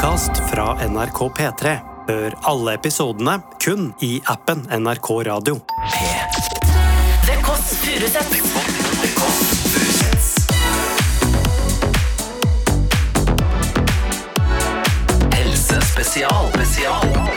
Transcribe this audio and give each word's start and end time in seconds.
podkast 0.00 0.30
fra 0.50 0.88
NRK 0.88 1.18
P3. 1.36 1.72
Hør 2.08 2.34
alle 2.48 2.72
episodene 2.78 3.34
kun 3.60 3.90
i 4.00 4.14
appen 4.32 4.62
NRK 4.72 5.10
Radio. 5.28 5.58
The 7.26 7.36
Kåss 7.44 7.74
Furuseths. 7.82 8.30
Helsespesial. 15.34 16.48
Spesial. 16.54 17.29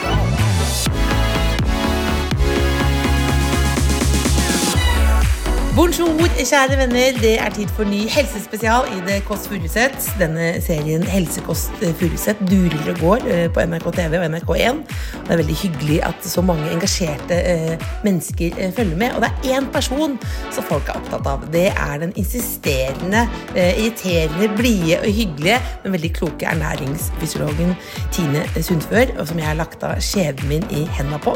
Bonjour, 5.76 6.28
kjære 6.38 6.76
venner. 6.78 7.16
Det 7.18 7.32
er 7.42 7.50
tid 7.50 7.72
for 7.74 7.88
ny 7.90 8.04
helsespesial 8.14 8.86
i 8.94 9.00
Det 9.08 9.16
Kåss 9.26 9.48
Furuseth. 9.50 10.12
Denne 10.20 10.52
serien 10.62 11.02
Helsekost 11.10 11.74
Furuseth 11.98 12.46
durer 12.46 12.92
og 12.92 13.00
går 13.00 13.26
eh, 13.34 13.48
på 13.50 13.64
NRK 13.72 13.88
TV 13.96 14.20
og 14.20 14.28
NRK1. 14.36 14.84
Og 14.84 15.24
det 15.26 15.34
er 15.34 15.42
veldig 15.42 15.56
hyggelig 15.64 15.98
at 16.06 16.28
så 16.30 16.44
mange 16.46 16.70
engasjerte 16.70 17.40
eh, 17.42 17.88
mennesker 18.06 18.54
eh, 18.62 18.70
følger 18.78 19.00
med. 19.02 19.16
Og 19.18 19.26
det 19.26 19.32
er 19.32 19.58
én 19.58 19.72
person 19.74 20.14
som 20.54 20.70
folk 20.70 20.94
er 20.94 21.02
opptatt 21.02 21.32
av. 21.34 21.50
Det 21.56 21.66
er 21.72 21.98
den 22.06 22.14
insisterende, 22.22 23.26
eh, 23.56 23.74
irriterende, 23.74 24.54
blide 24.54 25.02
og 25.02 25.10
hyggelige, 25.10 25.58
men 25.84 25.98
veldig 25.98 26.14
kloke 26.20 26.54
ernæringsfysiologen 26.54 27.74
Tine 28.14 28.46
Sundfør, 28.62 29.18
og 29.18 29.26
som 29.28 29.42
jeg 29.42 29.50
har 29.50 29.58
lagt 29.58 29.82
av 29.82 29.98
skjebnen 29.98 30.54
min 30.54 30.70
i 30.70 30.86
henda 31.00 31.18
på. 31.18 31.34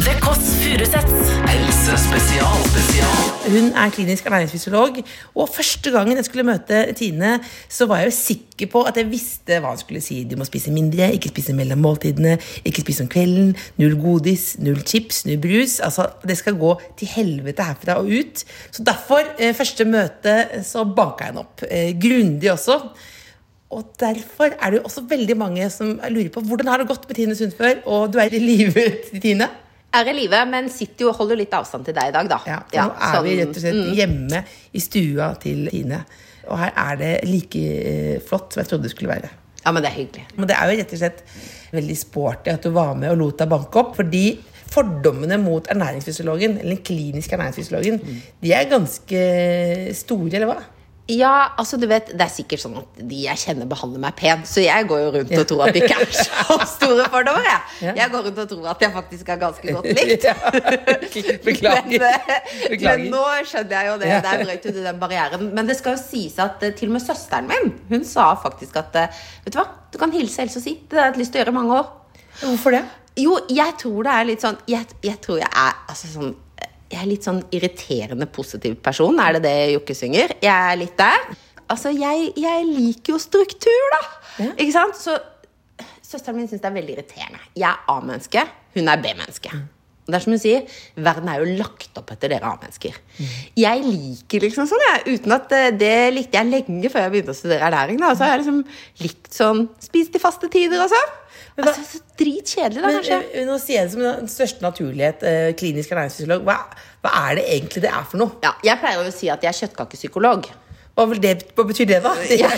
The 0.00 0.16
Kåss 0.20 0.54
Furuseth. 0.62 1.12
Helsespesial. 1.44 2.56
Spesial. 2.72 3.17
Hun 3.48 3.70
er 3.72 3.92
klinisk 3.94 4.26
ernæringsfysiolog, 4.28 4.98
og 5.34 5.48
første 5.48 5.90
gangen 5.90 6.18
jeg 6.18 6.26
skulle 6.26 6.44
møte 6.44 6.82
Tine, 6.98 7.38
så 7.68 7.86
var 7.88 8.02
jeg 8.02 8.10
jo 8.10 8.14
sikker 8.16 8.68
på 8.72 8.82
at 8.90 8.98
jeg 9.00 9.08
visste 9.08 9.60
hva 9.62 9.70
hun 9.72 9.80
skulle 9.80 10.02
si. 10.04 10.18
Du 10.28 10.34
må 10.36 10.44
spise 10.44 10.72
mindre, 10.74 11.06
ikke 11.16 11.30
spise 11.32 11.54
mellom 11.56 11.80
måltidene, 11.80 12.34
ikke 12.68 12.82
spise 12.84 13.06
om 13.06 13.08
kvelden, 13.08 13.54
null 13.80 13.96
godis, 14.02 14.50
null 14.60 14.82
chips, 14.84 15.22
null 15.24 15.40
brus. 15.40 15.78
Altså, 15.84 16.10
det 16.28 16.36
skal 16.40 16.58
gå 16.60 16.74
til 16.98 17.08
helvete 17.14 17.64
herfra 17.70 17.96
og 18.02 18.10
ut. 18.12 18.42
Så 18.70 18.84
derfor, 18.84 19.22
eh, 19.38 19.54
første 19.56 19.86
møte, 19.88 20.36
så 20.66 20.84
banka 20.84 21.24
jeg 21.24 21.32
henne 21.32 21.46
opp. 21.46 21.64
Eh, 21.70 21.94
grundig 21.96 22.52
også. 22.52 22.76
Og 23.70 23.94
derfor 24.00 24.52
er 24.52 24.70
det 24.70 24.80
jo 24.80 24.84
også 24.88 25.06
veldig 25.08 25.36
mange 25.36 25.70
som 25.70 25.96
lurer 26.10 26.28
på 26.32 26.40
hvordan 26.44 26.68
har 26.68 26.78
det 26.78 26.88
gått 26.88 27.08
med 27.08 27.16
Tine 27.16 27.36
Sundfør, 27.36 27.80
og 27.86 28.12
du 28.12 28.18
er 28.18 28.32
i 28.32 28.38
live, 28.44 28.84
Tine? 29.20 29.48
Er 29.94 30.08
i 30.10 30.12
live, 30.12 30.40
men 30.50 30.68
sitter 30.72 31.06
jo 31.06 31.10
og 31.12 31.16
holder 31.22 31.38
litt 31.40 31.54
avstand 31.56 31.84
til 31.88 31.94
deg 31.96 32.10
i 32.10 32.14
dag, 32.14 32.28
da. 32.28 32.38
Ja, 32.46 32.58
for 32.68 32.78
nå 32.78 33.18
er 33.18 33.22
vi 33.24 33.30
sånn- 33.34 33.40
rett 33.40 33.56
og 33.56 33.62
slett 33.62 33.96
hjemme 33.96 34.42
i 34.74 34.80
stua 34.84 35.28
til 35.40 35.68
Tine. 35.72 36.04
Og 36.48 36.58
her 36.58 36.72
er 36.76 36.96
det 36.96 37.12
like 37.28 37.60
eh, 37.60 38.20
flott 38.24 38.52
som 38.52 38.62
jeg 38.62 38.68
trodde 38.70 38.82
det 38.88 38.90
skulle 38.94 39.10
være. 39.14 39.30
Ja, 39.64 39.72
men 39.72 39.82
det 39.82 39.90
er 39.90 39.96
hyggelig. 39.98 40.26
Men 40.36 40.48
det 40.48 40.56
er 40.56 40.70
jo 40.70 40.78
rett 40.78 40.92
og 40.92 40.98
slett 41.02 41.22
veldig 41.72 41.96
sporty 41.98 42.50
at 42.54 42.62
du 42.64 42.70
var 42.72 42.94
med 42.96 43.10
og 43.12 43.18
lot 43.18 43.38
deg 43.42 43.48
banke 43.52 43.76
opp. 43.82 43.96
Fordi 43.98 44.22
fordommene 44.68 45.36
mot 45.40 45.66
ernæringsfysiologen, 45.72 46.58
eller 46.60 46.76
den 46.76 46.84
kliniske 46.84 47.36
ernæringsfysiologen, 47.36 48.00
de 48.44 48.52
er 48.52 48.68
ganske 48.70 49.22
store, 49.96 50.34
eller 50.36 50.46
hva? 50.52 50.58
Ja, 51.08 51.54
altså 51.56 51.78
du 51.80 51.86
vet, 51.88 52.10
Det 52.12 52.20
er 52.20 52.28
sikkert 52.28 52.60
sånn 52.60 52.74
at 52.82 52.98
de 53.08 53.22
jeg 53.22 53.40
kjenner, 53.40 53.64
behandler 53.70 54.02
meg 54.02 54.16
pent. 54.18 54.44
Så 54.48 54.60
jeg 54.60 54.84
går 54.90 54.98
jo 55.00 55.12
rundt 55.14 55.30
og 55.38 55.46
tror 55.48 55.62
at 55.64 55.76
de 55.76 55.80
ikke 55.80 55.96
er 56.04 56.10
så 56.12 56.56
store 56.76 57.06
fordommer. 57.08 57.46
Jeg, 57.80 57.94
jeg 57.96 58.12
går 58.12 58.26
rundt 58.26 58.40
og 58.42 58.50
tror 58.50 58.66
at 58.74 58.84
jeg 58.84 58.92
faktisk 58.92 59.30
er 59.32 59.40
ganske 59.40 59.74
godt 59.78 59.88
likt. 59.98 60.26
Beklager. 61.48 61.88
Men, 61.88 62.04
eh, 62.10 62.50
Beklager. 62.74 63.00
men 63.04 63.06
nå 63.14 63.22
skjønner 63.48 63.72
jeg 63.78 63.88
jo 63.88 63.94
det. 64.02 64.10
det 64.12 64.18
Der 64.26 64.42
brøt 64.44 64.68
du 64.68 64.82
den 64.84 65.00
barrieren. 65.00 65.48
Men 65.56 65.70
det 65.70 65.78
skal 65.80 65.96
jo 65.96 66.02
sies 66.02 66.36
at 66.44 66.62
eh, 66.68 66.74
til 66.76 66.92
og 66.92 66.98
med 66.98 67.04
søsteren 67.06 67.48
min 67.48 67.72
Hun 67.88 68.04
sa 68.04 68.28
faktisk 68.42 68.76
at 68.82 68.98
eh, 69.00 69.22
Vet 69.46 69.54
du 69.54 69.60
hva, 69.62 69.64
du 69.92 69.96
kan 70.02 70.12
hilse 70.12 70.44
Else 70.44 70.60
og 70.60 70.66
si. 70.66 70.76
Det 70.84 70.98
har 71.00 71.08
jeg 71.08 71.14
hatt 71.14 71.22
lyst 71.22 71.32
til 71.32 71.40
å 71.40 71.44
gjøre 71.46 71.54
i 71.54 71.58
mange 71.62 71.78
år. 71.80 71.88
Hvorfor 72.42 72.76
det? 72.76 72.82
Jo, 73.18 73.38
jeg 73.50 73.74
tror 73.80 74.04
det 74.06 74.12
er 74.14 74.28
litt 74.28 74.44
sånn 74.44 74.60
Jeg, 74.70 74.84
jeg 75.02 75.18
tror 75.24 75.40
jeg 75.40 75.48
er 75.50 75.80
altså 75.88 76.12
sånn 76.12 76.36
Jeg 76.88 77.02
er 77.02 77.08
litt 77.10 77.26
sånn 77.26 77.42
irriterende 77.52 78.28
positiv 78.32 78.78
person. 78.84 79.18
Er 79.20 79.36
det 79.36 79.42
det 79.44 79.56
Jokke 79.74 79.96
synger? 79.96 80.32
Jeg 80.40 80.72
er 80.72 80.78
litt 80.80 80.96
der. 80.98 81.26
Altså, 81.68 81.92
jeg, 81.92 82.30
jeg 82.40 82.68
liker 82.68 83.12
jo 83.12 83.18
struktur, 83.20 83.90
da. 83.92 84.04
Ja. 84.40 84.52
Ikke 84.56 84.72
sant? 84.72 84.96
Så 84.96 85.18
søsteren 86.08 86.38
min 86.38 86.48
syns 86.48 86.62
det 86.64 86.70
er 86.70 86.78
veldig 86.78 86.94
irriterende. 86.96 87.42
Jeg 87.58 87.68
er 87.68 87.82
A-menneske, 87.92 88.46
hun 88.78 88.88
er 88.88 89.02
B-menneske. 89.04 89.52
Og 90.08 90.14
Det 90.14 90.16
er 90.16 90.24
som 90.24 90.32
hun 90.32 90.40
sier, 90.40 90.76
Verden 91.04 91.28
er 91.28 91.42
jo 91.42 91.56
lagt 91.58 91.98
opp 92.00 92.14
etter 92.14 92.32
dere 92.32 92.48
A-mennesker. 92.48 92.94
Jeg 93.60 93.82
liker 93.84 94.46
liksom 94.46 94.64
sånn, 94.70 94.84
jeg. 94.86 95.18
Uten 95.18 95.34
at 95.36 95.52
eh, 95.52 95.66
det 95.76 95.92
likte 96.16 96.40
jeg 96.40 96.48
lenge 96.48 96.88
før 96.88 97.04
jeg 97.04 97.12
begynte 97.12 97.34
å 97.34 97.36
studere 97.36 97.68
ernæring. 97.68 98.00
da. 98.00 98.14
Så 98.16 98.24
har 98.24 98.32
jeg 98.32 98.46
liksom 98.46 98.62
likt 99.04 99.28
sånn 99.36 99.66
Spist 99.84 100.14
til 100.14 100.22
faste 100.24 100.48
tider 100.48 100.80
og 100.86 100.88
sånn. 100.94 101.12
Men 101.58 101.66
hva- 101.66 101.74
Altså, 101.74 101.98
så 101.98 102.16
dritkjedelig, 102.22 102.78
da, 102.80 102.86
Men 102.86 102.96
kanskje. 103.00 103.18
Men, 103.34 103.48
nå 103.50 103.56
sier 103.58 103.80
jeg 103.80 103.88
det 103.88 103.92
som 103.96 104.02
den 104.06 104.28
største 104.30 104.62
naturlighet, 104.62 105.22
eh, 105.26 105.48
klinisk 105.58 105.90
ernæringsfysiolog. 105.90 106.44
Hva, 106.46 106.54
hva 107.02 107.12
er 107.26 107.34
det 107.40 107.44
egentlig 107.50 107.82
det 107.82 107.90
er 107.90 108.04
for 108.06 108.22
noe? 108.22 108.30
Ja, 108.46 108.52
jeg 108.62 108.78
pleier 108.78 109.02
å 109.02 109.12
si 109.12 109.28
at 109.34 109.42
jeg 109.42 109.50
er 109.50 109.58
kjøttkakepsykolog. 109.66 110.46
Hva, 110.98 111.06
det, 111.22 111.34
hva 111.54 111.64
betyr 111.68 111.86
det, 111.86 112.00
da? 112.02 112.12
Ja. 112.42 112.50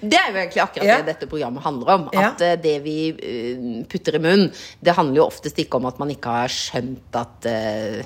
Det 0.00 0.16
er 0.16 0.30
jo 0.30 0.40
egentlig 0.40 0.60
akkurat 0.62 0.86
Ja. 0.86 0.96
det 1.00 1.14
dette 1.14 1.28
programmet 1.30 1.64
handler 1.64 1.94
om. 1.94 2.02
At 2.12 2.42
ja. 2.44 2.56
det 2.60 2.74
vi 2.84 2.96
eh, 3.12 3.62
putter 3.88 4.16
i 4.18 4.20
munnen, 4.20 4.50
det 4.84 4.94
handler 4.96 5.22
jo 5.22 5.28
oftest 5.30 5.56
ikke 5.60 5.80
om 5.80 5.88
at 5.88 6.00
man 6.00 6.12
ikke 6.12 6.34
har 6.42 6.52
skjønt 6.52 7.16
at 7.16 7.48
eh, 7.48 8.02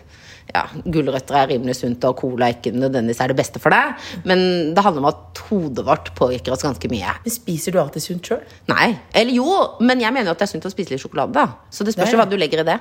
ja, 0.54 0.64
gulrøtter 0.84 1.38
er 1.40 1.50
rimelig 1.54 1.76
sunt, 1.80 2.04
og 2.06 2.18
cola 2.20 2.50
ikke 2.54 2.70
nødvendigvis 2.74 3.22
er 3.24 3.32
det 3.32 3.38
beste 3.38 3.62
for 3.62 3.74
deg. 3.74 3.98
Men 4.28 4.74
det 4.76 4.84
handler 4.86 5.02
om 5.02 5.10
at 5.10 5.42
hodet 5.48 5.86
vårt 5.86 6.12
påvirker 6.18 6.54
oss 6.54 6.62
ganske 6.66 6.90
mye. 6.92 7.16
Men 7.24 7.34
Spiser 7.34 7.74
du 7.74 7.80
alltid 7.82 8.04
sunt 8.06 8.30
sjøl? 8.30 8.42
Nei. 8.70 8.92
Eller 9.16 9.34
jo, 9.38 9.48
men 9.82 10.02
jeg 10.04 10.14
mener 10.14 10.30
jo 10.30 10.36
at 10.36 10.42
det 10.44 10.48
er 10.48 10.54
sunt 10.54 10.68
å 10.68 10.74
spise 10.74 10.94
litt 10.94 11.02
sjokolade. 11.02 11.34
da. 11.34 11.48
Så 11.74 11.86
det 11.86 11.96
spørs 11.96 12.14
jo 12.14 12.20
hva 12.22 12.28
du 12.30 12.36
legger 12.38 12.62
i 12.62 12.68
det. 12.70 12.78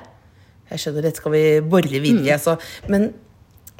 Jeg 0.70 0.80
skjønner, 0.84 1.04
dette 1.08 1.20
skal 1.20 1.34
vi 1.34 1.44
bore 1.60 1.90
videre 1.90 2.24
i. 2.24 2.30
Mm. 2.30 2.34
Altså. 2.38 2.56
Men 2.92 3.10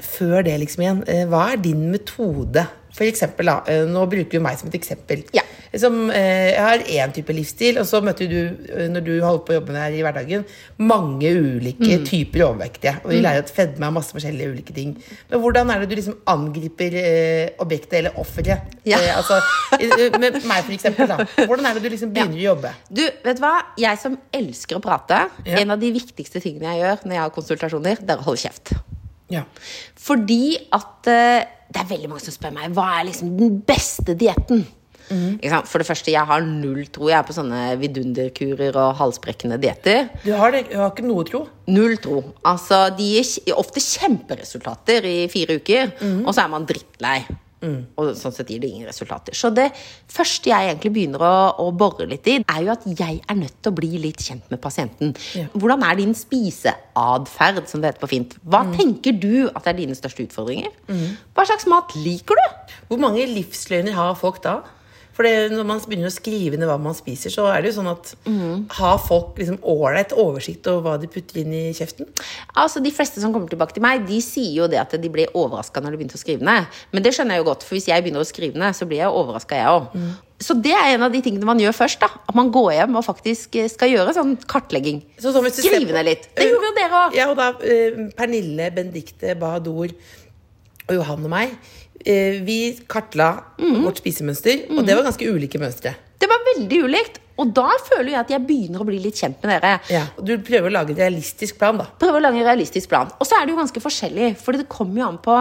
før 0.02 0.42
det, 0.44 0.58
liksom 0.60 0.82
igjen, 0.82 1.04
eh, 1.08 1.26
hva 1.26 1.52
er 1.52 1.56
din 1.62 1.90
metode? 1.92 2.66
For 2.94 3.02
eksempel, 3.04 3.46
da, 3.46 3.60
eh, 3.66 3.84
nå 3.90 4.04
bruker 4.06 4.38
du 4.38 4.40
meg 4.40 4.56
som 4.58 4.68
et 4.68 4.74
eksempel. 4.78 5.24
Ja. 5.34 5.42
Som, 5.76 6.10
eh, 6.10 6.52
jeg 6.54 6.60
har 6.62 6.78
én 6.78 7.12
type 7.12 7.34
livsstil, 7.34 7.78
og 7.80 7.84
så 7.86 7.98
møter 8.00 8.28
du, 8.30 8.88
når 8.88 9.02
du 9.04 9.20
holder 9.20 9.42
på 9.44 9.50
å 9.50 9.56
jobbe 9.58 9.72
med 9.74 9.82
her 9.82 9.96
i 9.98 10.02
hverdagen, 10.04 10.44
mange 10.78 11.26
ulike 11.34 11.98
Mm. 11.98 12.04
typer 12.06 12.44
overvektige. 12.46 13.00
Og 13.04 13.10
vi 13.10 13.20
lærer 13.20 13.38
at 13.42 13.50
fedme 13.50 13.82
er 13.82 13.90
masse 13.90 14.12
forskjellige 14.14 14.52
ulike 14.52 14.72
ting. 14.72 14.96
Men 15.30 15.40
hvordan 15.40 15.68
er 15.74 15.80
det 15.80 15.88
du 15.88 15.96
liksom 15.96 16.18
angriper 16.28 16.94
objektet, 17.58 17.92
eller 17.94 18.10
offeret? 18.16 18.60
Ja. 18.84 18.98
Eh, 18.98 19.16
altså, 19.16 19.40
med 20.20 20.44
meg, 20.46 20.62
for 20.64 20.72
eksempel. 20.72 21.08
Da. 21.08 21.16
Hvordan 21.46 21.66
er 21.66 21.74
det 21.74 21.82
du 21.82 21.88
liksom 21.90 22.14
begynner 22.14 22.38
å 22.38 22.54
jobbe? 22.54 22.70
Du, 22.92 23.02
vet 23.24 23.36
du 23.36 23.42
hva? 23.42 23.62
Jeg 23.76 23.98
som 23.98 24.16
elsker 24.32 24.76
å 24.78 24.80
prate, 24.82 25.28
Ja. 25.44 25.58
en 25.58 25.70
av 25.72 25.80
de 25.80 25.90
viktigste 25.90 26.40
tingene 26.40 26.70
jeg 26.70 26.82
gjør 26.84 27.02
når 27.04 27.10
jeg 27.12 27.18
har 27.24 27.30
konsultasjoner, 27.30 27.98
det 27.98 28.10
er 28.10 28.18
å 28.22 28.22
holde 28.22 28.38
kjeft. 28.46 28.72
Ja. 29.32 29.44
Fordi 30.04 30.56
at 30.74 31.10
eh, 31.10 31.44
det 31.74 31.82
er 31.82 31.90
veldig 31.90 32.10
mange 32.12 32.24
som 32.24 32.34
spør 32.36 32.54
meg 32.54 32.74
hva 32.76 32.88
er 33.00 33.06
liksom 33.08 33.36
den 33.38 33.60
beste 33.66 34.16
dietten. 34.18 34.66
Mm. 35.10 35.36
For 35.68 35.82
det 35.82 35.86
første, 35.88 36.12
jeg 36.14 36.24
har 36.24 36.44
null 36.46 36.86
tro 36.92 37.10
jeg 37.10 37.18
er 37.18 37.26
på 37.28 37.34
sånne 37.36 37.74
vidunderkurer 37.80 38.76
og 38.80 38.94
halsbrekkende 39.00 39.58
dietter. 39.60 40.06
Du 40.24 40.30
har, 40.32 40.54
det, 40.54 40.70
du 40.70 40.78
har 40.80 40.94
ikke 40.94 41.04
noe 41.04 41.26
tro? 41.28 41.42
Null 41.68 41.98
tro. 42.00 42.22
Altså, 42.48 42.86
De 42.96 43.10
gir 43.18 43.58
ofte 43.58 43.82
kjemperesultater 43.84 45.04
i 45.08 45.16
fire 45.32 45.58
uker, 45.60 45.92
og 46.24 46.32
så 46.32 46.46
er 46.46 46.52
man 46.54 46.64
drittlei. 46.68 47.18
Og 48.00 48.12
sånn 48.18 48.34
sett 48.34 48.50
gir 48.52 48.62
det 48.62 48.70
ingen 48.70 48.88
resultater. 48.88 49.36
Så 49.36 49.50
det 49.54 49.70
første 50.10 50.50
jeg 50.50 50.70
egentlig 50.70 50.92
begynner 50.94 51.24
å, 51.24 51.34
å 51.64 51.70
bore 51.74 52.06
litt 52.10 52.28
i, 52.30 52.38
er 52.42 52.60
jo 52.66 52.72
at 52.74 52.86
jeg 52.88 53.20
er 53.20 53.38
nødt 53.38 53.56
til 53.60 53.72
å 53.72 53.78
bli 53.78 53.90
litt 54.02 54.22
kjent 54.24 54.46
med 54.52 54.62
pasienten. 54.64 55.14
Ja. 55.38 55.48
Hvordan 55.54 55.84
er 55.86 55.98
din 56.00 56.14
spiseatferd, 56.18 57.64
som 57.70 57.82
det 57.82 57.92
heter 57.92 58.04
på 58.04 58.12
fint? 58.12 58.38
Hva 58.44 58.64
tenker 58.74 59.16
du 59.16 59.48
at 59.52 59.68
er 59.70 59.78
dine 59.78 59.96
største 59.98 60.26
utfordringer? 60.28 60.72
Hva 61.34 61.46
slags 61.48 61.68
mat 61.70 61.94
liker 61.98 62.38
du? 62.38 62.72
Hvor 62.90 63.02
mange 63.02 63.26
livsløgner 63.30 63.96
har 63.96 64.16
folk 64.20 64.42
da? 64.44 64.60
For 65.14 65.26
når 65.52 65.66
man 65.68 65.82
begynner 65.84 66.10
å 66.10 66.14
skrive 66.14 66.58
ned 66.58 66.66
hva 66.68 66.76
man 66.82 66.96
spiser, 66.96 67.30
så 67.30 67.46
er 67.52 67.62
det 67.62 67.70
jo 67.70 67.76
sånn 67.78 67.90
at 67.92 68.14
Har 68.78 68.98
folk 69.02 69.38
liksom 69.38 69.60
ålreit 69.62 70.14
oversikt 70.18 70.66
over 70.70 70.82
hva 70.88 70.94
de 71.00 71.10
putter 71.10 71.42
inn 71.44 71.54
i 71.54 71.64
kjeften? 71.76 72.08
Altså, 72.58 72.82
De 72.82 72.90
fleste 72.94 73.22
som 73.22 73.32
kommer 73.34 73.50
tilbake 73.50 73.76
til 73.76 73.84
meg, 73.84 74.06
de 74.08 74.18
sier 74.24 74.64
jo 74.64 74.68
det 74.70 74.80
at 74.82 74.96
de 74.98 75.10
ble 75.12 75.28
overraska 75.32 75.82
når 75.82 75.94
de 75.94 76.02
begynte 76.02 76.18
å 76.18 76.22
skrive 76.24 76.46
ned. 76.46 76.66
Men 76.92 77.06
det 77.06 77.14
skjønner 77.14 77.38
jeg 77.38 77.44
jo 77.44 77.50
godt, 77.52 77.66
for 77.66 77.78
hvis 77.78 77.90
jeg 77.92 78.04
begynner 78.04 78.24
å 78.24 78.28
skrive 78.28 78.58
ned, 78.58 78.74
så 78.76 78.88
blir 78.90 79.04
jeg 79.04 79.14
overraska, 79.22 79.60
jeg 79.60 79.74
òg. 79.78 79.98
Så 80.44 80.56
det 80.60 80.74
er 80.74 80.96
en 80.96 81.06
av 81.06 81.14
de 81.14 81.20
tingene 81.24 81.46
man 81.46 81.60
gjør 81.62 81.76
først. 81.78 82.02
da 82.02 82.10
At 82.28 82.34
man 82.36 82.50
går 82.52 82.72
hjem 82.74 82.98
og 82.98 83.06
faktisk 83.06 83.54
eh, 83.60 83.70
skal 83.70 83.92
gjøre 83.92 84.16
sånn 84.16 84.34
kartlegging. 84.50 85.00
Så 85.22 85.30
ser 85.32 85.46
Skrive 85.54 85.94
ned 85.94 86.08
litt. 86.10 86.26
Det 86.34 86.48
gjorde 86.50 86.68
jo 86.68 86.74
dere 86.76 87.00
òg. 87.04 87.16
Ja, 87.16 87.28
og 87.30 87.38
da 87.38 87.52
eh, 87.62 88.02
Pernille, 88.18 88.68
Bendikte 88.74 89.36
Bahadur 89.38 89.94
og 90.84 90.92
Johan 90.98 91.24
og 91.24 91.32
meg 91.32 91.54
Vi 92.04 92.58
kartla 92.90 93.28
vårt 93.56 94.02
spisemønster, 94.02 94.66
og 94.74 94.82
det 94.84 94.96
var 94.98 95.06
ganske 95.06 95.28
ulike 95.30 95.60
mønstre. 95.62 95.94
Det 96.20 96.28
var 96.30 96.42
veldig 96.54 96.80
ulikt. 96.84 97.20
Og 97.40 97.50
da 97.50 97.66
føler 97.82 98.12
jeg 98.12 98.18
at 98.20 98.30
jeg 98.30 98.42
begynner 98.46 98.82
å 98.84 98.86
bli 98.86 99.00
litt 99.02 99.18
kjent 99.18 99.40
med 99.42 99.50
dere. 99.56 99.78
Ja, 99.90 100.04
og 100.14 100.26
Du 100.28 100.36
prøver 100.46 100.70
å 100.70 100.74
lage 100.76 100.94
en 100.94 101.00
realistisk 101.00 101.58
plan, 101.58 101.80
da. 101.80 101.88
Prøver 101.98 102.20
å 102.20 102.22
lage 102.22 102.38
en 102.38 102.46
realistisk 102.46 102.92
plan. 102.92 103.10
Og 103.18 103.26
så 103.26 103.38
er 103.38 103.46
det 103.46 103.54
jo 103.54 103.58
ganske 103.58 103.82
forskjellig, 103.82 104.28
for 104.38 104.54
det 104.54 104.68
kommer 104.70 105.02
jo 105.02 105.08
an 105.08 105.18
på 105.24 105.34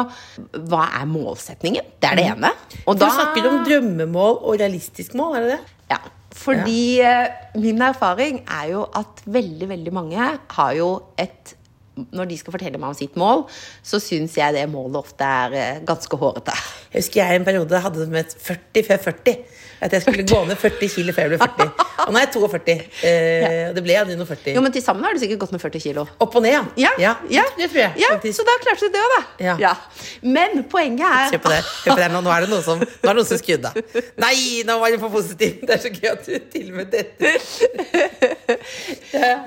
hva 0.71 0.87
er 1.01 1.05
målsetningen. 1.09 1.93
Det 2.01 2.09
er 2.09 2.19
det 2.19 2.25
ene. 2.31 2.53
Og 2.87 2.97
Du 2.97 3.05
snakker 3.05 3.49
om 3.49 3.61
drømmemål 3.67 4.41
og 4.41 4.57
realistisk 4.63 5.13
mål, 5.19 5.37
er 5.37 5.45
det 5.45 5.53
det? 5.53 5.79
Ja. 5.93 6.01
Fordi 6.33 6.79
ja. 6.97 7.17
min 7.61 7.83
erfaring 7.85 8.41
er 8.41 8.71
jo 8.71 8.87
at 8.97 9.21
veldig, 9.29 9.69
veldig 9.69 9.93
mange 9.93 10.31
har 10.55 10.73
jo 10.79 10.89
et 11.21 11.53
Når 11.93 12.29
de 12.29 12.37
skal 12.39 12.55
fortelle 12.55 12.79
meg 12.81 12.93
om 12.93 12.97
sitt 12.97 13.17
mål, 13.19 13.45
så 13.85 13.99
syns 14.01 14.37
jeg 14.39 14.55
det 14.55 14.65
målet 14.71 14.97
ofte 15.03 15.27
er 15.27 15.57
eh, 15.59 15.83
ganske 15.85 16.17
hårete. 16.17 16.55
Jeg 16.93 17.01
husker 17.01 17.23
jeg 17.23 17.33
i 17.33 17.41
en 17.41 17.45
periode 17.47 17.83
hadde 17.87 18.03
det 18.05 18.09
med 18.13 18.33
40 18.37 18.87
før 18.87 19.03
40. 19.09 19.37
At 19.83 19.91
jeg 19.91 20.01
skulle 20.05 20.23
gå 20.23 20.37
ned 20.47 20.55
40 20.55 20.89
kilo 20.93 21.11
før 21.15 21.25
jeg 21.25 21.31
ble 21.33 21.39
40. 21.43 21.71
Og 22.05 22.13
nå 22.13 22.19
er 22.19 22.23
jeg 22.23 22.31
42. 22.37 22.75
Eh, 23.09 23.63
og 23.69 23.75
det 23.75 23.83
ble 23.83 23.95
jeg 23.97 24.17
nå 24.19 24.27
40. 24.29 24.53
Jo, 24.55 24.61
men 24.63 24.71
til 24.75 24.83
sammen 24.85 25.03
har 25.03 25.15
du 25.15 25.19
sikkert 25.19 25.41
gått 25.41 25.51
med 25.55 25.59
40 25.63 25.83
kilo. 25.83 26.05
Opp 26.23 26.37
og 26.39 26.45
ned, 26.45 26.69
ja. 26.79 26.91
Ja, 27.01 27.13
det, 27.27 27.43
det 27.59 27.67
tror 27.73 27.81
jeg. 27.81 27.97
Ja, 27.99 28.13
faktisk. 28.15 28.37
Så 28.39 28.45
da 28.47 28.55
klarte 28.63 28.87
du 28.87 28.93
det 28.95 29.01
òg, 29.03 29.15
da. 29.17 29.55
Ja. 29.59 29.73
Men 30.23 30.63
poenget 30.71 31.03
er 31.09 31.33
Se 31.33 31.41
på 31.43 31.51
det. 31.51 31.59
På 31.83 31.97
det. 31.99 32.07
Nå, 32.13 32.21
nå 32.23 32.31
er 32.31 32.45
det 32.45 32.51
noen 32.53 32.63
som, 32.63 32.79
nå 32.79 32.85
er 32.85 33.11
det 33.11 33.17
noen 33.19 33.27
som 33.27 33.67
av. 33.71 33.81
Nei, 34.23 34.35
nå 34.67 34.77
var 34.79 34.93
jeg 34.93 35.01
for 35.03 35.17
positiv. 35.17 35.59
Det 35.67 35.75
er 35.75 35.83
så 35.83 35.91
gøy 35.91 36.09
at 36.13 36.29
du 36.29 36.47
til 36.53 36.69
og 36.71 36.79
med 36.79 36.93
dette. 36.93 37.33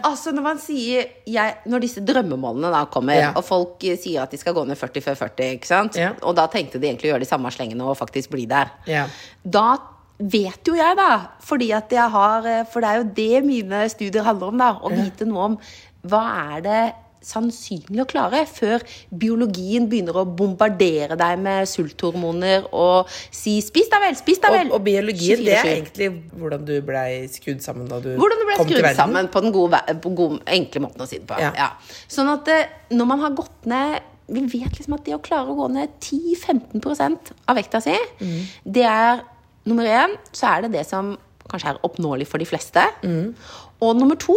Altså 0.06 0.31
Når 0.34 0.42
man 0.44 0.58
sier 0.62 1.04
jeg, 1.28 1.54
Når 1.69 1.82
disse 1.84 2.02
drømmemålene 2.06 2.70
da 2.72 2.84
kommer, 2.90 3.14
Ja. 3.16 3.31
og 3.37 3.44
folk 3.44 3.82
sier 4.00 4.22
at 4.22 4.31
de 4.32 4.38
skal 4.40 4.54
gå 4.56 4.64
ned 4.69 4.76
40 4.78 5.02
før 5.04 5.14
40, 5.26 5.49
ikke 5.56 5.66
sant? 5.69 5.96
Ja. 5.96 6.12
og 6.22 6.37
da 6.37 6.46
tenkte 6.52 6.78
de 6.78 6.87
egentlig 6.88 7.08
å 7.10 7.12
gjøre 7.14 7.25
det 7.25 7.28
samme 7.28 7.36
slengene 7.55 7.85
og 7.85 7.97
faktisk 7.97 8.31
bli 8.31 8.47
der, 8.47 8.71
Yeah. 8.88 9.09
da 9.44 9.79
vet 10.19 10.65
jo 10.65 10.75
jeg, 10.75 10.97
da, 10.97 11.27
fordi 11.44 11.71
at 11.77 11.91
jeg 11.93 12.11
har 12.11 12.47
eh, 12.47 12.65
For 12.73 12.81
det 12.81 12.88
er 12.88 12.97
jo 12.97 13.11
det 13.17 13.44
mine 13.44 13.88
studier 13.88 14.23
handler 14.25 14.47
om, 14.49 14.59
da. 14.59 14.71
Å 14.81 14.88
vite 14.88 15.27
noe 15.29 15.44
om 15.44 15.59
hva 16.06 16.55
er 16.55 16.61
det 16.65 16.93
sannsynlig 17.27 18.05
å 18.05 18.06
klare 18.06 18.44
før 18.47 18.83
biologien 19.11 19.88
begynner 19.91 20.15
å 20.21 20.25
bombardere 20.25 21.17
deg 21.19 21.41
med 21.43 21.67
sulthormoner 21.67 22.69
og 22.71 23.11
si 23.35 23.61
'spis 23.61 23.88
deg 23.91 24.05
vel', 24.05 24.17
spis 24.17 24.38
deg 24.38 24.53
vel. 24.55 24.67
Og, 24.71 24.79
og 24.79 24.85
biologien, 24.87 25.43
det 25.43 25.56
er 25.59 25.71
egentlig 25.73 26.11
hvordan 26.38 26.65
du 26.65 26.75
blei 26.87 27.27
skrudd 27.33 27.61
sammen 27.65 27.88
da 27.91 27.99
du 27.99 28.12
kom 28.17 28.31
til 28.31 28.77
skrudd 28.77 28.83
verden. 28.83 28.97
sammen 28.97 29.29
på 29.29 29.43
den 29.43 29.53
gode, 29.53 29.81
på 30.03 30.15
gode, 30.15 30.41
enkle 30.47 30.81
måten 30.87 31.03
å 31.03 31.09
si 31.09 31.19
det 31.19 31.27
på. 31.27 31.41
Ja. 31.43 31.53
Ja. 31.56 31.73
Sånn 32.06 32.31
at 32.31 32.49
eh, 32.49 32.69
når 32.94 33.11
man 33.11 33.25
har 33.27 33.35
gått 33.35 33.67
ned 33.67 34.00
Vi 34.28 34.43
vet 34.50 34.78
liksom 34.78 34.96
at 34.96 35.05
det 35.06 35.14
å 35.14 35.23
klare 35.23 35.52
å 35.52 35.56
gå 35.58 35.69
ned 35.70 35.96
10-15 36.02 37.32
av 37.46 37.56
vekta 37.56 37.81
si, 37.84 37.96
Mm. 38.20 38.40
det 38.64 38.84
er 38.84 39.23
nummer 39.67 39.84
én, 39.87 40.17
så 40.32 40.56
er 40.56 40.62
det 40.62 40.73
det 40.73 40.87
som 40.87 41.17
kanskje 41.49 41.75
er 41.75 41.82
oppnåelig 41.87 42.26
for 42.26 42.38
de 42.38 42.46
fleste. 42.49 42.82
Mm. 43.02 43.34
Og 43.82 43.96
nummer 43.96 44.17
to, 44.19 44.34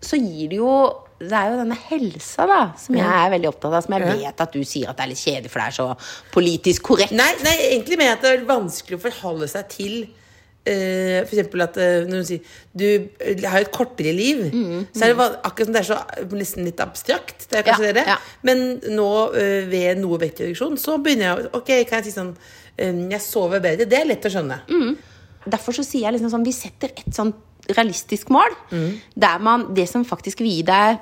så 0.00 0.16
gir 0.16 0.48
det 0.48 0.56
jo 0.60 0.72
det 1.18 1.32
er 1.32 1.48
jo 1.48 1.60
denne 1.62 1.76
helsa 1.88 2.44
da, 2.48 2.58
som 2.76 2.96
jeg 2.98 3.06
er 3.08 3.30
veldig 3.32 3.48
opptatt 3.48 3.72
av, 3.72 3.84
som 3.86 3.94
jeg 3.96 4.18
vet 4.20 4.40
at 4.44 4.52
du 4.52 4.60
sier 4.68 4.90
at 4.90 4.98
det 4.98 5.04
er 5.06 5.10
litt 5.14 5.22
kjedelig, 5.22 5.50
for 5.52 5.62
det 5.62 5.68
er 5.70 5.76
så 5.78 5.86
politisk 6.34 6.82
korrekt. 6.90 7.14
Nei, 7.16 7.30
nei, 7.46 7.54
egentlig 7.70 7.96
jeg 8.04 8.12
at 8.18 8.26
det 8.26 8.32
er 8.34 8.44
vanskelig 8.44 8.98
å 8.98 9.04
forholde 9.06 9.48
seg 9.48 9.70
til 9.72 9.94
eh, 10.66 11.24
for 11.24 11.32
eksempel 11.36 11.62
at 11.62 11.76
uh, 11.78 12.04
når 12.10 12.22
du 12.22 12.26
sier 12.28 12.40
du 12.76 12.86
har 13.46 13.50
har 13.56 13.60
et 13.64 13.70
kortere 13.72 14.12
liv, 14.12 14.42
Mm, 14.52 14.86
så 14.92 15.04
er 15.06 15.14
det 15.14 15.26
akkurat 15.44 15.66
som 15.66 15.72
det 15.72 15.80
er 15.82 15.88
så 15.88 15.98
eh, 16.18 16.26
nesten 16.36 16.64
litt 16.68 16.80
abstrakt. 16.84 17.46
Det 17.50 17.58
er 17.60 17.62
kanskje 17.70 17.86
Ja, 17.86 17.92
det. 18.00 18.06
ja. 18.06 18.16
Men 18.42 18.80
nå 18.96 19.08
uh, 19.32 19.70
ved 19.70 19.98
noe 20.02 20.18
vektreduksjon 20.18 20.76
så 20.78 20.98
begynner 21.02 21.26
jeg 21.30 21.46
å- 21.46 21.50
Ok, 21.60 21.70
kan 21.88 22.02
jeg 22.02 22.04
si 22.10 22.18
sånn 22.18 22.34
eh, 22.78 22.92
Jeg 23.10 23.20
sover 23.20 23.60
bedre. 23.60 23.86
Det 23.88 23.98
er 24.00 24.04
lett 24.06 24.24
å 24.24 24.30
skjønne. 24.30 24.60
Mm. 24.68 24.96
Derfor 25.46 25.72
så 25.72 25.84
sier 25.86 26.02
jeg 26.10 26.18
liksom 26.18 26.30
sånn 26.34 26.44
Vi 26.44 26.52
setter 26.52 26.90
et 26.96 27.14
sånn 27.14 27.32
realistisk 27.76 28.28
mål 28.30 28.52
Mm. 28.70 29.00
der 29.16 29.38
man 29.38 29.72
Det 29.74 29.88
som 29.88 30.04
faktisk 30.04 30.38
vil 30.40 30.50
gi 30.58 30.62
deg 30.62 30.98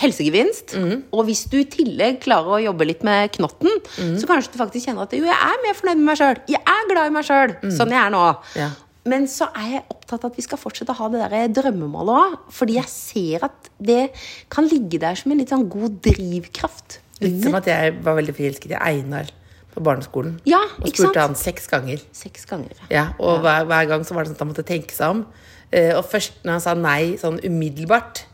helsegevinst. 0.00 0.74
Mm. 0.78 1.02
Og 1.12 1.24
hvis 1.28 1.44
du 1.52 1.58
i 1.60 1.66
tillegg 1.68 2.20
klarer 2.24 2.56
å 2.56 2.62
jobbe 2.64 2.86
litt 2.88 3.02
med 3.06 3.32
knotten, 3.36 3.70
Mm. 3.98 4.14
så 4.20 4.26
kanskje 4.30 4.52
du 4.54 4.58
faktisk 4.58 4.88
kjenner 4.88 5.02
at 5.06 5.12
jo, 5.16 5.24
jeg 5.24 5.34
er 5.36 5.60
mer 5.66 5.74
fornøyd 5.78 5.98
med 6.00 6.08
meg 6.12 6.18
sjøl. 6.20 6.40
Jeg 6.48 6.62
er 6.62 6.88
glad 6.92 7.06
i 7.10 7.14
meg 7.18 7.24
sjøl, 7.28 7.54
sånn 7.76 7.90
jeg 7.94 8.00
er 8.06 8.10
nå. 8.14 8.24
Mm. 8.32 8.56
Ja. 8.62 8.70
Men 9.04 9.24
så 9.26 9.48
er 9.58 9.70
jeg 9.72 9.84
opptatt 9.90 10.24
av 10.24 10.30
at 10.30 10.36
vi 10.38 10.42
skal 10.46 10.58
fortsette 10.62 10.92
å 10.94 10.98
ha 11.00 11.08
det 11.10 11.24
der 11.30 11.48
drømmemålet 11.62 12.14
òg. 12.22 12.34
Fordi 12.54 12.76
jeg 12.78 12.86
ser 12.86 13.44
at 13.48 13.70
det 13.82 14.12
kan 14.48 14.68
ligge 14.70 15.00
der 15.02 15.14
som 15.18 15.32
en 15.32 15.38
litt 15.42 15.50
sånn 15.50 15.68
god 15.68 15.96
drivkraft. 16.06 17.00
Litt 17.22 17.42
som 17.42 17.54
at 17.58 17.66
jeg 17.66 17.96
var 18.02 18.14
veldig 18.18 18.34
forelsket 18.34 18.70
i 18.76 18.78
Einar 18.78 19.26
på 19.74 19.82
barneskolen. 19.82 20.36
Ja, 20.46 20.60
og 20.78 20.86
spurte 20.90 21.14
sant? 21.14 21.16
han 21.16 21.34
seks 21.34 21.66
ganger. 21.70 21.98
Seks 22.12 22.44
ganger. 22.46 22.78
Ja, 22.90 23.08
og 23.18 23.40
Hver, 23.42 23.64
hver 23.66 23.88
gang 23.88 24.04
så 24.06 24.14
var 24.14 24.22
det 24.24 24.30
sånn 24.32 24.36
at 24.38 24.44
han 24.44 24.50
måtte 24.52 24.66
tenke 24.68 24.94
seg 24.94 25.16
om. 25.16 25.26
Eh, 25.72 25.94
og 25.96 26.04
først 26.04 26.42
når 26.44 26.52
han 26.58 26.60
sa 26.60 26.74
nei 26.74 27.16
sånn 27.18 27.40
umiddelbart, 27.42 28.24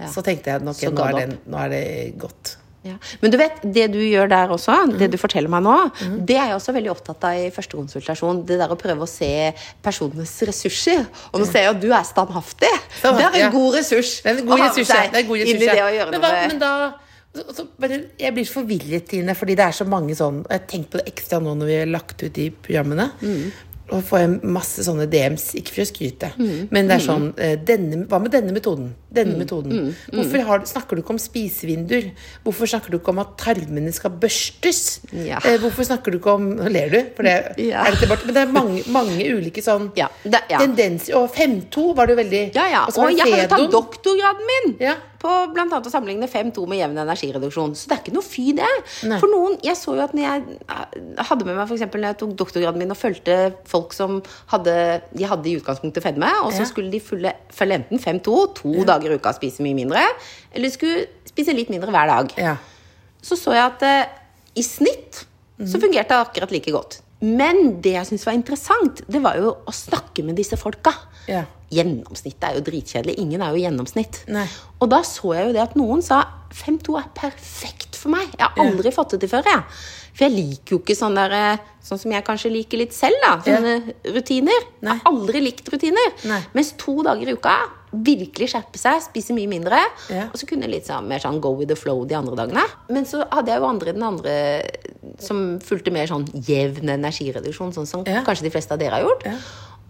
Ja. 0.00 0.08
så 0.10 0.22
tenkte 0.26 0.50
jeg 0.50 0.56
at 0.60 0.64
nå 0.66 0.72
er, 0.74 1.12
det 1.20 1.38
nå 1.46 1.58
er 1.64 1.68
det 1.70 1.82
godt. 2.18 2.56
Ja. 2.84 2.98
Men 3.22 3.30
du 3.32 3.38
vet, 3.40 3.62
det 3.62 3.86
du 3.94 3.98
gjør 3.98 4.28
der 4.28 4.50
også, 4.52 4.74
Mm. 4.84 4.98
det 4.98 5.06
du 5.12 5.16
forteller 5.16 5.48
meg 5.48 5.62
nå, 5.64 5.76
det 6.26 6.36
er 6.36 6.48
jeg 6.50 6.56
også 6.58 6.74
veldig 6.76 6.90
opptatt 6.92 7.22
av 7.24 7.38
i 7.40 7.46
første 7.54 7.78
konsultasjon. 7.78 8.42
Det 8.44 8.58
der 8.60 8.68
å 8.68 8.76
prøve 8.76 9.06
å 9.06 9.08
se 9.08 9.52
personenes 9.82 10.34
ressurser. 10.44 11.06
Og 11.32 11.40
nå 11.40 11.46
ser 11.48 11.64
jeg 11.64 11.70
at 11.76 11.80
du 11.80 11.88
er 11.94 12.04
standhaftig. 12.04 12.68
Standhaftig, 12.98 13.32
det 13.32 13.40
er 13.40 13.46
en 13.46 13.52
god 13.56 13.74
ressurs. 13.78 14.10
Det 14.20 14.30
er 14.34 14.42
en 14.42 14.46
god 14.50 14.60
ressurs, 14.66 14.88
ja. 14.92 15.00
Det 15.08 15.16
er 15.16 15.22
en 15.22 15.28
god 15.30 15.38
ressurs, 15.40 15.64
ja. 15.78 16.06
men, 16.10 16.20
hva, 16.20 16.32
men 16.50 16.58
da 16.60 16.72
så, 17.34 17.42
så 17.56 17.64
Jeg 18.20 18.34
blir 18.36 18.46
forvirret, 18.46 19.08
Tine, 19.08 19.34
fordi 19.34 19.56
det 19.58 19.64
er 19.64 19.72
så 19.74 19.86
mange 19.90 20.14
sånn 20.14 20.44
Jeg 20.46 20.60
har 20.60 20.66
tenkt 20.70 20.90
på 20.92 21.00
det 21.00 21.08
ekstra 21.10 21.40
nå 21.42 21.54
når 21.58 21.66
vi 21.66 21.78
har 21.80 21.88
lagt 21.90 22.22
ut 22.22 22.32
de 22.36 22.50
programmene. 22.50 23.08
Mm. 23.24 23.48
Og 23.94 24.04
får 24.06 24.20
jeg 24.22 24.36
masse 24.54 24.84
sånne 24.86 25.08
DMs, 25.10 25.48
ikke 25.58 25.72
for 25.74 25.82
å 25.82 25.88
skryte, 25.88 26.30
Mm. 26.38 26.68
men 26.70 26.86
det 26.88 26.94
er 27.00 27.02
sånn 27.04 27.26
eh, 27.38 27.56
denne, 27.56 28.04
Hva 28.08 28.20
med 28.22 28.30
denne 28.32 28.52
metoden? 28.52 28.92
Denne 29.14 29.36
metoden. 29.38 29.94
Hvorfor 30.12 30.42
har, 30.48 30.64
snakker 30.66 30.96
du 30.98 31.02
ikke 31.02 31.14
om 31.14 31.20
spisevinduer? 31.22 32.10
Hvorfor 32.44 32.66
snakker 32.70 32.90
du 32.90 32.98
ikke 32.98 33.14
om 33.14 33.22
at 33.22 33.36
tarmene 33.40 33.92
skal 33.94 34.10
børstes? 34.10 35.00
Ja. 35.12 35.38
Eh, 35.44 35.58
hvorfor 35.62 35.86
snakker 35.86 36.10
du 36.14 36.18
ikke 36.18 36.34
om 36.34 36.50
Nå 36.58 36.68
ler 36.72 36.90
du, 36.90 37.00
for 37.16 37.22
det 37.26 37.36
Ja. 37.70 37.84
er 37.86 37.94
det 37.94 38.02
tilbake. 38.04 38.26
Men 38.26 38.34
det 38.34 38.42
er 38.42 38.52
mange, 38.52 38.82
mange 38.90 39.24
ulike 39.38 39.62
sånn 39.64 39.90
Ja, 39.96 40.08
det- 40.24 40.44
ja. 40.50 40.58
tendenser. 40.58 41.14
Og 41.22 41.30
5-2 41.34 41.94
var 41.96 42.06
det 42.06 42.16
jo 42.16 42.22
veldig 42.22 42.44
Ja, 42.54 42.66
ja. 42.68 42.84
Og 42.90 42.98
Og 43.04 43.10
jeg 43.16 43.26
har 43.32 43.42
jo 43.44 43.48
tatt 43.56 43.70
doktorgraden 43.72 44.46
min 44.52 44.76
Ja. 44.80 44.94
på 45.24 45.30
annet 45.56 45.86
å 45.88 45.90
sammenligne 45.90 46.28
5-2 46.28 46.66
med 46.68 46.78
jevn 46.82 46.98
energireduksjon. 47.00 47.72
Så 47.74 47.88
det 47.88 47.96
er 47.96 48.02
ikke 48.02 48.12
noe 48.12 48.22
fy, 48.26 48.52
det. 48.52 48.68
Nei. 49.08 49.18
For 49.20 49.28
noen, 49.32 49.58
Jeg 49.64 49.76
så 49.76 49.94
jo 49.96 50.02
at 50.04 50.12
når 50.12 50.22
jeg 50.22 51.24
hadde 51.24 51.44
med 51.46 51.56
meg 51.56 51.68
eksempel, 51.78 52.00
når 52.02 52.12
jeg 52.12 52.18
tok 52.18 52.34
doktorgraden 52.36 52.78
min 52.78 52.90
og 52.92 52.98
fulgte 52.98 53.54
folk 53.64 53.92
som 53.96 54.22
hadde 54.52 54.74
De 55.16 55.24
hadde 55.24 55.46
i 55.48 55.56
utgangspunktet 55.60 56.02
fedme, 56.04 56.28
og 56.44 56.52
så 56.52 56.60
Ja. 56.64 56.64
skulle 56.68 56.90
de 56.90 57.00
følge, 57.00 57.32
enten 57.74 57.98
5-2, 57.98 58.54
to 58.54 58.84
dager 58.84 59.03
i 59.12 59.18
uka 59.18 59.32
og 59.34 59.38
spise 59.38 59.64
mye 59.66 59.76
mindre, 59.76 60.02
eller 60.54 60.72
skulle 60.72 61.06
spise 61.28 61.54
litt 61.56 61.72
mindre 61.72 61.92
hver 61.94 62.10
dag. 62.10 62.34
Ja. 62.40 62.56
Så 63.24 63.36
så 63.40 63.54
jeg 63.56 63.64
at 63.64 63.82
eh, 63.88 64.12
i 64.56 64.62
snitt 64.62 65.24
så 65.64 65.78
fungerte 65.78 66.10
det 66.10 66.18
akkurat 66.18 66.50
like 66.50 66.72
godt. 66.74 66.98
Men 67.24 67.80
det 67.80 67.94
jeg 67.94 68.08
syntes 68.08 68.26
var 68.26 68.34
interessant, 68.36 69.02
det 69.08 69.20
var 69.22 69.38
jo 69.40 69.52
å 69.54 69.72
snakke 69.72 70.24
med 70.26 70.36
disse 70.36 70.58
folka. 70.60 70.92
Ja. 71.30 71.44
Gjennomsnittet 71.72 72.44
er 72.48 72.56
jo 72.58 72.64
dritkjedelig. 72.66 73.14
Ingen 73.22 73.42
er 73.42 73.54
jo 73.54 73.62
gjennomsnitt. 73.62 74.24
Nei. 74.34 74.44
Og 74.82 74.90
da 74.92 75.00
så 75.06 75.32
jeg 75.38 75.48
jo 75.48 75.54
det 75.56 75.62
at 75.62 75.76
noen 75.78 76.02
sa 76.04 76.20
5-2 76.54 76.98
er 77.00 77.06
perfekt 77.16 77.96
for 77.98 78.12
meg. 78.14 78.28
Jeg 78.34 78.44
har 78.44 78.60
aldri 78.66 78.92
fått 78.94 79.14
det 79.14 79.22
til 79.24 79.32
før. 79.32 79.46
Jeg. 79.48 79.62
For 80.14 80.26
jeg 80.26 80.34
liker 80.34 80.76
jo 80.76 80.80
ikke 80.82 80.98
sånn 80.98 81.16
der, 81.18 81.32
eh, 81.38 81.62
sånn 81.82 82.02
som 82.02 82.12
jeg 82.12 82.26
kanskje 82.26 82.52
liker 82.52 82.82
litt 82.82 82.94
selv. 82.94 83.16
da, 83.24 83.32
Sånne 83.46 83.94
rutiner. 84.14 84.68
Jeg 84.82 84.90
har 84.90 85.00
aldri 85.10 85.40
likt 85.42 85.70
rutiner. 85.72 86.12
Nei. 86.30 86.42
Mens 86.54 86.74
to 86.78 87.00
dager 87.02 87.30
i 87.30 87.38
uka 87.38 87.56
virkelig 88.02 88.48
skjerpe 88.52 88.78
seg, 88.80 89.02
spise 89.04 89.34
mye 89.36 89.48
mindre. 89.50 89.78
Ja. 90.10 90.26
Og 90.32 90.38
så 90.40 90.46
kunne 90.50 90.66
jeg 90.66 90.74
litt 90.74 90.86
sånn, 90.90 91.06
mer 91.10 91.22
sånn 91.22 91.40
go 91.40 91.54
with 91.56 91.68
the 91.70 91.76
flow 91.78 92.04
de 92.08 92.14
andre 92.18 92.34
dagene. 92.36 92.64
Men 92.90 93.04
så 93.08 93.22
hadde 93.30 93.52
jeg 93.54 93.60
jo 93.62 93.68
andre 93.68 93.92
den 93.96 94.02
andre 94.08 94.34
som 95.22 95.44
fulgte 95.64 95.92
mer 95.94 96.06
sånn 96.10 96.26
jevn 96.34 96.90
energireduksjon, 96.96 97.72
sånn 97.76 97.86
som 97.86 98.04
Ja. 98.06 98.22
kanskje 98.26 98.42
de 98.48 98.50
fleste 98.50 98.72
av 98.72 98.78
dere 98.78 98.98
har 98.98 99.02
gjort. 99.06 99.24
Ja. 99.24 99.36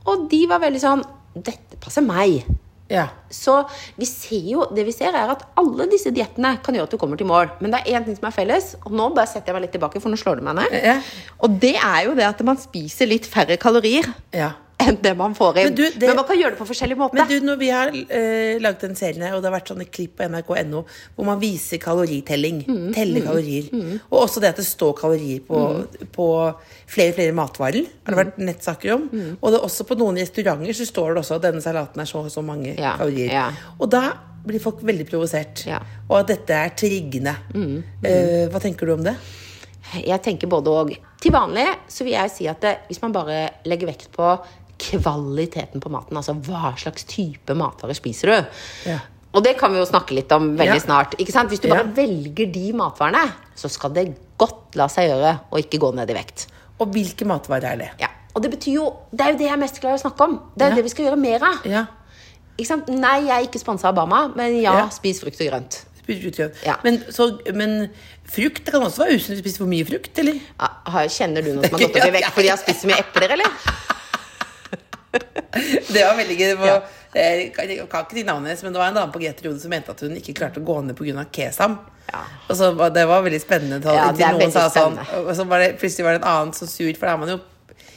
Og 0.07 0.29
de 0.29 0.47
var 0.47 0.61
veldig 0.61 0.81
sånn 0.81 1.05
Dette 1.35 1.77
passer 1.81 2.01
meg. 2.07 2.45
ja. 2.89 3.09
Så 3.29 3.69
vi 3.99 4.05
ser 4.07 4.45
jo, 4.53 4.67
det 4.73 4.85
vi 4.87 4.93
ser 4.93 5.09
er 5.19 5.29
at 5.33 5.43
alle 5.59 5.89
disse 5.91 6.13
diettene 6.15 6.63
kan 6.63 6.73
gjøre 6.77 6.85
at 6.85 6.91
du 6.91 6.97
kommer 6.97 7.17
til 7.19 7.27
mål. 7.27 7.51
Men 7.61 7.73
det 7.73 7.81
er 7.81 7.99
én 7.99 8.05
ting 8.05 8.15
som 8.15 8.29
er 8.29 8.31
felles, 8.37 8.77
og 8.87 8.93
nå 8.93 9.09
bare 9.13 9.27
setter 9.27 9.51
jeg 9.51 9.55
meg 9.55 9.63
litt 9.63 9.73
tilbake, 9.73 10.01
for 10.01 10.11
nå 10.11 10.17
slår 10.17 10.37
det 10.37 10.45
meg 10.45 10.55
ned. 10.61 10.77
Ja. 10.85 11.01
Og 11.43 11.59
det 11.59 11.75
er 11.75 12.05
jo 12.05 12.15
det 12.15 12.23
at 12.29 12.41
man 12.45 12.57
spiser 12.57 13.07
litt 13.11 13.27
færre 13.27 13.57
kalorier 13.59 14.05
ja. 14.33 14.53
Enn 14.88 14.99
det 15.03 15.12
man 15.17 15.35
får 15.35 15.59
inn. 15.59 15.64
Men 15.64 15.75
Men, 15.75 15.75
du, 15.75 15.99
det- 16.00 16.17
man 16.17 16.25
kan 16.29 16.37
gjøre 16.38 16.50
det 16.55 16.59
på 16.61 16.67
forskjellig 16.69 16.97
måte. 17.00 17.14
Men 17.19 17.29
du, 17.29 17.37
når 17.47 17.57
vi 17.61 17.69
har 17.71 17.88
uh, 17.88 18.61
laget 18.61 18.81
den 18.87 18.95
serien 18.99 19.25
og 19.35 19.43
det 19.43 19.50
har 19.50 19.57
vært 19.61 19.71
sånne 19.73 19.87
klipp 19.91 20.17
på 20.21 20.29
nrk.no 20.29 20.85
hvor 21.17 21.25
man 21.29 21.41
viser 21.41 21.79
kaloritelling, 21.83 22.64
Mm. 22.69 22.93
teller 22.95 23.21
kalorier, 23.26 23.69
og 24.11 24.19
også 24.26 24.41
det 24.41 24.49
at 24.55 24.57
det 24.57 24.67
står 24.67 24.93
kalorier 24.99 25.41
på, 25.47 25.59
på 26.12 26.26
flere 26.87 27.12
flere 27.17 27.33
matvarer, 27.37 27.87
har 28.05 28.14
det 28.14 28.21
vært 28.26 28.38
Mm. 28.38 28.45
nettsaker 28.49 28.95
om. 28.95 29.09
Og 29.43 29.50
det 29.53 29.59
er 29.61 29.64
også 29.67 29.85
på 29.88 29.97
noen 29.99 30.17
restauranter 30.19 30.73
så 30.75 30.87
står 30.87 31.14
det 31.14 31.23
også 31.25 31.37
at 31.37 31.43
denne 31.49 31.61
salaten 31.62 32.00
er 32.00 32.05
så 32.09 32.23
og 32.25 32.31
så 32.31 32.43
mange 32.45 32.75
Ja, 32.79 32.97
kalorier. 32.99 33.31
ja. 33.33 33.50
Og 33.81 33.91
da 33.91 34.12
blir 34.47 34.61
folk 34.61 34.83
veldig 34.85 35.07
provosert. 35.09 35.64
Ja. 35.67 35.79
Og 36.11 36.19
at 36.21 36.26
dette 36.29 36.53
er 36.53 36.69
triggende. 36.76 37.37
Uh, 37.55 38.49
hva 38.53 38.61
tenker 38.61 38.87
du 38.87 38.93
om 38.95 39.03
det? 39.05 39.14
Jeg 40.05 40.21
tenker 40.25 40.49
både 40.50 40.69
og. 40.73 40.91
Til 41.21 41.33
vanlig 41.33 41.67
så 41.88 42.05
vil 42.05 42.12
jeg 42.17 42.31
si 42.33 42.47
at 42.50 42.61
det, 42.61 42.73
hvis 42.88 43.00
man 43.03 43.12
bare 43.14 43.50
legger 43.64 43.87
vekt 43.88 44.09
på 44.12 44.26
kvaliteten 44.78 45.81
på 45.81 45.90
maten, 45.93 46.16
altså 46.16 46.35
hva 46.47 46.73
slags 46.78 47.04
type 47.09 47.54
matvarer 47.59 47.95
spiser 47.97 48.31
du? 48.33 48.61
Ja. 48.90 48.99
Og 49.35 49.43
det 49.43 49.57
kan 49.59 49.73
vi 49.75 49.81
jo 49.81 49.87
snakke 49.88 50.14
litt 50.14 50.31
om 50.33 50.52
veldig 50.57 50.78
Ja. 50.78 50.85
snart. 50.87 51.14
ikke 51.19 51.33
sant? 51.33 51.50
Hvis 51.50 51.61
du 51.61 51.69
bare 51.69 51.85
Ja. 51.85 51.93
velger 51.95 52.52
de 52.52 52.73
matvarene, 52.73 53.33
så 53.57 53.69
skal 53.71 53.90
det 53.90 54.16
godt 54.38 54.76
la 54.76 54.87
seg 54.87 55.11
gjøre 55.11 55.40
å 55.50 55.59
ikke 55.59 55.78
gå 55.81 55.95
ned 55.95 56.11
i 56.11 56.14
vekt. 56.14 56.47
Og 56.81 56.88
hvilke 56.93 57.25
matvarer 57.26 57.73
er 57.73 57.76
det? 57.76 57.90
Ja. 58.00 58.09
Og 58.35 58.43
det 58.43 58.50
betyr 58.50 58.75
jo 58.75 58.97
Det 59.14 59.21
er 59.21 59.33
jo 59.33 59.38
det 59.38 59.47
jeg 59.47 59.52
er 59.52 59.57
mest 59.57 59.81
glad 59.81 59.93
i 59.93 60.02
å 60.02 60.11
snakke 60.11 60.21
om. 60.25 60.40
Det 60.57 60.62
er 60.66 60.71
jo 60.71 60.76
det 60.76 60.85
vi 60.85 60.88
skal 60.90 61.04
gjøre 61.07 61.19
mer 61.19 61.43
av. 61.45 61.64
Ja. 61.66 61.87
Ikke 62.59 62.66
sant? 62.66 62.88
Nei, 62.88 63.21
jeg 63.26 63.31
er 63.31 63.47
ikke 63.49 63.61
sponsa 63.61 63.88
av 63.88 63.95
Obama, 63.99 64.28
men 64.37 64.61
ja, 64.62 64.88
spis 64.88 65.21
frukt 65.21 65.40
og 65.40 65.47
grønt. 65.50 65.85
Ja. 66.64 66.76
Men, 66.85 66.99
så, 67.11 67.40
men 67.54 67.90
frukt 68.25 68.64
det 68.66 68.73
kan 68.73 68.83
også 68.83 68.99
være 69.07 69.14
usunt 69.16 69.38
å 69.38 69.43
spise 69.43 69.57
for 69.59 69.66
mye 69.66 69.87
frukt, 69.88 70.19
eller? 70.19 70.35
Ja, 70.61 70.69
Kjenner 71.09 71.43
du 71.43 71.54
noen 71.54 71.64
som 71.64 71.78
har 71.78 71.81
gått 71.88 71.97
opp 71.97 72.07
i 72.07 72.11
vekt 72.11 72.31
fordi 72.35 72.43
de 72.43 72.49
har 72.50 72.59
spist 72.59 72.83
så 72.83 72.87
mye 72.87 72.99
epler, 73.00 73.31
eller? 73.33 73.47
Det 75.94 76.02
var 76.02 76.16
veldig 76.18 76.37
gøy. 76.38 76.52
Det 76.59 76.68
Ja. 76.68 76.76
jeg, 77.14 77.52
kan, 77.54 77.71
ikke 77.71 78.14
de 78.16 78.25
navnet 78.26 78.50
hennes, 78.50 78.62
men 78.66 78.73
det 78.75 78.80
var 78.80 78.88
en 78.90 78.97
dame 78.99 79.12
på 79.14 79.21
G3 79.23 79.52
som 79.62 79.71
mente 79.71 79.92
at 79.94 80.00
hun 80.02 80.16
ikke 80.18 80.35
klarte 80.35 80.61
å 80.62 80.66
gå 80.66 80.80
ned 80.85 80.97
pga. 80.99 81.25
kesam. 81.30 81.78
Ja. 82.12 82.23
Og 82.49 82.56
så 82.59 82.73
Det 82.92 83.06
var 83.09 83.23
veldig 83.23 83.40
spennende. 83.40 83.80
Til, 83.80 83.94
Ja, 83.94 84.11
det 84.12 84.26
noen 84.26 84.40
veldig 84.40 84.52
sa 84.52 84.68
sånn, 84.68 84.99
og 84.99 85.35
så 85.37 85.47
var 85.49 85.59
det, 85.62 85.78
plutselig 85.78 86.04
var 86.04 86.18
det 86.18 86.23
en 86.23 86.28
annen 86.33 86.52
så 86.52 86.66
sur, 86.68 86.92
for 86.99 87.06
da 87.06 87.12
er 87.14 87.18
man 87.23 87.28
jo 87.28 87.40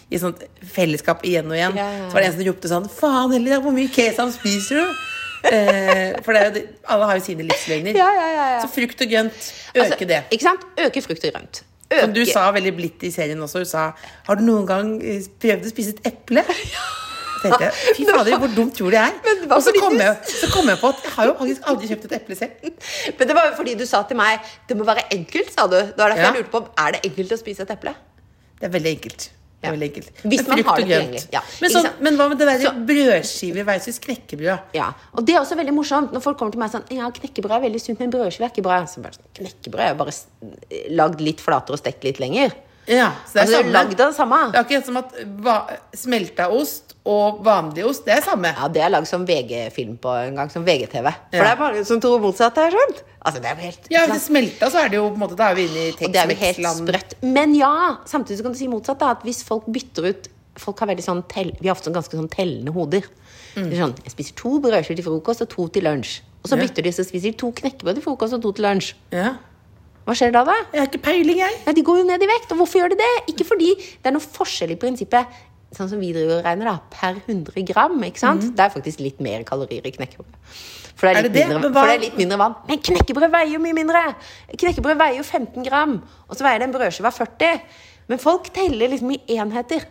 i 0.09 0.17
sånt 0.21 0.43
fellesskap 0.63 1.25
igjen 1.27 1.50
og 1.51 1.57
igjen. 1.57 1.75
Ja, 1.75 1.88
ja, 1.91 1.97
ja. 2.03 2.09
Så 2.09 2.13
var 2.15 2.21
det 2.21 2.29
en 2.29 2.38
som 2.38 2.45
ropte 2.47 2.69
sånn 2.71 2.89
Faen 2.89 3.33
heller, 3.36 3.59
hvor 3.65 3.75
mye 3.75 3.91
kesam 3.91 4.31
spiser 4.31 4.79
du? 4.79 4.93
eh, 5.51 6.13
for 6.24 6.33
det 6.33 6.41
er 6.41 6.53
jo 6.55 6.62
alle 6.93 7.09
har 7.09 7.17
jo 7.19 7.25
sine 7.25 7.45
livsløgner. 7.47 7.97
Ja, 7.97 8.07
ja, 8.15 8.27
ja, 8.31 8.45
ja. 8.55 8.62
Så 8.63 8.71
frukt 8.74 9.01
og 9.01 9.09
grønt, 9.12 9.50
øke 9.74 9.83
Altså, 9.83 10.07
det. 10.13 10.21
Ikke 10.31 10.47
sant? 10.47 10.63
Øke 10.86 11.03
frukt 11.05 11.25
og 11.27 11.33
grønt. 11.36 11.63
Som 11.88 12.13
du 12.13 12.25
sa 12.27 12.50
veldig 12.51 12.74
blidt 12.75 13.03
i 13.07 13.12
serien 13.15 13.39
også. 13.39 13.59
Du 13.63 13.69
sa 13.69 13.91
Har 14.27 14.36
du 14.36 14.43
noen 14.43 14.65
gang 14.67 14.95
eh, 15.01 15.21
prøvd 15.39 15.69
å 15.69 15.71
spise 15.71 15.95
et 15.95 16.09
eple? 16.13 16.43
Tenkte 17.41 17.62
jeg, 17.67 17.96
Fy 17.98 18.08
fader, 18.10 18.38
hvor 18.41 18.51
dumt 18.56 18.75
tror 18.77 18.98
jeg 18.98 19.13
er? 19.13 19.46
Og 19.53 19.62
så 19.63 19.74
kom, 19.77 19.96
jeg, 20.01 20.17
så 20.41 20.50
kom 20.53 20.67
jeg 20.74 20.82
på 20.82 20.91
at 20.94 21.06
jeg 21.08 21.15
har 21.17 21.29
jo 21.32 21.38
faktisk 21.39 21.72
aldri 21.72 21.91
kjøpt 21.94 22.10
et 22.10 22.17
eple 22.20 22.36
selv. 22.39 22.67
Men 23.20 23.32
det 23.32 23.38
var 23.39 23.50
jo 23.51 23.56
fordi 23.62 23.77
du 23.79 23.86
sa 23.89 24.03
til 24.10 24.20
meg 24.20 24.51
det 24.70 24.77
må 24.79 24.86
være 24.88 25.08
enkelt, 25.15 25.50
sa 25.56 25.65
du. 25.72 25.77
Det 25.79 25.98
var 26.00 26.13
derfor 26.13 26.24
Ja. 26.27 26.34
jeg 26.34 26.44
lurte 26.44 26.53
på 26.58 26.63
Er 26.86 26.98
det 26.98 27.01
enkelt 27.12 27.34
å 27.38 27.41
spise 27.41 27.65
et 27.67 27.74
eple. 27.77 27.96
Det 28.58 28.70
er 28.70 28.74
veldig 28.74 28.94
enkelt. 28.98 29.29
Ja. 29.58 29.72
veldig 29.74 29.88
enkelt. 29.89 30.10
Hvis 30.22 30.44
Men 30.46 30.50
man 30.51 30.60
har 30.67 30.75
det 30.77 30.84
tilgjengelig, 30.86 31.22
ja. 31.34 31.39
Men, 31.63 31.72
sånn, 31.74 31.88
men 32.06 32.17
hva 32.20 32.27
med 32.29 32.38
det 32.38 32.46
være 32.46 32.72
brødskiver 32.86 33.65
versus 33.65 33.98
knekkebrød? 34.03 34.75
Ja, 34.77 34.91
og 35.17 35.25
det 35.25 35.34
er 35.34 35.39
også 35.41 35.58
veldig 35.58 35.74
morsomt 35.74 36.13
når 36.13 36.22
folk 36.22 36.38
kommer 36.38 36.53
til 36.53 36.62
meg 36.62 36.70
sånn 36.75 36.86
Ja, 36.94 37.10
knekkebrød 37.15 37.56
er 37.58 37.63
veldig 37.65 37.82
sunt, 37.82 37.98
men 38.03 38.13
brødskive 38.13 38.46
er 38.46 38.53
ikke 38.53 38.63
bra. 38.67 38.77
Så 38.86 39.01
bare, 39.01 39.17
sånn, 39.17 39.25
knekkebrød 39.39 39.82
er 39.88 39.89
jo 39.96 39.98
bare 40.03 40.13
lagd 41.01 41.24
litt 41.25 41.41
flatere 41.41 41.74
og 41.74 41.82
stekt 41.82 42.06
litt 42.06 42.22
lenger. 42.22 42.53
Ja, 42.88 43.12
så 43.27 43.34
det 43.34 43.41
er 43.41 43.46
Altså, 43.46 43.58
samme. 43.62 43.72
lagd 43.74 44.00
av 44.00 44.08
det 44.12 44.15
samme. 44.15 44.38
Det 44.51 44.56
er 44.60 44.63
akkurat 44.63 44.86
som 44.86 44.98
at 44.98 45.13
smelta 45.98 46.46
ost 46.56 46.94
og 47.08 47.41
vanlig 47.46 47.84
ost, 47.88 48.06
det 48.08 48.13
er 48.17 48.22
samme. 48.24 48.51
Ja, 48.56 48.67
det 48.72 48.82
er 48.84 48.89
lagd 48.94 49.08
som 49.10 49.25
VG-film 49.27 49.98
på 50.03 50.13
en 50.27 50.36
gang, 50.39 50.50
som 50.51 50.63
VGTV. 50.67 51.08
For 51.12 51.38
Ja. 51.38 51.44
det 51.44 51.51
er 51.51 51.60
mange 51.62 51.86
som 51.86 52.00
tror 52.03 52.20
motsatt, 52.24 52.56
har 52.56 52.70
jeg 52.70 52.74
skjønt. 52.79 53.01
Altså, 53.25 53.41
det 53.41 53.46
er 53.51 53.56
jo 53.56 53.62
helt 53.62 53.88
Ja, 53.91 54.06
hvis 54.08 54.13
det 54.13 54.22
smelta, 54.22 54.70
så 54.72 54.86
er 54.86 54.89
det 54.89 54.96
jo 55.01 55.10
på 55.10 55.13
en 55.15 55.20
måte 55.20 55.36
Da 55.36 55.50
er 55.51 55.56
vi 55.56 55.67
inne 55.67 55.84
i 55.88 55.91
Og 56.06 56.13
det 56.13 56.15
er 56.15 56.27
jo 56.29 56.36
helt 56.36 56.58
sprøtt. 56.77 57.13
Men 57.24 57.56
ja, 57.56 57.98
samtidig 58.06 58.38
så 58.39 58.44
kan 58.44 58.51
du 58.53 58.58
si 58.58 58.67
motsatt. 58.67 59.00
da, 59.00 59.10
At 59.12 59.24
hvis 59.24 59.44
folk 59.44 59.65
bytter 59.67 60.10
ut 60.10 60.27
Folk 60.58 60.79
har 60.79 60.88
veldig 60.88 61.03
sånn 61.06 61.24
tell, 61.29 61.51
Vi 61.62 61.67
har 61.67 61.75
ofte 61.75 61.86
sånn 61.91 61.94
ganske 61.94 62.15
sånn 62.17 62.29
tellende 62.29 62.72
hoder. 62.74 63.03
Det 63.53 63.74
er 63.74 63.84
sånn, 63.84 63.96
Jeg 64.03 64.12
spiser 64.12 64.36
to 64.36 64.60
brødskiver 64.62 64.96
til 64.96 65.03
frokost 65.06 65.41
og 65.41 65.50
to 65.50 65.67
til 65.67 65.84
lunsj. 65.84 66.22
Og 66.44 66.50
så 66.50 66.56
Ja. 66.58 66.63
bytter 66.63 66.84
de, 66.84 66.89
så 66.91 67.03
spiser 67.06 67.32
de 67.32 67.38
to 67.38 67.51
knekkebrød 67.51 67.96
til 67.96 68.03
frokost 68.03 68.34
og 68.34 68.41
to 68.41 68.51
til 68.53 68.63
lunsj. 68.65 68.94
Ja. 69.12 69.36
Hva 70.08 70.16
skjer 70.16 70.32
da, 70.32 70.46
da? 70.48 70.54
Jeg 70.72 70.80
har 70.80 70.88
ikke 70.88 71.04
peiling, 71.04 71.42
jeg. 71.44 71.60
Ja, 71.68 71.74
De 71.76 71.84
går 71.84 71.98
jo 72.00 72.08
ned 72.08 72.24
i 72.24 72.30
vekt. 72.30 72.52
Og 72.56 72.62
hvorfor 72.62 72.80
gjør 72.80 72.94
de 72.96 73.00
det? 73.02 73.12
Ikke 73.34 73.44
fordi 73.50 73.74
det 73.76 74.08
er 74.08 74.16
noe 74.16 74.24
forskjell 74.24 74.72
i 74.72 74.80
prinsippet 74.80 75.36
sånn 75.76 75.90
som 75.92 76.00
vi 76.00 76.14
driver 76.16 76.38
og 76.40 76.46
regner 76.48 76.70
da, 76.70 76.76
per 76.94 77.18
100 77.28 77.66
gram. 77.68 77.98
ikke 78.08 78.22
sant? 78.22 78.46
Det 78.56 78.64
er 78.64 78.72
faktisk 78.72 79.02
litt 79.04 79.18
mer 79.22 79.44
kalorier 79.44 79.84
i 79.84 79.92
knekkebrød. 79.92 80.38
For 80.98 81.06
det 81.06 81.12
er, 81.12 81.18
Er 81.20 81.28
det 81.28 81.28
litt 81.28 81.36
det? 81.36 81.48
mindre, 81.52 81.72
for 81.76 81.90
det 81.92 81.98
er 81.98 82.04
litt 82.06 82.16
mindre 82.18 82.38
vann. 82.40 82.56
Men 82.70 82.80
knekkebrød 82.88 83.34
veier 83.36 83.52
jo 83.52 83.60
mye 83.62 83.76
mindre! 83.76 84.04
Knekkebrød 84.64 84.98
veier 85.04 85.20
jo 85.20 85.26
15 85.28 85.68
gram, 85.68 85.98
og 86.30 86.40
så 86.40 86.48
veier 86.48 86.64
det 86.64 86.70
en 86.70 86.78
brødskive 86.78 87.12
av 87.12 87.20
40. 87.20 87.60
Men 88.08 88.24
folk 88.24 88.48
teller 88.56 88.94
liksom 88.96 89.12
i 89.12 89.20
enheter. 89.36 89.84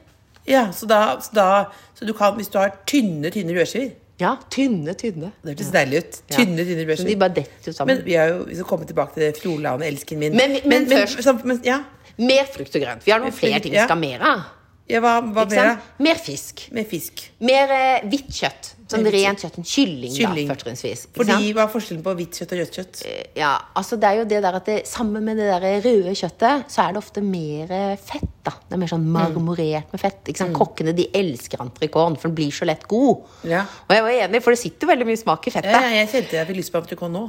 Ja, 0.48 0.64
så 0.72 0.88
da, 0.88 1.02
så 1.20 1.36
da 1.36 1.46
Så 1.94 2.06
du 2.08 2.14
kan, 2.16 2.34
hvis 2.40 2.48
du 2.48 2.56
har 2.58 2.72
tynne, 2.88 3.30
tynne 3.30 3.52
brødskiver 3.52 3.92
Ja, 4.20 4.36
tynne, 4.50 4.94
tynne. 4.96 5.32
Det 5.44 5.52
hørtes 5.52 5.70
deilig 5.74 5.98
ut. 5.98 6.20
Ja. 6.30 6.36
Tynne, 6.38 6.64
brødskiver. 6.64 7.08
De 7.10 7.16
bare 7.20 7.34
detter 7.36 7.66
jo 7.68 7.72
sammen. 7.76 7.96
Men 7.98 8.04
vi, 8.06 8.14
har 8.16 8.28
jo, 8.32 8.44
vi 8.48 8.54
skal 8.54 8.64
komme 8.70 8.86
tilbake 8.88 9.12
til 9.14 9.22
det 9.26 9.36
Fjordland, 9.42 9.82
elsken 9.84 10.18
min. 10.18 10.36
Men- 10.36 10.60
men 10.64 10.86
først- 10.86 11.20
så- 11.22 11.36
men, 11.44 11.60
ja. 11.64 11.82
Mer 12.18 12.46
frukt 12.48 12.74
og 12.76 12.80
grønt. 12.82 13.04
Vi 13.04 13.10
har 13.12 13.20
noen 13.20 13.32
flere 13.32 13.60
ting 13.60 13.72
vi 13.74 13.78
skal 13.84 13.88
ha 13.96 14.00
mer 14.00 14.20
av. 14.24 14.40
ja, 14.88 15.00
hva, 15.00 15.20
hva 15.20 15.44
mer? 15.50 15.76
Mer 15.98 16.14
fisk. 16.14 16.68
Mer, 16.72 16.84
fisk. 16.84 17.30
Mer 17.40 17.68
eh, 17.70 18.08
hvitt 18.08 18.30
kjøtt. 18.32 18.72
Sånn 18.86 19.02
rent 19.10 19.40
kjøtt. 19.42 19.56
En 19.58 19.64
kylling, 19.66 20.12
Kylling. 20.14 20.46
da, 20.46 20.54
fortrinnsvis. 20.54 21.00
Fordi? 21.16 21.52
Hva 21.56 21.64
er 21.64 21.70
forskjellen 21.72 22.04
på 22.06 22.12
hvitt 22.20 22.36
kjøtt 22.38 22.52
og 22.54 22.60
rødt 22.60 22.76
kjøtt? 22.78 23.00
Ja, 23.34 23.50
altså 23.74 23.98
det 23.98 24.06
er 24.12 24.20
jo 24.20 24.26
det 24.30 24.42
der 24.44 24.58
at 24.60 24.68
det, 24.70 24.76
Sammen 24.86 25.24
med 25.26 25.40
det 25.40 25.48
der 25.50 25.80
røde 25.82 26.14
kjøttet, 26.14 26.68
så 26.70 26.84
er 26.84 26.92
det 26.94 27.00
ofte 27.02 27.22
mer 27.26 27.72
eh, 27.74 27.96
fett. 27.98 28.28
da 28.46 28.52
Det 28.62 28.76
er 28.76 28.82
mer 28.84 28.92
sånn 28.94 29.08
marmorert 29.10 29.90
med 29.90 30.00
fett. 30.00 30.22
Ikke 30.30 30.44
sant? 30.44 30.54
Kokkene 30.54 30.94
de 30.94 31.08
elsker 31.18 31.58
entrecôten, 31.66 32.14
for 32.16 32.28
den 32.30 32.36
blir 32.38 32.54
så 32.54 32.64
lett 32.70 32.86
god. 32.86 33.24
Ja. 33.42 33.64
Og 33.88 33.96
jeg 33.96 34.06
var 34.06 34.20
enig, 34.22 34.42
for 34.46 34.54
det 34.54 34.62
sitter 34.62 34.86
veldig 34.94 35.06
mye 35.10 35.18
smak 35.18 35.50
i 35.50 35.54
fettet. 35.56 35.72
Ja, 35.74 35.82
ja, 35.90 36.04
jeg 36.04 36.12
kjente 36.14 36.38
jeg 36.38 36.46
fikk 36.52 36.60
lyst 36.62 36.72
på 36.76 36.82
entrecôte 36.84 37.10
nå. 37.18 37.24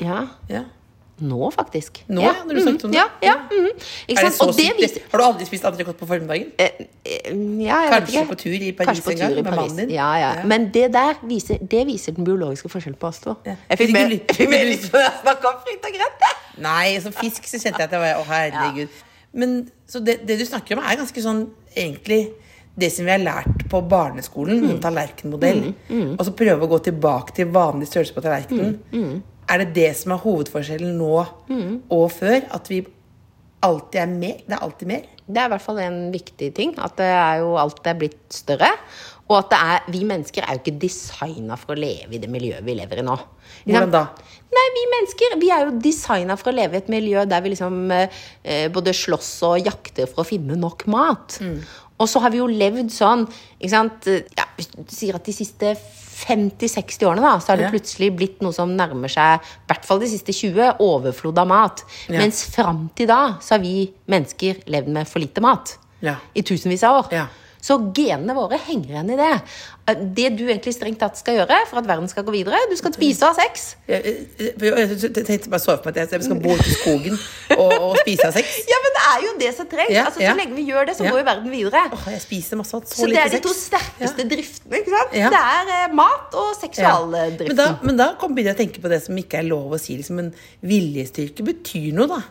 Ja, 0.00 0.28
Ja. 0.48 0.62
Nå, 1.20 1.50
faktisk. 1.52 2.00
Nå, 2.08 2.22
ja, 2.24 2.32
når 2.46 2.54
du 2.56 2.60
snakket 2.64 2.84
om 2.84 2.92
det. 2.92 2.98
Ja, 2.98 3.04
ja. 3.22 3.34
Ikke 4.08 4.20
Er 4.20 4.28
det 4.30 4.40
Og 4.40 4.54
det 4.56 4.68
viser 4.78 5.00
Har 5.12 5.18
du 5.18 5.24
aldri 5.24 5.46
spist 5.46 5.64
entrecôte 5.68 5.98
på 6.00 6.06
formiddagen? 6.08 6.46
Eh, 6.58 6.70
eh, 7.04 7.30
ja, 7.64 7.80
jeg 7.84 7.92
vet 7.92 8.08
ikke. 8.08 8.24
på 8.30 8.38
tur 8.40 8.56
i 8.56 8.72
Paris 8.72 8.88
Kanskje 9.02 9.12
en 9.12 9.18
gang, 9.18 9.32
tur 9.34 9.38
i 9.38 9.42
med 9.42 9.52
mannen 9.58 9.76
din? 9.82 9.90
Ja, 9.90 10.08
ja. 10.22 10.30
Men 10.44 10.70
det 10.72 10.86
der 10.94 11.14
viser, 11.28 11.58
det 11.70 11.86
viser 11.86 12.12
den 12.16 12.24
biologiske 12.24 12.68
forskjellen 12.72 12.98
på 13.00 13.06
oss 13.12 13.20
to. 13.20 13.36
Jeg 13.44 13.78
fikk 13.78 13.94
du 13.94 14.00
lyst- 14.14 14.38
jeg 14.38 14.48
når 14.48 14.58
jeg 14.64 15.12
snakket 15.22 15.44
om 15.44 15.60
frukt 15.64 15.84
og 15.84 15.96
grønt. 15.98 16.28
Nei, 16.58 16.98
som 17.00 17.12
fisk 17.12 17.44
så 17.44 17.60
kjente 17.60 17.78
jeg 17.78 17.88
at 17.88 17.90
det 17.90 18.00
var 18.00 18.20
Å, 18.20 18.24
herregud. 18.24 18.88
Men 19.32 19.70
så 19.88 20.00
det, 20.04 20.26
det 20.26 20.38
du 20.38 20.44
snakker 20.46 20.76
om, 20.76 20.82
er 20.84 20.96
ganske 20.96 21.22
sånn 21.22 21.50
egentlig 21.76 22.32
det 22.80 22.88
som 22.92 23.04
vi 23.04 23.10
har 23.12 23.18
lært 23.20 23.68
på 23.68 23.80
barneskolen, 23.88 24.60
Mm. 24.62 24.80
tallerkenmodell, 24.80 25.74
og 26.18 26.22
så 26.26 26.32
prøve 26.32 26.64
å 26.64 26.68
gå 26.70 26.78
tilbake 26.88 27.34
til 27.34 27.46
vanlig 27.52 27.88
størrelse 27.90 28.14
på 28.14 28.22
tallerkenen. 28.24 28.78
Mm. 28.92 29.22
Er 29.50 29.64
det 29.64 29.74
det 29.74 29.90
som 29.98 30.14
er 30.14 30.22
hovedforskjellen 30.22 30.96
nå 30.98 31.14
og 31.90 32.04
før? 32.14 32.44
At 32.54 32.70
vi 32.70 32.84
alltid 33.66 34.00
er 34.02 34.12
mer? 34.12 34.42
Det 34.46 34.56
er 34.56 34.66
alltid 34.66 34.90
mer? 34.90 35.08
Det 35.30 35.38
er 35.38 35.48
i 35.48 35.52
hvert 35.52 35.64
fall 35.64 35.80
en 35.82 36.02
viktig 36.14 36.50
ting. 36.56 36.74
At 36.78 36.96
det 37.00 37.08
er 37.10 37.40
jo 37.42 37.56
alt 37.60 37.86
er 37.86 37.98
blitt 37.98 38.20
større. 38.34 38.70
Og 39.30 39.36
at 39.38 39.50
det 39.52 39.58
er, 39.62 39.84
vi 39.94 40.00
mennesker 40.06 40.42
er 40.42 40.56
jo 40.56 40.62
ikke 40.64 40.80
designa 40.82 41.58
for 41.58 41.76
å 41.76 41.78
leve 41.78 42.16
i 42.16 42.20
det 42.22 42.30
miljøet 42.30 42.66
vi 42.66 42.74
lever 42.74 43.02
i 43.02 43.04
nå. 43.06 43.14
Hvordan 43.62 43.92
da? 43.94 44.02
Nei, 44.50 44.64
Vi 44.74 44.86
mennesker 44.94 45.36
vi 45.38 45.52
er 45.54 45.68
jo 45.68 45.76
designa 45.82 46.34
for 46.38 46.50
å 46.50 46.56
leve 46.56 46.74
i 46.74 46.82
et 46.82 46.90
miljø 46.90 47.22
der 47.30 47.44
vi 47.44 47.52
liksom 47.52 47.92
eh, 47.94 48.66
både 48.74 48.94
slåss 48.96 49.30
og 49.46 49.68
jakter 49.70 50.10
for 50.10 50.24
å 50.24 50.26
finne 50.26 50.58
nok 50.58 50.86
mat. 50.90 51.38
Mm. 51.42 51.60
Og 52.00 52.10
så 52.10 52.22
har 52.24 52.32
vi 52.34 52.40
jo 52.40 52.48
levd 52.50 52.90
sånn 52.94 53.26
ikke 53.60 53.70
sant? 53.70 54.10
Ja, 54.34 54.48
du 54.58 54.90
sier 54.90 55.18
at 55.20 55.28
de 55.28 55.36
siste 55.36 55.76
50-60 56.26 57.06
årene 57.08 57.22
da, 57.24 57.34
så 57.40 57.52
har 57.52 57.56
det 57.60 57.64
Ja. 57.68 57.70
plutselig 57.74 58.10
blitt 58.16 58.40
noe 58.42 58.52
som 58.52 58.76
nærmer 58.76 59.08
seg, 59.10 59.40
i 59.40 59.66
hvert 59.72 59.84
fall 59.88 60.00
de 60.00 60.06
siste 60.08 60.32
20, 60.32 60.76
overflod 60.80 61.38
av 61.38 61.46
mat. 61.48 61.84
Ja. 62.08 62.18
Mens 62.18 62.44
fram 62.54 62.88
til 62.94 63.06
da 63.10 63.36
så 63.40 63.56
har 63.56 63.62
vi 63.64 63.92
mennesker 64.08 64.62
levd 64.66 64.88
med 64.88 65.08
for 65.08 65.20
lite 65.20 65.40
mat 65.40 65.76
Ja. 66.02 66.16
i 66.34 66.42
tusenvis 66.42 66.82
av 66.84 67.04
år. 67.04 67.12
Ja. 67.60 67.66
Så 67.66 67.76
genene 67.94 68.34
våre 68.36 68.58
henger 68.64 68.94
igjen 68.94 69.12
i 69.12 69.18
det. 69.20 69.34
Det 70.16 70.28
du 70.38 70.44
egentlig 70.46 70.72
strengt 70.76 71.00
tatt 71.02 71.18
skal 71.18 71.40
gjøre 71.40 71.56
for 71.68 71.80
at 71.80 71.88
verden 71.88 72.08
skal 72.08 72.24
gå 72.24 72.32
videre, 72.32 72.58
du 72.70 72.76
skal 72.78 72.94
spise 72.94 73.26
og 73.26 73.34
ha 73.34 73.44
sex. 73.44 73.74
Jeg, 73.90 74.14
jeg, 74.38 74.54
jeg, 74.62 75.24
tenkte 75.26 75.50
bare 75.52 75.62
så 75.62 75.74
for 75.74 75.90
meg 75.90 75.98
at 76.04 76.14
jeg 76.14 76.24
skal 76.28 76.40
bo 76.40 76.54
ute 76.54 76.68
i 76.68 76.76
skogen 76.76 77.18
og, 77.56 77.74
og 77.74 77.98
spise 78.04 78.28
av 78.28 78.38
sex. 78.38 78.54
Ja, 78.70 78.78
men 78.84 78.96
det 78.96 79.04
er 79.08 79.26
jo 79.26 79.34
det 79.42 79.52
som 79.58 79.70
trengs. 79.70 79.92
Ja, 79.94 80.06
altså, 80.08 80.22
ja. 80.24 80.32
så 80.32 80.40
lenge 80.40 80.56
vi 80.56 80.66
gjør 80.70 80.88
det, 80.88 80.96
så 80.96 81.04
Ja. 81.04 81.12
går 81.12 81.22
jo 81.22 81.28
verden 81.30 81.52
videre. 81.52 81.84
Åh, 81.96 82.08
jeg 82.14 82.24
spiser 82.24 82.60
masse 82.60 82.70
så, 82.76 83.02
Så 83.02 83.10
det 83.10 83.20
er 83.20 83.32
de 83.34 83.42
to 83.44 83.54
sterkeste 83.56 84.28
driftene. 84.30 84.80
ikke 84.80 84.94
sant? 84.96 85.16
Ja. 85.20 85.30
Det 85.34 85.44
er 85.58 85.72
eh, 85.76 85.94
mat 86.00 86.34
og 86.34 86.50
Ja. 86.50 86.58
seksualdriften. 86.64 87.48
Men 87.50 87.56
da, 87.56 87.70
men 87.82 87.96
da 88.00 88.12
begynner 88.20 88.52
jeg 88.54 88.58
å 88.58 88.62
tenke 88.64 88.84
på 88.84 88.92
det 88.92 89.02
som 89.04 89.16
ikke 89.18 89.42
er 89.42 89.48
lov 89.50 89.74
å 89.74 89.80
si. 89.80 89.98
Liksom, 90.00 90.20
men 90.22 90.34
viljestyrke 90.62 91.44
betyr 91.44 91.92
noe, 91.96 92.08
da. 92.08 92.22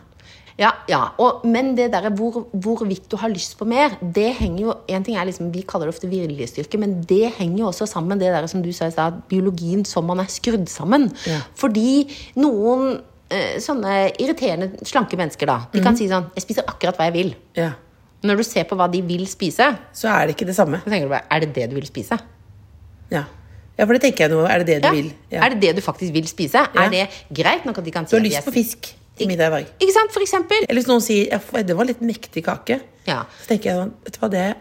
Ja, 0.60 0.70
ja. 0.90 0.98
Og, 1.18 1.44
men 1.48 1.70
det 1.76 1.86
der 1.94 2.10
hvor, 2.12 2.42
hvorvidt 2.52 3.06
du 3.10 3.16
har 3.16 3.30
lyst 3.32 3.56
på 3.58 3.64
mer, 3.64 3.94
det 4.02 4.34
henger 4.36 4.60
jo 4.66 4.74
En 4.92 5.02
ting 5.06 5.16
er 5.16 5.24
liksom, 5.24 5.48
Vi 5.54 5.62
kaller 5.62 5.88
det 5.88 5.94
ofte 5.94 6.08
viljestyrke, 6.10 6.76
men 6.78 6.98
det 7.08 7.32
henger 7.38 7.58
jo 7.62 7.66
også 7.70 7.86
sammen 7.88 8.08
med 8.12 8.20
det 8.20 8.28
der 8.34 8.46
som 8.46 8.60
du 8.62 8.68
sa 8.76 8.86
i 8.90 8.90
stad, 8.92 9.22
biologien 9.30 9.84
som 9.88 10.04
man 10.04 10.20
er 10.20 10.28
skrudd 10.28 10.68
sammen. 10.68 11.08
Ja. 11.26 11.40
Fordi 11.56 12.04
noen 12.36 13.00
eh, 13.30 13.56
sånne 13.62 14.10
irriterende, 14.20 14.72
slanke 14.84 15.16
mennesker, 15.16 15.46
da, 15.46 15.58
de 15.72 15.78
Mhm. 15.80 15.84
kan 15.86 15.96
si 15.96 16.08
sånn 16.08 16.28
Jeg 16.36 16.42
spiser 16.42 16.64
akkurat 16.68 16.96
hva 16.98 17.04
jeg 17.08 17.12
vil. 17.14 17.34
Ja. 17.56 17.72
Når 18.22 18.36
du 18.36 18.42
ser 18.44 18.64
på 18.68 18.76
hva 18.76 18.90
de 18.92 19.00
vil 19.00 19.24
spise, 19.26 19.78
Så 19.96 20.08
er 20.12 20.26
det 20.26 20.36
ikke 20.36 20.46
det 20.46 20.56
samme. 20.56 20.82
så 20.84 20.90
tenker 20.90 21.06
du 21.08 21.14
bare 21.14 21.24
Er 21.30 21.40
det 21.40 21.54
det 21.54 21.70
du 21.70 21.74
vil 21.76 21.86
spise? 21.86 22.18
Ja, 23.10 23.24
ja 23.78 23.84
for 23.86 23.94
det 23.96 24.02
tenker 24.02 24.28
jeg 24.28 24.30
nå. 24.36 24.44
Er 24.44 24.58
det 24.58 24.66
det 24.66 24.82
du 24.82 24.88
Ja. 24.88 24.92
vil? 24.92 25.12
Ja. 25.30 25.44
Er 25.46 25.48
det 25.54 25.60
det 25.62 25.76
du 25.76 25.80
faktisk 25.80 26.12
vil 26.12 26.26
spise? 26.28 26.58
Ja. 26.74 26.84
Er 26.84 26.90
det 26.90 27.08
greit 27.32 27.64
nok 27.64 27.78
at 27.78 27.84
de 27.84 27.90
kan 27.90 28.06
si 28.06 28.10
Du 28.16 28.20
har 28.20 28.28
lyst 28.28 28.44
på 28.44 28.52
fisk 28.52 28.94
til 29.16 29.28
middag 29.28 29.46
i 29.48 29.50
dag. 29.50 29.66
Ikke 29.80 29.92
sant? 29.92 30.12
For 30.12 30.20
eksempel. 30.24 30.64
Eller 30.68 30.80
hvis 30.80 30.88
noen 30.88 31.02
sier 31.04 31.28
ja, 31.32 31.62
det 31.62 31.76
var 31.76 31.84
litt 31.88 32.00
mektig 32.00 32.44
kake, 32.46 32.80
Ja. 33.06 33.24
så 33.42 33.48
tenker 33.48 33.70
jeg 33.70 33.76
sånn 33.80 33.92
Vet 34.04 34.12
du 34.14 34.18
hva, 34.20 34.30
det 34.30 34.40
har 34.46 34.56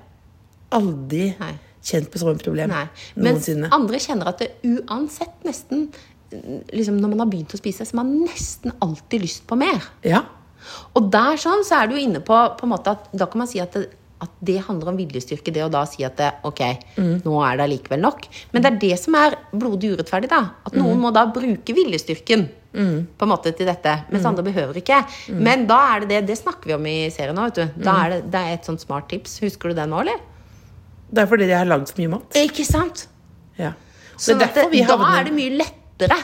aldri 0.80 1.36
Nei. 1.40 1.54
kjent 1.84 2.10
på 2.12 2.20
som 2.20 2.30
et 2.30 2.44
problem 2.44 2.70
Nei. 2.70 2.86
Mens 3.16 3.48
noensinne. 3.48 3.70
andre 3.72 3.98
kjenner 4.00 4.28
at 4.28 4.38
det 4.40 4.52
uansett 4.64 5.44
nesten 5.46 5.88
liksom 6.32 7.00
Når 7.02 7.10
man 7.10 7.20
har 7.24 7.26
begynt 7.32 7.54
å 7.56 7.58
spise, 7.58 7.86
så 7.86 7.96
har 7.96 8.04
man 8.04 8.20
nesten 8.28 8.72
alltid 8.82 9.22
lyst 9.24 9.48
på 9.50 9.58
mer. 9.58 9.82
Ja. 10.06 10.22
Og 10.94 11.10
der 11.12 11.40
sånn 11.42 11.64
så 11.66 11.80
er 11.84 11.88
du 11.88 11.96
inne 11.98 12.20
på, 12.22 12.36
på 12.58 12.64
en 12.68 12.70
måte 12.70 12.92
at 12.94 13.08
da 13.18 13.26
kan 13.26 13.40
man 13.40 13.48
si 13.50 13.60
at 13.64 13.74
det, 13.74 13.88
at 14.22 14.30
det 14.44 14.60
handler 14.68 14.90
om 14.92 14.98
viljestyrke. 15.00 15.52
Det 15.52 15.64
å 15.64 15.72
da 15.72 15.86
si 15.90 16.04
at 16.04 16.18
det, 16.18 16.34
ok, 16.44 16.60
Mm. 16.98 17.22
nå 17.24 17.34
er 17.42 17.58
det 17.58 17.66
allikevel 17.66 18.02
nok. 18.04 18.28
Men 18.54 18.62
det 18.62 18.74
er 18.74 18.78
det 18.80 19.00
som 19.00 19.16
er 19.16 19.38
blodig 19.56 19.96
urettferdig, 19.98 20.30
da. 20.30 20.52
At 20.68 20.74
noen 20.74 20.98
Mm. 20.98 21.02
må 21.02 21.14
da 21.14 21.26
bruke 21.26 21.74
viljestyrken 21.74 22.50
på 22.72 23.26
en 23.26 23.30
måte 23.32 23.52
til 23.58 23.66
dette, 23.66 23.94
mens 24.12 24.22
Mm. 24.24 24.30
andre 24.30 24.44
behøver 24.44 24.76
ikke. 24.78 25.00
Men 25.34 25.66
da 25.68 25.96
er 25.96 26.00
det 26.02 26.10
det. 26.10 26.20
Det 26.28 26.38
snakker 26.38 26.66
vi 26.68 26.74
om 26.74 26.86
i 26.86 27.10
serien 27.10 27.36
nå, 27.36 27.46
vet 27.50 27.56
du. 27.56 27.84
Da 27.84 27.92
Mm. 27.94 28.04
er 28.06 28.10
det, 28.10 28.32
det 28.32 28.40
er 28.40 28.54
et 28.54 28.66
sånt 28.66 28.80
smart 28.82 29.08
tips. 29.10 29.40
Husker 29.42 29.70
du 29.70 29.76
det 29.76 29.88
nå, 29.90 30.00
eller? 30.02 30.20
Det 31.12 31.24
er 31.24 31.26
fordi 31.28 31.48
de 31.48 31.56
har 31.58 31.66
lagd 31.66 31.88
så 31.90 31.98
mye 31.98 32.10
mat. 32.10 32.30
Ikke 32.36 32.66
sant? 32.66 33.08
Ja. 33.58 33.74
Så 34.18 34.38
det 34.38 34.50
er 34.56 34.86
da 34.86 35.20
er 35.20 35.24
det 35.24 35.34
mye 35.34 35.58
lettere 35.58 36.18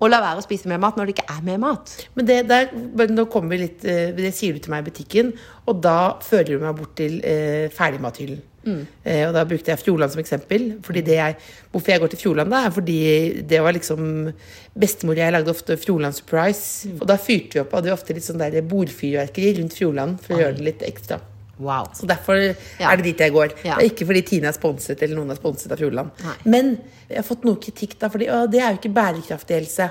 å 0.00 0.08
la 0.08 0.20
være 0.22 0.38
å 0.40 0.42
spise 0.42 0.66
mer 0.66 0.78
mat 0.78 0.96
når 0.96 1.06
det 1.10 1.14
ikke 1.18 1.36
er 1.38 1.42
mer 1.42 1.58
mat. 1.58 2.06
Men 2.16 2.24
det, 2.24 2.48
der, 2.48 2.70
nå 3.08 3.26
kommer 3.28 3.50
vi 3.50 3.58
litt 3.66 3.84
eh, 3.84 4.12
Det 4.16 4.32
sier 4.32 4.54
du 4.54 4.58
til 4.60 4.70
meg 4.70 4.86
i 4.86 4.90
butikken, 4.90 5.34
og 5.68 5.82
da 5.82 6.14
føler 6.24 6.56
du 6.58 6.64
meg 6.64 6.76
bort 6.76 6.94
til 6.96 7.20
eh, 7.22 7.68
ferdigmathyllen. 7.68 8.40
Eh, 8.66 9.22
og 9.26 9.32
da 9.34 9.44
brukte 9.48 9.72
jeg 9.72 9.80
Fjordland 9.80 10.12
som 10.12 10.20
eksempel. 10.22 10.66
Fordi 10.84 11.02
det 11.06 11.16
jeg, 11.16 11.36
hvorfor 11.72 11.94
jeg 11.94 12.02
går 12.02 12.12
til 12.12 12.22
Fjordland, 12.24 12.52
da, 12.52 12.64
er 12.66 12.74
fordi 12.76 12.98
det 13.48 13.62
var 13.64 13.72
liksom 13.76 14.32
Bestemor 14.80 15.16
og 15.16 15.22
jeg 15.24 15.32
lagde 15.34 15.50
ofte 15.54 15.76
Fjordland 15.80 16.14
Surprise. 16.14 16.88
Og 17.00 17.06
da 17.08 17.16
fyrte 17.20 17.56
vi 17.58 17.64
opp, 17.64 17.72
hadde 17.74 17.90
vi 17.90 17.96
ofte 17.96 18.16
litt 18.16 18.26
sånn 18.26 18.44
bordfyrverkeri 18.70 19.56
rundt 19.58 19.76
Fjordland 19.78 20.20
for 20.24 20.36
å 20.36 20.42
gjøre 20.44 20.58
det 20.60 20.66
litt 20.68 20.84
ekstra. 20.86 21.20
Wow. 21.60 21.90
Så 21.92 22.06
derfor 22.08 22.36
Ja. 22.78 22.90
er 22.92 22.96
det 22.96 23.04
dit 23.04 23.18
jeg 23.18 23.32
går. 23.32 23.52
Ja. 23.64 23.76
Det 23.76 23.84
er 23.84 23.90
ikke 23.90 24.06
fordi 24.06 24.22
Tine 24.24 24.48
er 24.48 24.52
sponset 24.56 25.02
eller 25.02 25.16
noen 25.16 25.30
er 25.30 25.36
sponset 25.36 25.72
av 25.72 25.76
Fjordland. 25.78 26.10
Nei. 26.24 26.36
Men 26.44 26.70
jeg 27.08 27.16
har 27.20 27.26
fått 27.26 27.44
noe 27.44 27.56
kritikk 27.60 27.98
da, 28.00 28.08
fordi 28.08 28.28
å, 28.32 28.46
det 28.50 28.60
er 28.60 28.72
jo 28.72 28.78
ikke 28.80 28.94
bærekraftig 28.96 29.58
helse 29.58 29.90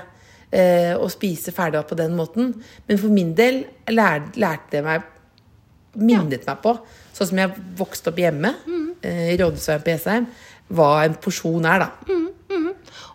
eh, 0.50 0.96
å 0.98 1.06
spise 1.08 1.52
ferdigmat 1.54 1.86
på 1.88 1.98
den 2.00 2.16
måten. 2.18 2.54
Men 2.88 2.98
for 2.98 3.08
min 3.14 3.34
del 3.38 3.64
lær, 3.88 4.26
lærte 4.34 4.70
det 4.78 4.82
meg 4.84 5.02
minnet 5.94 6.46
meg 6.46 6.58
på, 6.62 6.74
sånn 7.20 7.30
som 7.34 7.42
jeg 7.44 7.56
vokste 7.78 8.10
opp 8.12 8.20
hjemme 8.24 8.54
Mm. 8.66 8.86
eh, 9.04 9.26
i 9.34 9.38
Rådhusveien 9.40 9.84
på 9.84 9.92
Jessheim, 9.94 10.26
hva 10.72 10.92
en 11.04 11.14
porsjon 11.20 11.64
er, 11.68 11.86
da. 11.86 11.90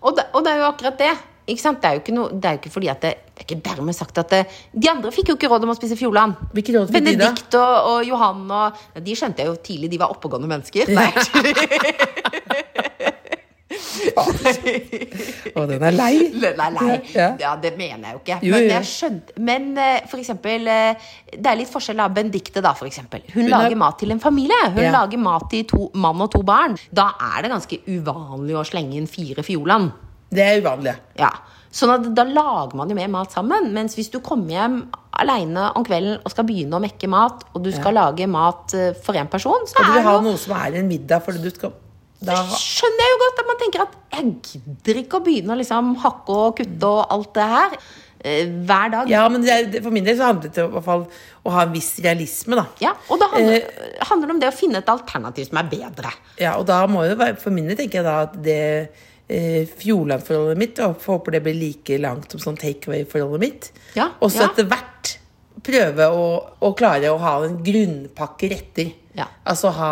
Og 0.05 0.15
det, 0.17 0.27
og 0.33 0.43
det 0.45 0.51
er 0.53 0.57
jo 0.62 0.69
akkurat 0.69 0.97
det. 1.01 1.13
Ikke 1.47 1.62
sant? 1.62 1.77
Det 1.81 1.89
er 1.89 2.00
jo 2.00 2.13
noe, 2.15 2.29
det 2.41 2.47
er 2.50 2.55
jo 2.55 2.59
ikke 2.63 2.71
fordi 2.74 2.88
at 2.89 3.01
det, 3.05 3.12
det 3.35 3.43
er 3.43 3.45
ikke 3.45 3.62
dermed 3.67 3.93
sagt 3.95 4.17
at 4.17 4.29
det, 4.33 4.39
De 4.74 4.89
andre 4.89 5.12
fikk 5.13 5.27
jo 5.29 5.35
ikke 5.38 5.50
råd 5.51 5.63
om 5.67 5.74
å 5.74 5.75
spise 5.77 5.97
Fjordland. 5.97 6.33
Benedikt 6.93 7.53
og, 7.59 7.74
og 7.91 8.00
Johan 8.07 8.39
og 8.50 8.79
De 9.05 9.13
skjønte 9.17 9.43
jeg 9.43 9.51
jo 9.51 9.55
tidlig, 9.62 9.91
de 9.91 10.00
var 10.01 10.09
oppegående 10.15 10.50
mennesker. 10.50 10.89
Nei. 10.89 11.12
Å, 15.55 15.63
den 15.70 15.84
er 15.88 15.96
lei. 15.96 16.13
Nei, 16.46 16.70
nei. 16.75 16.98
Ja. 17.13 17.27
Ja, 17.41 17.53
det 17.62 17.74
mener 17.77 18.10
jeg 18.10 18.15
jo 18.17 18.22
ikke. 18.22 18.38
Jo, 18.46 18.53
men 18.55 18.70
jeg 18.72 18.88
skjønte 18.89 19.36
Men 19.48 19.67
eh, 19.82 20.05
for 20.10 20.22
eksempel 20.22 20.67
eh, 20.72 21.08
Det 21.34 21.50
er 21.51 21.60
litt 21.60 21.72
forskjell 21.72 22.01
av 22.05 22.13
Benedicte, 22.15 22.63
da, 22.65 22.74
for 22.77 22.89
eksempel. 22.89 23.24
Hun, 23.34 23.44
Hun 23.46 23.51
har- 23.53 23.65
lager 23.65 23.79
mat 23.82 24.00
til 24.01 24.13
en 24.15 24.22
familie. 24.24 24.62
Hun 24.75 24.84
Ja. 24.86 24.91
lager 25.00 25.22
mat 25.22 25.50
til 25.51 25.65
to, 25.70 25.89
mann 25.94 26.22
og 26.22 26.32
to 26.36 26.44
barn. 26.48 26.77
Da 26.91 27.12
er 27.36 27.44
det 27.46 27.51
ganske 27.55 27.82
uvanlig 27.88 28.55
å 28.60 28.65
slenge 28.67 28.96
inn 29.00 29.08
fire 29.12 29.44
Fjordland. 29.46 29.91
Det 30.36 30.44
er 30.44 30.62
uvanlig. 30.62 30.96
Ja. 31.20 31.29
Sånn 31.75 31.91
at 31.91 32.05
da 32.15 32.24
lager 32.24 32.75
man 32.79 32.89
jo 32.91 32.96
mer 32.96 33.10
mat 33.12 33.32
sammen. 33.36 33.72
Mens 33.75 33.96
hvis 33.98 34.10
du 34.13 34.20
kommer 34.24 34.50
hjem 34.55 34.77
aleine 35.15 35.70
om 35.75 35.84
kvelden 35.88 36.17
og 36.25 36.32
skal 36.32 36.46
begynne 36.48 36.75
å 36.75 36.82
mekke 36.84 37.08
mat, 37.12 37.44
og 37.53 37.63
du 37.63 37.72
skal 37.75 37.96
lage 37.96 38.27
mat 38.32 38.74
eh, 38.75 38.94
for 39.03 39.15
én 39.20 39.29
person, 39.32 39.65
så 39.67 39.75
Og 39.79 39.84
du 39.84 39.89
er 39.89 39.94
vil 39.94 40.01
det 40.01 40.05
ha 40.10 40.13
jo 40.17 40.24
noe 40.29 40.38
som 40.39 40.55
er 40.60 40.79
en 40.82 40.88
middag, 40.91 41.24
for 41.24 41.32
du 41.39 41.50
skal 41.51 41.74
da, 42.24 42.39
skjønner 42.55 43.03
jeg 43.03 43.13
jo 43.13 43.19
godt 43.22 43.39
at 43.43 43.50
man 43.50 43.60
tenker 43.62 43.84
at 43.84 43.95
jeg 44.15 44.34
gidder 44.48 45.00
ikke 45.03 45.19
å 45.19 45.24
begynne 45.25 45.53
å 45.53 45.60
liksom 45.60 45.93
hakke 46.01 46.36
og 46.45 46.57
kutte 46.57 46.89
og 46.89 47.13
alt 47.13 47.31
det 47.36 47.48
her 47.51 47.75
eh, 47.75 48.53
hver 48.69 48.93
dag. 48.93 49.12
Ja, 49.12 49.25
men 49.29 49.43
det 49.45 49.81
for 49.84 49.91
min 49.93 50.07
del 50.07 50.17
så 50.17 50.29
handlet 50.31 50.55
det 50.55 50.63
i 50.63 50.72
hvert 50.77 50.88
fall 50.88 51.03
å 51.45 51.53
ha 51.53 51.65
en 51.67 51.74
viss 51.75 51.91
realisme, 52.01 52.57
da. 52.57 52.65
Ja, 52.81 52.95
og 53.12 53.19
da 53.22 53.27
handler, 53.34 53.60
Eh. 53.60 54.00
handler 54.10 54.27
det 54.31 54.36
om 54.38 54.39
det 54.45 54.50
å 54.50 54.55
finne 54.55 54.79
et 54.81 54.89
alternativ 54.89 55.50
som 55.51 55.60
er 55.62 55.69
bedre. 55.69 56.13
Ja, 56.41 56.55
og 56.57 56.65
da 56.72 56.79
må 56.89 57.03
være, 57.03 57.36
for 57.41 57.53
min 57.53 57.67
del 57.69 57.77
tenker 57.77 58.00
jeg 58.01 58.07
da 58.07 58.15
at 58.24 58.39
det 58.48 58.57
eh, 59.29 59.67
Fjordland-forholdet 59.84 60.57
mitt, 60.57 60.79
og 60.81 61.03
håper 61.05 61.38
det 61.38 61.43
blir 61.45 61.59
like 61.59 62.00
langt 62.01 62.31
som 62.33 62.42
sånn 62.42 62.57
takeaway-forholdet 62.63 63.44
mitt. 63.44 63.72
Ja, 64.00 64.09
og 64.20 64.31
så 64.33 64.46
ja. 64.46 64.50
etter 64.50 64.66
hvert 64.72 65.18
prøve 65.66 66.09
å, 66.13 66.25
å 66.61 66.74
klare 66.77 67.09
å 67.13 67.18
ha 67.22 67.37
en 67.46 67.59
grunnpakke 67.66 68.50
retter. 68.51 68.92
Ja. 69.18 69.27
Altså 69.48 69.72
ha 69.74 69.92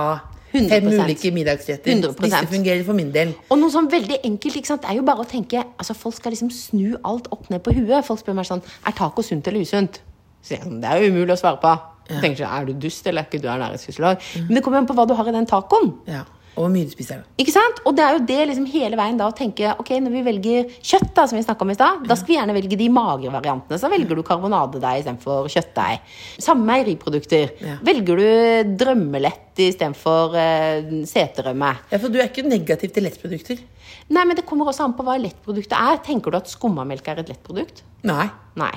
100%. 0.53 0.69
fem 0.69 0.87
ulike 0.87 1.31
middagsretter. 1.33 1.91
100%. 1.91 2.21
Disse 2.21 2.47
fungerer 2.51 2.83
for 2.85 2.93
min 2.93 3.11
del. 3.11 3.33
Og 3.49 3.57
noe 3.57 3.73
sånn 3.73 3.89
veldig 3.91 4.19
enkelt 4.29 4.59
ikke 4.59 4.69
sant? 4.69 4.85
Er 4.85 4.99
jo 4.99 5.05
bare 5.07 5.25
å 5.25 5.29
tenke 5.29 5.63
altså 5.77 5.95
Folk 5.97 6.15
skal 6.15 6.31
liksom 6.35 6.51
snu 6.53 6.95
alt 7.03 7.27
opp 7.33 7.49
ned 7.49 7.63
på 7.65 7.73
huet. 7.73 8.05
Folk 8.05 8.21
spør 8.21 8.37
meg 8.37 8.45
sånn 8.49 8.61
Er 8.85 8.93
taco 8.97 9.25
sunt 9.25 9.47
eller 9.47 9.65
usunt? 9.65 9.99
Så 10.43 10.55
jeg 10.55 10.63
sånn, 10.63 10.79
Det 10.81 10.89
er 10.89 11.01
jo 11.01 11.11
umulig 11.13 11.33
å 11.33 11.39
svare 11.39 11.59
på. 11.63 11.73
Ja. 12.09 12.19
tenker 12.19 12.45
Er 12.45 12.65
du 12.65 12.73
dust, 12.73 13.05
eller 13.07 13.23
er 13.23 13.29
ikke 13.29 13.41
du 13.41 13.47
ernæringsfysiolog? 13.47 14.17
Men 14.47 14.55
det 14.57 14.63
kommer 14.63 14.81
an 14.81 14.87
på 14.87 14.95
hva 14.97 15.07
du 15.07 15.13
har 15.15 15.27
i 15.27 15.31
den 15.31 15.45
tacoen. 15.47 15.93
Ja. 16.05 16.25
Og 16.59 16.67
myrespiser. 16.69 17.23
Ikke 17.41 17.53
sant? 17.53 17.79
Og 17.87 17.95
det 17.97 18.03
er 18.05 18.15
jo 18.17 18.23
det 18.29 18.39
liksom 18.51 18.65
hele 18.69 18.97
veien 18.99 19.17
da 19.17 19.25
å 19.29 19.33
tenke 19.33 19.71
Ok, 19.81 19.89
når 20.03 20.13
vi 20.13 20.21
velger 20.27 20.73
kjøtt, 20.75 21.09
da, 21.17 21.25
som 21.29 21.39
vi 21.39 21.43
snakket 21.45 21.65
om 21.65 21.73
i 21.73 21.77
stad, 21.77 22.03
da 22.09 22.17
skal 22.19 22.29
vi 22.29 22.37
gjerne 22.37 22.55
velge 22.57 22.77
de 22.77 22.89
magre 22.93 23.33
variantene. 23.33 23.79
Så 23.81 23.89
velger 23.91 24.19
du 24.19 24.23
karbonadedeig 24.27 25.01
istedenfor 25.01 25.49
kjøttdeig. 25.53 26.13
Samme 26.43 26.67
meieriprodukter. 26.69 27.55
Ja. 27.63 27.79
Velger 27.85 28.21
du 28.21 28.73
drømmelett 28.83 29.63
istedenfor 29.65 30.37
uh, 30.37 30.93
seterømme. 31.09 31.73
Ja, 31.89 31.99
for 31.99 32.13
du 32.13 32.21
er 32.21 32.29
ikke 32.29 32.45
negativ 32.45 32.93
til 32.93 33.07
lettprodukter. 33.07 33.65
Nei, 34.13 34.23
men 34.27 34.37
det 34.37 34.45
kommer 34.47 34.69
også 34.69 34.85
an 34.85 34.95
på 34.97 35.05
hva 35.07 35.17
lettproduktet 35.21 35.75
er. 35.77 36.01
Tenker 36.05 36.33
du 36.33 36.39
at 36.39 36.51
skummamelk 36.51 37.07
er 37.09 37.23
et 37.23 37.33
lettprodukt? 37.33 37.83
Nei. 38.05 38.27
Nei. 38.59 38.73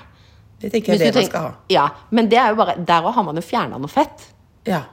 Det 0.62 0.73
tenker 0.73 0.95
jeg 0.95 1.11
er 1.11 1.12
det 1.12 1.21
man 1.21 1.29
skal 1.29 1.49
ha. 1.51 1.55
Ja, 1.73 1.87
men 2.17 2.31
det 2.33 2.41
er 2.41 2.53
jo 2.55 2.61
bare, 2.61 2.79
der 2.89 3.05
òg 3.05 3.17
har 3.19 3.27
man 3.27 3.37
jo 3.37 3.45
fjerna 3.45 3.81
noe 3.81 3.93
fett. 3.93 4.31
Ja. 4.67 4.87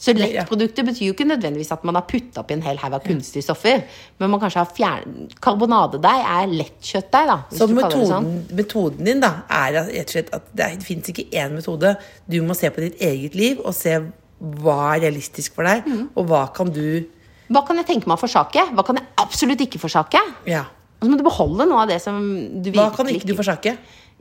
Så 0.00 0.14
lettprodukter 0.16 0.86
betyr 0.88 1.10
jo 1.10 1.12
ikke 1.12 1.26
nødvendigvis 1.28 1.70
at 1.74 1.82
man 1.84 1.98
har 1.98 2.06
putta 2.08 2.40
oppi 2.40 2.54
en 2.56 2.62
hel 2.64 2.78
haug 2.80 2.94
av 2.96 3.02
kunstige 3.04 3.44
stoffer. 3.44 3.82
Men 4.18 4.30
man 4.32 4.40
kanskje 4.40 4.62
har 4.62 4.70
fjern... 4.72 5.26
Karbonadedeig 5.44 6.22
er 6.24 6.54
lettkjøttdeig, 6.54 7.28
da. 7.28 7.36
Så 7.52 7.66
metoden, 7.68 8.06
sånn. 8.08 8.30
metoden 8.56 9.04
din 9.10 9.20
da 9.20 9.34
er 9.52 9.76
rett 9.76 10.08
og 10.08 10.14
slett 10.16 10.32
at 10.38 10.48
det, 10.56 10.70
fins 10.86 11.12
ikke 11.12 11.26
én 11.36 11.52
metode. 11.58 11.92
Du 12.24 12.38
må 12.46 12.56
se 12.56 12.70
på 12.72 12.80
ditt 12.86 12.96
eget 13.10 13.36
liv 13.36 13.60
og 13.60 13.76
se 13.76 13.98
hva 14.40 14.78
er 14.94 15.02
realistisk 15.04 15.58
for 15.58 15.68
deg, 15.68 15.84
Mm. 15.84 16.06
og 16.16 16.26
hva 16.32 16.46
kan 16.56 16.70
du 16.72 17.04
Hva 17.50 17.60
kan 17.66 17.76
jeg 17.76 17.86
tenke 17.90 18.06
meg 18.08 18.16
å 18.16 18.22
forsake? 18.22 18.62
Hva 18.72 18.84
kan 18.86 18.96
jeg 18.96 19.04
absolutt 19.18 19.60
ikke 19.66 19.80
forsake? 19.82 20.20
Ja. 20.48 20.64
Og 21.00 21.04
så 21.04 21.10
må 21.10 21.16
du 21.18 21.24
beholde 21.26 21.66
noe 21.68 21.82
av 21.82 21.88
det 21.90 22.00
som 22.00 22.16
du 22.62 22.70
Hva 22.72 22.88
kan 22.94 23.08
ikke 23.10 23.26
du 23.26 23.34
forsake? 23.34 23.76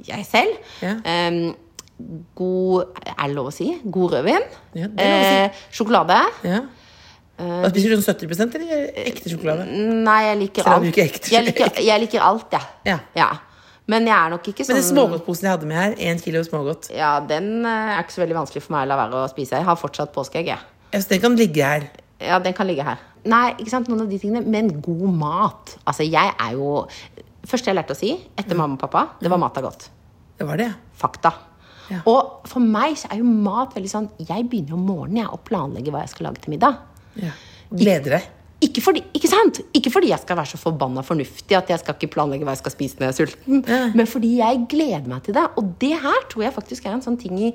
Jeg 0.08 0.26
selv. 0.26 0.56
Ja. 0.82 0.96
Em, 1.06 1.54
god 2.36 3.00
Er 3.06 3.28
det 3.28 3.36
lov 3.36 3.50
å 3.50 3.54
si? 3.54 3.70
God 3.84 4.14
rødvin. 4.16 4.46
Ja. 4.78 4.88
Eh, 5.04 5.60
sjokolade. 5.76 6.20
Ja. 6.48 6.62
Da 7.40 7.70
spiser 7.72 7.94
du 7.94 8.02
sånn 8.02 8.18
70% 8.20 8.56
eller 8.60 8.90
ekte 9.06 9.32
sjokolade? 9.32 9.68
Nei, 10.04 10.18
jeg 10.26 10.40
liker 10.42 10.68
alt. 10.68 10.90
Jeg 11.32 11.46
liker, 11.48 11.78
jeg 11.80 12.04
liker 12.04 12.24
alt, 12.26 12.52
jeg. 12.58 12.98
Ja. 13.16 13.30
Men 13.90 14.06
jeg 14.06 14.14
er 14.14 14.34
nok 14.34 14.46
ikke 14.52 14.66
sånn 14.68 14.76
Men 14.76 14.84
den 14.84 14.90
smågodtposen 14.92 15.48
jeg 15.48 15.56
hadde 15.56 15.70
med 15.70 15.80
her, 15.80 15.94
én 16.12 16.20
kilo 16.22 16.44
smågodt, 16.46 16.92
Ja, 16.94 17.16
den 17.26 17.64
eh, 17.66 17.94
er 17.96 18.04
ikke 18.04 18.18
så 18.18 18.22
veldig 18.22 18.38
vanskelig 18.38 18.62
for 18.66 18.76
meg 18.76 18.86
å 18.86 18.90
la 18.92 18.98
være 19.00 19.24
å 19.24 19.30
spise. 19.32 19.58
Jeg 19.58 19.66
har 19.66 19.80
fortsatt 19.80 20.12
påskeegg, 20.14 20.52
jeg. 20.52 20.68
ja, 20.94 21.00
så 21.02 21.10
den 21.14 21.24
kan 21.24 21.38
ligge 21.40 21.64
her. 21.66 21.88
Ja, 22.22 22.38
den 22.44 22.54
kan 22.54 22.68
ligge 22.70 22.86
her. 22.86 23.00
Nei, 23.30 23.56
ikke 23.58 23.72
sant, 23.72 23.90
noen 23.90 24.04
av 24.04 24.12
de 24.12 24.20
tingene. 24.22 24.44
Men 24.46 24.70
god 24.84 25.16
mat. 25.24 25.74
Altså, 25.88 26.06
jeg 26.08 26.36
er 26.36 26.56
jo 26.60 26.86
Første 27.50 27.72
jeg 27.72 27.78
lærte 27.80 27.96
å 27.96 27.98
si 27.98 28.12
etter 28.38 28.58
mamma 28.60 28.76
og 28.76 28.82
pappa, 28.84 29.02
det 29.24 29.30
var 29.32 29.40
mat 29.42 29.56
er 29.58 29.64
godt. 29.64 29.88
Det 30.38 30.46
var 30.46 30.60
det. 30.60 30.68
Fakta. 31.00 31.32
Ja. 31.90 32.02
Og 32.06 32.48
for 32.50 32.60
meg 32.64 32.98
så 33.02 33.10
er 33.12 33.18
jo 33.24 33.30
mat 33.30 33.74
veldig 33.74 33.90
sånn 33.90 34.10
Jeg 34.22 34.46
begynner 34.50 34.74
om 34.78 34.84
morgenen 34.86 35.24
jeg, 35.24 35.30
å 35.34 35.40
planlegge 35.42 35.92
hva 35.92 36.04
jeg 36.06 36.10
skal 36.16 36.28
lage 36.30 36.44
til 36.44 36.54
middag. 36.54 36.78
Ja. 37.18 37.32
Gleder 37.72 38.18
deg. 38.20 38.28
Ikke 38.62 38.82
fordi, 38.84 39.02
ikke 39.16 39.30
sant? 39.32 39.62
Ikke 39.74 39.88
fordi 39.94 40.10
jeg 40.12 40.20
skal 40.20 40.36
være 40.36 40.50
så 40.52 40.58
forbanna 40.60 41.00
fornuftig 41.08 41.56
at 41.56 41.70
jeg 41.72 41.80
skal 41.80 41.96
ikke 41.96 42.10
planlegge 42.12 42.44
hva 42.44 42.52
jeg 42.58 42.60
skal 42.60 42.74
spise 42.74 42.98
når 43.00 43.06
jeg 43.08 43.14
er 43.14 43.20
sulten, 43.22 43.62
Ja. 43.70 43.78
men 43.96 44.06
fordi 44.06 44.34
jeg 44.42 44.66
gleder 44.68 45.08
meg 45.08 45.24
til 45.24 45.34
det. 45.38 45.46
Og 45.56 45.70
det 45.80 45.94
her 46.02 46.26
tror 46.30 46.44
jeg 46.44 46.54
faktisk 46.58 46.86
er 46.86 46.92
en 46.98 47.02
sånn 47.06 47.16
ting 47.22 47.38
i, 47.40 47.54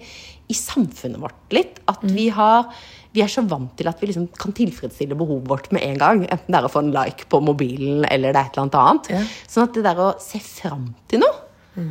i 0.49 0.55
samfunnet 0.57 1.21
vårt 1.21 1.53
litt. 1.53 1.81
At 1.87 2.01
Mm. 2.03 2.15
vi 2.17 2.29
har 2.31 2.73
vi 3.15 3.21
er 3.23 3.29
så 3.31 3.45
vant 3.47 3.77
til 3.77 3.87
at 3.87 4.01
vi 4.01 4.09
liksom 4.09 4.27
kan 4.35 4.51
tilfredsstille 4.53 5.15
behovet 5.15 5.47
vårt 5.47 5.71
med 5.73 5.83
en 5.85 5.99
gang. 5.99 6.25
Enten 6.27 6.49
det 6.51 6.57
er 6.59 6.65
å 6.67 6.73
få 6.73 6.81
en 6.83 6.91
like 6.91 7.29
på 7.31 7.39
mobilen 7.41 8.05
eller 8.11 8.33
det 8.33 8.41
er 8.41 8.47
et 8.49 8.57
eller 8.57 8.65
annet 8.65 8.75
annet. 8.75 9.11
Ja. 9.11 9.21
Sånn 9.47 9.69
at 9.69 9.75
det 9.75 9.85
der 9.85 10.01
å 10.03 10.09
se 10.19 10.41
fram 10.41 10.95
til 11.07 11.21
noe, 11.21 11.85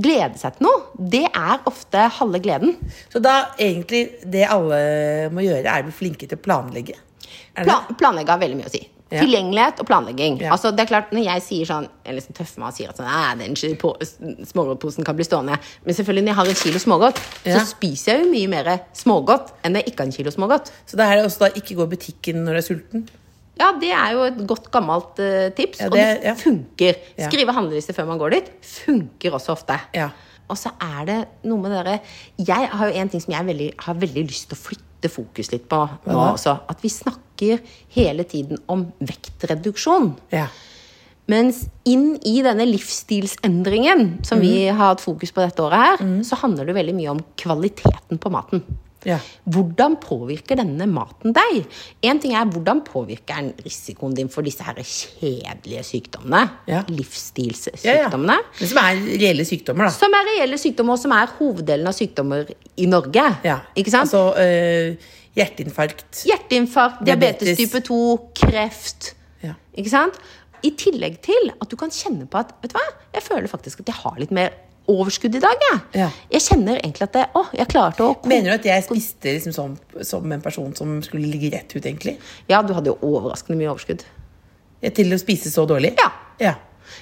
glede 0.00 0.38
seg 0.40 0.56
til 0.56 0.66
noe, 0.68 0.86
det 0.96 1.26
er 1.28 1.66
ofte 1.68 2.06
halve 2.18 2.40
gleden. 2.44 2.76
Så 3.12 3.20
da 3.22 3.52
egentlig 3.60 4.06
det 4.24 4.46
alle 4.48 5.28
må 5.34 5.44
gjøre, 5.44 5.66
er 5.68 5.84
å 5.84 5.88
bli 5.90 5.96
flinke 5.96 6.28
til 6.28 6.38
å 6.38 6.42
planlegge. 6.42 6.96
Plan, 7.58 7.90
planlegge 8.00 8.32
har 8.32 8.40
veldig 8.40 8.56
mye 8.62 8.70
å 8.70 8.72
si. 8.72 8.86
Ja. 9.12 9.20
Tilgjengelighet 9.20 9.80
og 9.82 9.88
planlegging. 9.90 10.38
Ja. 10.40 10.54
Altså, 10.54 10.70
det 10.72 10.86
er 10.86 10.88
klart, 10.88 11.10
Når 11.12 11.26
jeg 11.26 11.42
sier 11.44 11.68
sånn, 11.68 11.88
jeg 12.06 12.16
liksom 12.16 12.36
tøffer 12.38 12.62
meg 12.62 12.70
og 12.70 12.76
sier 12.78 12.88
at 12.88 12.96
sånn, 12.96 13.42
den 13.42 14.46
smågodtposen 14.48 15.04
kan 15.04 15.18
bli 15.18 15.26
stående 15.28 15.58
Men 15.84 15.98
selvfølgelig 15.98 16.24
når 16.24 16.32
jeg 16.32 16.38
har 16.38 16.52
en 16.52 16.60
kilo 16.62 16.80
smågodt, 16.80 17.20
Ja. 17.44 17.58
så 17.58 17.66
spiser 17.74 18.14
jeg 18.14 18.24
jo 18.24 18.30
mye 18.32 18.48
mer 18.48 18.70
smågodt 18.96 19.52
enn 19.62 19.74
når 19.76 19.82
jeg 19.82 19.92
ikke 19.92 20.00
har 20.00 20.06
en 20.08 20.16
kilo 20.16 20.30
smågodt. 20.32 20.72
Så 20.86 20.96
det 20.96 21.04
er 21.04 21.24
også 21.26 21.44
da 21.44 21.50
ikke 21.60 21.76
gå 21.76 21.84
i 21.84 21.92
butikken 21.92 22.40
når 22.46 22.56
du 22.56 22.60
er 22.62 22.66
sulten. 22.70 23.04
Ja, 23.62 23.70
det 23.78 23.92
er 23.94 24.12
jo 24.16 24.26
et 24.26 24.42
godt 24.50 24.68
gammelt 24.74 25.22
uh, 25.22 25.48
tips, 25.54 25.78
Ja, 25.80 25.86
og 25.86 25.94
det- 25.96 26.06
det 26.22 26.28
ja. 26.32 26.34
funker. 26.42 26.98
Ja. 27.18 27.28
Skrive 27.30 27.54
handleliste 27.54 27.94
før 27.94 28.08
man 28.10 28.18
går 28.20 28.34
dit 28.34 28.50
funker 28.66 29.38
også 29.38 29.54
ofte. 29.54 29.78
Ja. 29.94 30.10
Og 30.50 30.58
så 30.58 30.72
er 30.82 31.04
det 31.08 31.18
noe 31.48 31.62
med 31.62 31.70
dere 31.72 32.00
Jeg 32.42 32.68
har 32.68 32.90
jo 32.90 32.98
en 33.00 33.08
ting 33.08 33.22
som 33.22 33.32
jeg 33.32 33.46
veldig, 33.46 33.68
har 33.86 33.94
veldig 34.02 34.24
lyst 34.26 34.48
til 34.50 34.58
å 34.58 34.60
flytte 34.60 35.08
fokus 35.10 35.52
litt 35.54 35.68
på 35.70 35.78
nå 36.06 36.18
også. 36.34 36.56
At 36.68 36.82
vi 36.82 36.90
snakker 36.92 37.60
hele 37.94 38.24
tiden 38.28 38.58
om 38.68 38.82
vektreduksjon. 39.00 40.12
Ja. 40.34 40.48
Mens 41.30 41.62
inn 41.88 42.16
i 42.26 42.42
denne 42.42 42.66
livsstilsendringen 42.66 44.24
som 44.26 44.40
vi 44.40 44.66
Mhm. 44.68 44.76
har 44.76 44.88
hatt 44.94 45.00
fokus 45.00 45.30
på 45.32 45.40
dette 45.46 45.62
året 45.62 45.78
her, 45.78 45.96
så 46.22 46.36
handler 46.42 46.66
det 46.66 46.74
veldig 46.74 46.94
mye 46.94 47.10
om 47.10 47.20
kvaliteten 47.36 48.18
på 48.18 48.30
maten. 48.30 48.62
Ja. 49.08 49.18
Hvordan 49.50 49.96
påvirker 50.02 50.58
denne 50.60 50.86
maten 50.90 51.34
deg? 51.36 51.62
En 52.06 52.20
ting 52.22 52.34
er 52.38 52.48
hvordan 52.50 52.82
påvirker 52.86 53.40
den 53.40 53.52
risikoen 53.64 54.14
din 54.16 54.30
for 54.32 54.46
disse 54.46 54.64
her 54.66 54.78
kjedelige 54.82 55.82
sykdommene. 55.88 56.42
Ja. 56.70 56.82
Livsstilssykdommene. 56.90 58.36
Ja. 58.60 58.68
Som 58.68 58.82
er 58.82 59.00
reelle 59.22 59.46
sykdommer, 59.48 59.88
da. 59.88 59.94
Som 59.96 60.14
er 60.18 60.28
reelle 60.32 60.58
sykdommer, 60.60 60.96
og 60.98 61.02
som 61.02 61.14
er 61.16 61.32
hoveddelen 61.38 61.90
av 61.90 61.96
sykdommer 61.96 62.52
i 62.76 62.86
Norge. 62.90 63.24
Ja. 63.46 63.58
Ikke 63.78 63.94
sant? 63.94 64.12
Altså 64.12 64.32
øh, 64.38 65.10
hjerteinfarkt. 65.38 66.24
Hjerteinfarkt, 66.28 67.02
diabetes 67.06 67.48
Diabetes. 67.48 67.64
type 67.72 67.82
2, 67.88 68.00
kreft. 68.42 69.12
Ja. 69.44 69.56
Ikke 69.78 69.92
sant? 69.92 70.18
I 70.62 70.70
tillegg 70.78 71.18
til 71.24 71.50
at 71.56 71.70
du 71.70 71.74
kan 71.80 71.90
kjenne 71.90 72.28
på 72.30 72.38
at 72.38 72.52
Vet 72.62 72.70
du 72.74 72.78
hva, 72.78 72.84
jeg 73.16 73.24
føler 73.26 73.50
faktisk 73.50 73.82
at 73.82 73.90
jeg 73.90 73.98
har 73.98 74.20
litt 74.20 74.30
mer 74.34 74.52
overskudd 74.92 75.34
i 75.38 75.42
dag. 75.42 75.64
Jeg, 75.70 75.80
Ja. 76.02 76.08
jeg 76.32 76.44
kjenner 76.46 76.78
egentlig 76.80 77.06
at 77.08 77.12
det, 77.16 77.26
å, 77.38 77.44
jeg 77.56 77.68
klarte 77.72 78.06
å 78.06 78.16
Mener 78.28 78.50
du 78.52 78.54
at 78.60 78.68
jeg 78.68 78.84
spiste 78.86 79.32
liksom 79.36 79.54
som, 79.56 79.76
som 80.06 80.32
en 80.32 80.44
person 80.44 80.74
som 80.78 80.98
skulle 81.06 81.30
ligge 81.32 81.50
rett 81.56 81.72
ut, 81.76 81.84
egentlig? 81.84 82.18
Ja, 82.48 82.62
du 82.62 82.74
hadde 82.76 82.92
jo 82.92 82.98
overraskende 83.14 83.58
mye 83.60 83.70
overskudd. 83.72 84.04
Ja, 84.82 84.90
Til 84.90 85.12
å 85.14 85.18
spise 85.20 85.50
så 85.52 85.64
dårlig? 85.68 85.94
Ja. 86.00 86.10
ja. 86.42 86.54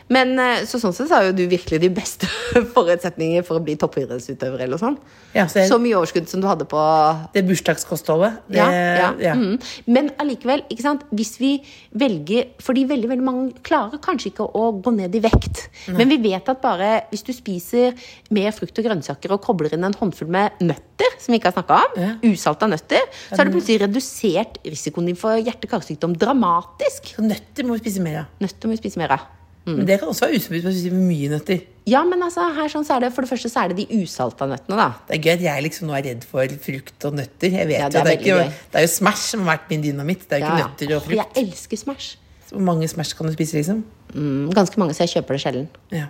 Men 0.09 0.39
eh, 0.39 0.65
så 0.69 0.79
sånn 0.83 0.93
sett 0.97 1.09
så 1.11 1.15
har 1.21 1.25
jo 1.29 1.33
du 1.39 1.47
virkelig 1.51 1.81
de 1.81 1.89
beste 1.95 2.27
forutsetninger 2.75 3.45
for 3.47 3.61
å 3.61 3.65
bli 3.65 3.77
toppidrettsutøver 3.81 4.65
eller 4.67 4.81
sånn. 4.81 4.97
Ja, 5.35 5.45
så 5.47 5.61
jeg- 5.63 5.71
Så 5.71 5.79
mye 5.81 5.97
overskudd 5.99 6.29
som 6.29 6.41
du 6.41 6.47
hadde 6.49 6.65
på 6.67 6.81
Det 7.35 7.45
bursdagskostholdet. 7.47 8.39
Det, 8.49 8.57
Ja, 8.57 8.71
ja. 8.71 9.11
ja. 9.21 9.35
Mm. 9.35 9.61
Men 9.87 10.11
allikevel, 10.19 10.63
ikke 10.71 10.83
sant? 10.83 11.03
hvis 11.15 11.37
vi 11.39 11.53
velger 11.95 12.49
Fordi 12.61 12.85
veldig 12.87 13.09
veldig 13.09 13.25
mange 13.25 13.53
klarer 13.63 13.99
kanskje 14.03 14.31
ikke 14.33 14.47
å 14.55 14.83
gå 14.83 14.93
ned 14.95 15.15
i 15.15 15.21
vekt. 15.21 15.69
Men 15.89 16.09
vi 16.09 16.17
vet 16.19 16.49
at 16.49 16.61
bare 16.63 17.05
hvis 17.11 17.23
du 17.27 17.33
spiser 17.33 17.95
mer 18.31 18.51
frukt 18.53 18.77
og 18.79 18.85
grønnsaker 18.85 19.33
og 19.33 19.43
kobler 19.43 19.73
inn 19.75 19.85
en 19.85 19.95
håndfull 19.95 20.29
med 20.29 20.53
nøtter, 20.61 21.17
som 21.19 21.33
vi 21.33 21.39
ikke 21.41 21.51
har 21.53 21.57
snakka 21.63 21.79
om, 21.81 22.01
Ja. 22.01 22.11
usalta 22.31 22.67
nøtter, 22.69 23.01
så 23.31 23.37
har 23.39 23.45
du 23.47 23.53
plutselig 23.53 23.81
redusert 23.83 24.59
risikoen 24.65 25.07
din 25.07 25.17
for 25.17 25.37
hjerte-karsykdom 25.41 26.17
dramatisk. 26.19 27.15
Så 27.17 27.23
nøtter 27.25 27.65
må 27.67 27.79
vi 27.79 27.85
spise 27.91 28.01
mer 28.05 28.19
av. 28.21 28.27
Nøtter 28.41 28.69
må 28.69 28.77
vi 28.77 28.83
spise 28.83 28.99
mer 28.99 29.13
av. 29.17 29.21
Men 29.67 29.85
det 29.87 29.99
kan 30.01 30.09
også 30.09 30.27
være 30.27 30.37
usunt 30.41 30.65
hvis 30.65 30.87
man 30.91 31.03
mye 31.07 31.29
nøtter. 31.31 31.61
Ja, 31.87 32.01
men 32.05 32.23
altså, 32.23 32.41
her 32.57 32.69
sånn 32.73 32.85
så 32.87 32.97
er 32.97 33.01
det 33.05 33.11
For 33.15 33.23
det 33.23 33.31
første 33.31 33.51
så 33.53 33.65
er 33.65 33.69
det 33.75 33.77
de 33.89 34.01
usalta 34.03 34.47
nøttene, 34.49 34.77
da. 34.77 34.87
Det 35.07 35.19
er 35.19 35.23
gøy 35.23 35.33
at 35.37 35.43
jeg 35.45 35.63
liksom 35.67 35.87
nå 35.91 35.95
er 35.99 36.03
redd 36.09 36.25
for 36.25 36.47
frukt 36.65 37.05
og 37.05 37.15
nøtter. 37.19 37.53
Jeg 37.53 37.69
vet 37.69 37.77
Ja, 37.79 37.85
jo, 37.85 37.91
det 37.93 38.01
er 38.01 38.05
det, 38.05 38.15
er 38.15 38.21
ikke, 38.21 38.55
det 38.73 38.81
er 38.81 38.87
jo 38.87 38.93
Smash 38.95 39.23
som 39.35 39.45
har 39.45 39.59
vært 39.59 39.69
min 39.71 39.83
dynamitt. 39.85 40.25
Det 40.29 40.39
er 40.39 40.41
jo 40.41 40.47
Ja, 40.47 40.55
ikke 40.55 40.63
ja. 40.65 40.71
nøtter 40.73 40.97
og 40.97 41.03
frukt. 41.03 41.17
jeg 41.37 41.45
elsker 41.45 41.77
Smash. 41.85 42.17
Hvor 42.51 42.61
mange 42.67 42.89
Smash 42.89 43.15
kan 43.17 43.27
du 43.27 43.33
spise, 43.37 43.55
liksom? 43.61 43.85
Mm, 44.15 44.51
ganske 44.57 44.77
mange, 44.81 44.95
så 44.97 45.05
jeg 45.07 45.15
kjøper 45.23 45.37
det 45.37 45.41
sjelden. 45.45 45.69
Ja. 45.93 46.07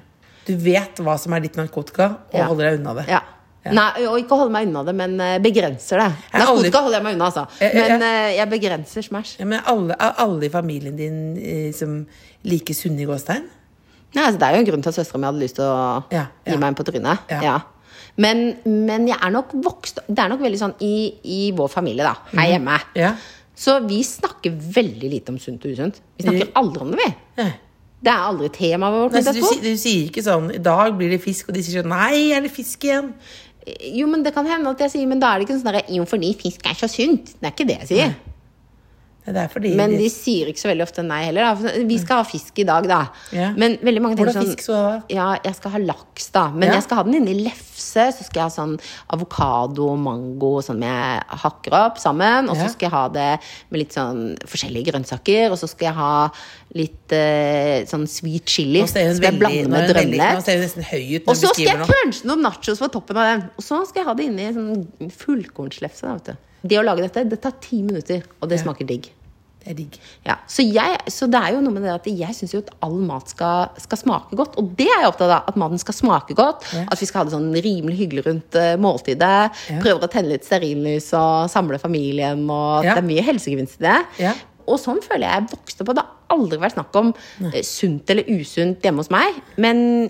Du 0.46 0.54
vet 0.56 0.96
hva 1.04 1.18
som 1.20 1.32
er 1.36 1.40
ditt 1.44 1.56
narkotika, 1.58 2.06
og 2.32 2.38
Ja. 2.38 2.46
holder 2.46 2.70
deg 2.70 2.80
unna 2.80 2.94
det. 2.94 3.08
Ja. 3.10 3.20
Nei, 3.62 4.06
og 4.08 4.16
ikke 4.16 4.38
holde 4.40 4.50
meg 4.54 4.66
unna 4.70 4.82
det, 4.84 4.94
men 4.96 5.20
eh, 5.20 5.38
begrenser 5.38 5.98
det. 6.00 6.06
Jeg 6.32 6.40
aldri- 6.40 6.70
Narkotika 6.70 6.80
holder 6.80 6.96
jeg 6.96 7.04
meg 7.04 7.14
unna, 7.18 7.26
altså. 7.28 7.46
Jeg- 7.60 7.74
jeg- 7.74 7.88
Men 7.90 8.02
eh, 8.02 8.36
jeg 8.38 8.48
begrenser 8.48 9.02
Smash. 9.04 9.36
Ja, 9.38 9.44
men 9.44 9.60
alle, 9.66 9.96
alle 10.00 10.46
i 10.46 10.48
familien 10.48 10.96
din 10.96 11.36
eh, 11.36 11.72
som 11.76 12.06
liker 12.44 12.74
sunne 12.74 13.02
i 13.02 13.08
gåstein? 13.08 13.44
Nei, 14.14 14.24
altså, 14.26 14.38
det 14.40 14.46
er 14.48 14.54
jo 14.56 14.60
en 14.64 14.68
grunn 14.72 14.82
til 14.82 14.90
at 14.90 14.96
søstera 14.98 15.18
mi 15.22 15.28
hadde 15.28 15.42
lyst 15.44 15.54
til 15.60 15.64
å 15.64 16.04
Ja, 16.10 16.26
ja. 16.44 16.52
gi 16.52 16.56
meg 16.58 16.68
en 16.72 16.74
på 16.74 16.84
trynet. 16.88 17.18
Ja. 17.30 17.40
Ja. 17.42 17.58
Men, 18.20 18.56
men 18.66 19.06
jeg 19.08 19.16
er 19.22 19.30
nok 19.30 19.52
vokst 19.62 20.00
Det 20.08 20.18
er 20.18 20.28
nok 20.32 20.40
veldig 20.42 20.58
sånn 20.58 20.72
i, 20.82 21.14
i 21.24 21.52
vår 21.56 21.68
familie, 21.70 22.02
da, 22.04 22.16
her 22.34 22.48
hjemme. 22.56 22.78
Mhm. 22.80 22.96
Ja. 22.98 23.12
Så 23.60 23.76
vi 23.86 24.00
snakker 24.02 24.54
veldig 24.56 25.10
lite 25.12 25.28
om 25.34 25.38
sunt 25.38 25.64
og 25.68 25.74
usunt. 25.74 26.00
Vi 26.16 26.24
snakker 26.24 26.46
Mm. 26.48 26.52
aldri 26.56 26.80
om 26.80 26.90
det, 26.94 26.98
vi. 27.36 27.44
Det 28.02 28.08
er 28.08 28.22
aldri 28.24 28.48
temaet 28.48 28.94
vårt. 28.96 29.12
Nei, 29.12 29.32
du, 29.36 29.40
du 29.60 29.76
sier 29.76 30.06
ikke 30.08 30.22
sånn 30.24 30.48
'I 30.54 30.58
dag 30.64 30.94
blir 30.96 31.10
det 31.10 31.20
fisk', 31.20 31.48
og 31.50 31.54
de 31.54 31.62
sier 31.62 31.82
sånn 31.82 31.92
'Nei, 31.92 32.32
er 32.32 32.40
det 32.40 32.50
fisk 32.50 32.80
igjen?' 32.88 33.12
Jo, 33.92 34.06
men 34.08 34.22
det 34.24 34.32
kan 34.32 34.46
hende 34.46 34.70
at 34.70 34.78
jeg 34.80 34.90
sier 34.90 35.06
Men 35.06 35.20
da 35.20 35.34
er 35.34 35.38
det 35.40 35.48
ikke 35.48 35.60
sånn 35.60 35.94
Jo, 35.94 36.04
fordi 36.08 36.32
fisk 36.34 36.64
er 36.64 36.74
så 36.74 36.88
sunt. 36.88 37.34
Det 37.38 37.44
er 37.44 37.52
ikke 37.52 37.66
det 37.68 37.78
jeg 37.80 37.88
sier. 37.88 38.06
Nei, 38.08 38.16
Men 39.76 39.90
de 39.98 40.08
sier 40.10 40.46
ikke 40.50 40.60
så 40.62 40.68
veldig 40.70 40.82
ofte 40.86 41.02
nei 41.06 41.24
heller. 41.28 41.42
Da. 41.54 41.72
Vi 41.86 41.98
skal 41.98 42.22
ha 42.22 42.24
fisk 42.28 42.58
i 42.58 42.64
dag, 42.64 42.86
da. 42.90 43.00
Ja. 43.32 43.52
Men 43.56 43.76
veldig 43.82 44.02
mange 44.02 44.16
tenker 44.16 44.32
sånn 44.36 44.48
fisk? 44.54 44.64
Ja, 45.10 45.36
jeg 45.44 45.54
skal 45.56 45.70
ha 45.76 45.78
laks, 45.78 46.30
da. 46.34 46.50
Men 46.50 46.68
Ja. 46.68 46.74
jeg 46.74 46.82
skal 46.84 46.96
ha 46.96 47.02
den 47.04 47.14
inni 47.20 47.44
lefse. 47.44 48.12
Så 48.12 48.24
skal 48.26 48.42
jeg 48.42 48.44
ha 48.44 48.50
sånn 48.50 48.74
avokado 49.10 49.88
og 49.90 49.98
mango 49.98 50.60
sånn 50.62 50.82
jeg 50.84 51.22
hakker 51.42 51.72
opp 51.72 51.96
sammen. 51.98 52.48
Og 52.50 52.56
så 52.56 52.68
skal 52.70 52.86
jeg 52.88 52.92
ha 52.92 53.08
det 53.08 53.40
med 53.70 53.78
litt 53.80 53.92
sånn 53.96 54.36
forskjellige 54.46 54.92
grønnsaker. 54.92 55.50
Og 55.50 55.58
så 55.58 55.68
skal 55.68 55.86
jeg 55.90 55.94
ha 55.94 56.30
litt 56.74 57.12
eh, 57.12 57.84
sånn 57.90 58.06
sweet 58.06 58.44
chili. 58.46 58.84
Skal 58.86 59.02
jeg 59.08 59.16
veldig, 59.20 59.38
blande 59.40 59.68
med 59.68 59.90
drømmelett. 59.90 61.24
Og 61.26 61.36
så 61.36 61.48
skal 61.54 61.64
jeg 61.66 61.88
crunche 61.88 62.24
noen 62.28 62.42
nachos 62.42 62.78
på 62.78 62.90
toppen 62.92 63.16
av 63.16 63.24
den. 63.40 63.50
Og 63.56 63.64
så 63.64 63.80
skal 63.88 64.02
jeg 64.02 64.06
ha 64.06 64.14
det 64.14 64.26
inni 64.30 64.52
sånn 64.54 65.10
fullkornslefse. 65.10 66.02
da, 66.02 66.12
vet 66.14 66.24
du. 66.24 66.36
Det 66.62 66.76
å 66.78 66.84
lage 66.84 67.00
dette, 67.06 67.24
det 67.28 67.40
tar 67.40 67.52
ti 67.60 67.80
minutter, 67.82 68.22
og 68.42 68.48
det 68.50 68.58
Ja. 68.58 68.64
smaker 68.64 68.86
digg. 68.86 69.10
Det 69.60 69.72
er 69.74 69.76
digg. 69.76 69.96
Ja, 70.24 70.38
så, 70.48 70.64
jeg, 70.64 70.96
så 71.12 71.26
det 71.28 71.36
er 71.36 71.52
jo 71.52 71.60
noe 71.60 71.74
med 71.74 71.84
det 71.84 71.92
at 71.92 72.06
jeg 72.08 72.36
syns 72.38 72.54
jo 72.54 72.62
at 72.62 72.70
all 72.86 72.94
mat 73.04 73.28
skal, 73.28 73.74
skal 73.82 74.00
smake 74.00 74.38
godt. 74.38 74.54
Og 74.60 74.70
det 74.78 74.86
er 74.88 75.02
jeg 75.02 75.10
opptatt 75.10 75.34
av. 75.36 75.50
At 75.52 75.58
maten 75.60 75.80
skal 75.82 75.96
smake 75.98 76.36
godt. 76.38 76.64
Ja. 76.72 76.86
At 76.88 77.02
vi 77.02 77.08
skal 77.10 77.20
ha 77.22 77.28
det 77.28 77.34
sånn 77.34 77.50
rimelig 77.52 77.98
hyggelig 77.98 78.24
rundt 78.24 78.56
eh, 78.56 78.72
måltidet. 78.80 79.50
Prøver 79.82 80.06
å 80.06 80.10
tenne 80.12 80.32
litt 80.32 80.48
stearinlys 80.48 81.10
og 81.18 81.50
samle 81.52 81.80
familien. 81.82 82.46
Og 82.48 82.86
Ja. 82.88 82.94
det 82.96 83.04
er 83.04 83.10
mye 83.10 83.26
helsegevinst 83.26 83.82
i 83.82 83.86
det. 83.90 83.98
Ja. 84.24 84.32
Og 84.70 84.78
sånn 84.80 85.02
føler 85.04 85.26
jeg 85.26 85.42
jeg 85.42 85.50
vokste 85.52 85.84
på. 85.84 85.96
Det 85.98 86.06
har 86.06 86.36
aldri 86.38 86.60
vært 86.62 86.76
snakk 86.78 86.96
om 87.00 87.12
uh, 87.12 87.60
sunt 87.66 88.10
eller 88.14 88.28
usunt 88.32 88.84
hjemme 88.86 89.02
hos 89.04 89.10
meg. 89.12 89.40
Men 89.60 90.08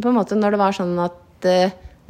på 0.00 0.10
en 0.10 0.16
måte 0.18 0.36
når 0.36 0.56
det 0.56 0.60
var 0.60 0.76
sånn 0.76 0.96
at 1.00 1.16
du 1.40 1.54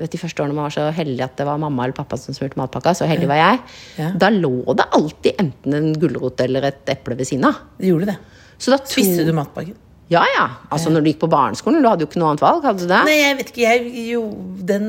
vet, 0.03 0.13
De 0.15 0.21
første 0.21 0.43
årene 0.43 0.57
man 0.57 0.67
var 0.69 0.75
så 0.75 0.89
heldig 0.97 1.25
at 1.27 1.37
det 1.41 1.47
var 1.49 1.61
mamma 1.63 1.85
eller 1.87 1.97
pappa 1.97 2.19
som 2.21 2.37
smurte 2.37 2.59
matpakka, 2.61 2.95
så 2.99 3.09
heldig 3.11 3.29
var 3.31 3.41
jeg. 3.41 3.61
Ja. 4.01 4.11
Da 4.21 4.33
lå 4.35 4.55
det 4.79 4.89
alltid 4.97 5.45
enten 5.45 5.77
en 5.79 5.93
gulrot 6.01 6.41
eller 6.45 6.71
et 6.71 6.93
eple 6.97 7.19
ved 7.19 7.31
siden 7.31 7.49
av. 7.51 7.63
De 7.81 7.93
gjorde 7.93 8.11
det. 8.13 8.19
Så 8.61 8.75
da. 8.75 8.81
Spiste 8.89 9.25
du 9.29 9.33
matpakken? 9.37 9.79
Ja, 10.11 10.25
ja. 10.35 10.49
Altså 10.75 10.91
når 10.91 11.05
du 11.05 11.13
gikk 11.13 11.21
på 11.23 11.31
barneskolen, 11.31 11.85
du 11.85 11.89
hadde 11.89 12.03
jo 12.03 12.11
ikke 12.11 12.19
noe 12.19 12.33
annet 12.33 12.43
valg. 12.43 12.65
hadde 12.67 12.83
du 12.83 12.91
det? 12.91 13.05
Nei, 13.07 13.17
jeg 13.21 13.39
vet 13.39 13.53
ikke. 13.53 13.63
Jeg 13.63 14.07
jo 14.11 14.23
Den 14.67 14.87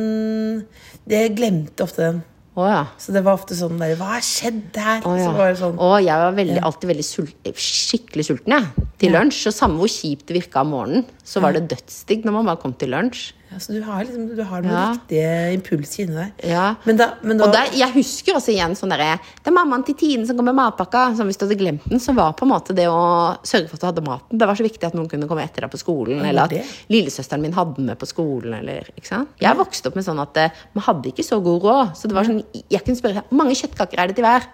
Jeg 1.12 1.36
glemte 1.38 1.86
ofte 1.86 2.08
den. 2.08 2.22
Å 2.52 2.66
ja. 2.68 2.80
Så 3.00 3.14
det 3.16 3.22
var 3.24 3.38
ofte 3.38 3.56
sånn 3.56 3.78
der 3.80 3.94
Hva 4.00 4.18
har 4.18 4.24
skjedd 4.26 4.76
her? 4.76 5.06
Å, 5.08 5.12
ja. 5.16 5.28
Så 5.28 5.36
var 5.38 5.54
det 5.54 5.60
sånn 5.62 5.78
Og 5.80 5.94
jeg 6.04 6.24
var 6.24 6.34
veldig, 6.36 6.58
alltid 6.68 6.90
veldig 6.92 7.06
sul 7.08 7.30
skikkelig 7.54 8.26
sulten 8.28 8.58
jeg, 8.58 8.88
til 9.00 9.16
lunsj. 9.16 9.46
Og 9.52 9.56
samme 9.56 9.80
hvor 9.80 9.92
kjipt 9.94 10.26
det 10.28 10.40
virka 10.42 10.66
om 10.66 10.74
morgenen, 10.76 11.06
så 11.24 11.44
var 11.44 11.56
det 11.56 11.70
dødsdigg 11.72 12.26
når 12.28 12.36
man 12.40 12.50
bare 12.52 12.60
kom 12.64 12.74
til 12.76 12.92
lunsj. 12.92 13.30
Ja, 13.52 13.60
Så 13.60 13.74
du 13.76 13.82
har 13.84 14.06
liksom 14.06 14.30
Du 14.36 14.42
har 14.48 14.62
noen 14.64 14.72
Ja. 14.72 14.86
riktige 14.96 15.54
impulser 15.58 16.06
inni 16.06 16.16
deg. 16.16 16.46
Ja. 16.50 16.76
Men 16.86 16.98
da, 16.98 17.08
men 17.22 17.38
da 17.38 17.46
Og 17.46 17.52
der, 17.54 17.72
jeg 17.76 17.92
husker 17.94 18.38
også 18.40 18.54
igjen 18.54 18.72
sånn 18.80 18.90
derre 18.94 19.20
Det 19.20 19.52
er 19.52 19.56
mammaen 19.58 19.84
til 19.86 19.96
Tine 20.00 20.26
som 20.26 20.38
kom 20.38 20.46
med 20.46 20.56
matpakka. 20.56 21.16
Som 21.18 21.28
hvis 21.28 21.38
du 21.38 21.46
hadde 21.46 21.60
glemt 21.60 21.84
den, 21.90 22.00
så 22.00 22.16
var 22.16 22.32
på 22.34 22.48
en 22.48 22.54
måte 22.54 22.74
det 22.74 22.88
å 22.88 23.38
sørge 23.44 23.68
for 23.68 23.76
at 23.76 23.82
du 23.82 23.88
hadde 23.90 24.06
maten. 24.08 24.38
Det 24.40 24.48
var 24.48 24.56
så 24.56 24.64
viktig 24.64 24.88
at 24.88 24.96
noen 24.96 25.10
kunne 25.12 25.28
komme 25.28 25.44
etter 25.44 25.62
deg 25.68 25.72
på 25.74 25.82
skolen. 25.84 26.24
Eller 26.24 26.44
at 26.44 26.50
det. 26.56 26.64
lillesøsteren 26.90 27.42
min 27.42 27.54
hadde 27.54 27.76
den 27.76 27.86
med 27.92 28.00
på 28.00 28.08
skolen. 28.08 28.54
Eller, 28.62 28.88
ikke 28.96 29.08
sant? 29.12 29.30
Jeg 29.42 29.58
vokste 29.60 29.92
opp 29.92 29.96
med 30.00 30.08
sånn 30.08 30.22
at 30.24 30.38
eh, 30.38 30.50
man 30.74 30.84
hadde 30.88 31.12
ikke 31.12 31.24
så 31.28 31.42
god 31.44 31.62
råd. 31.68 31.94
Så 31.98 32.08
det 32.08 32.16
var 32.16 32.24
sånn, 32.24 32.44
jeg 32.56 32.84
kunne 32.86 32.96
spørre 33.02 33.24
hvor 33.28 33.38
mange 33.44 33.56
kjøttkaker 33.60 34.00
er 34.00 34.08
det 34.08 34.16
til 34.16 34.24
hver. 34.26 34.48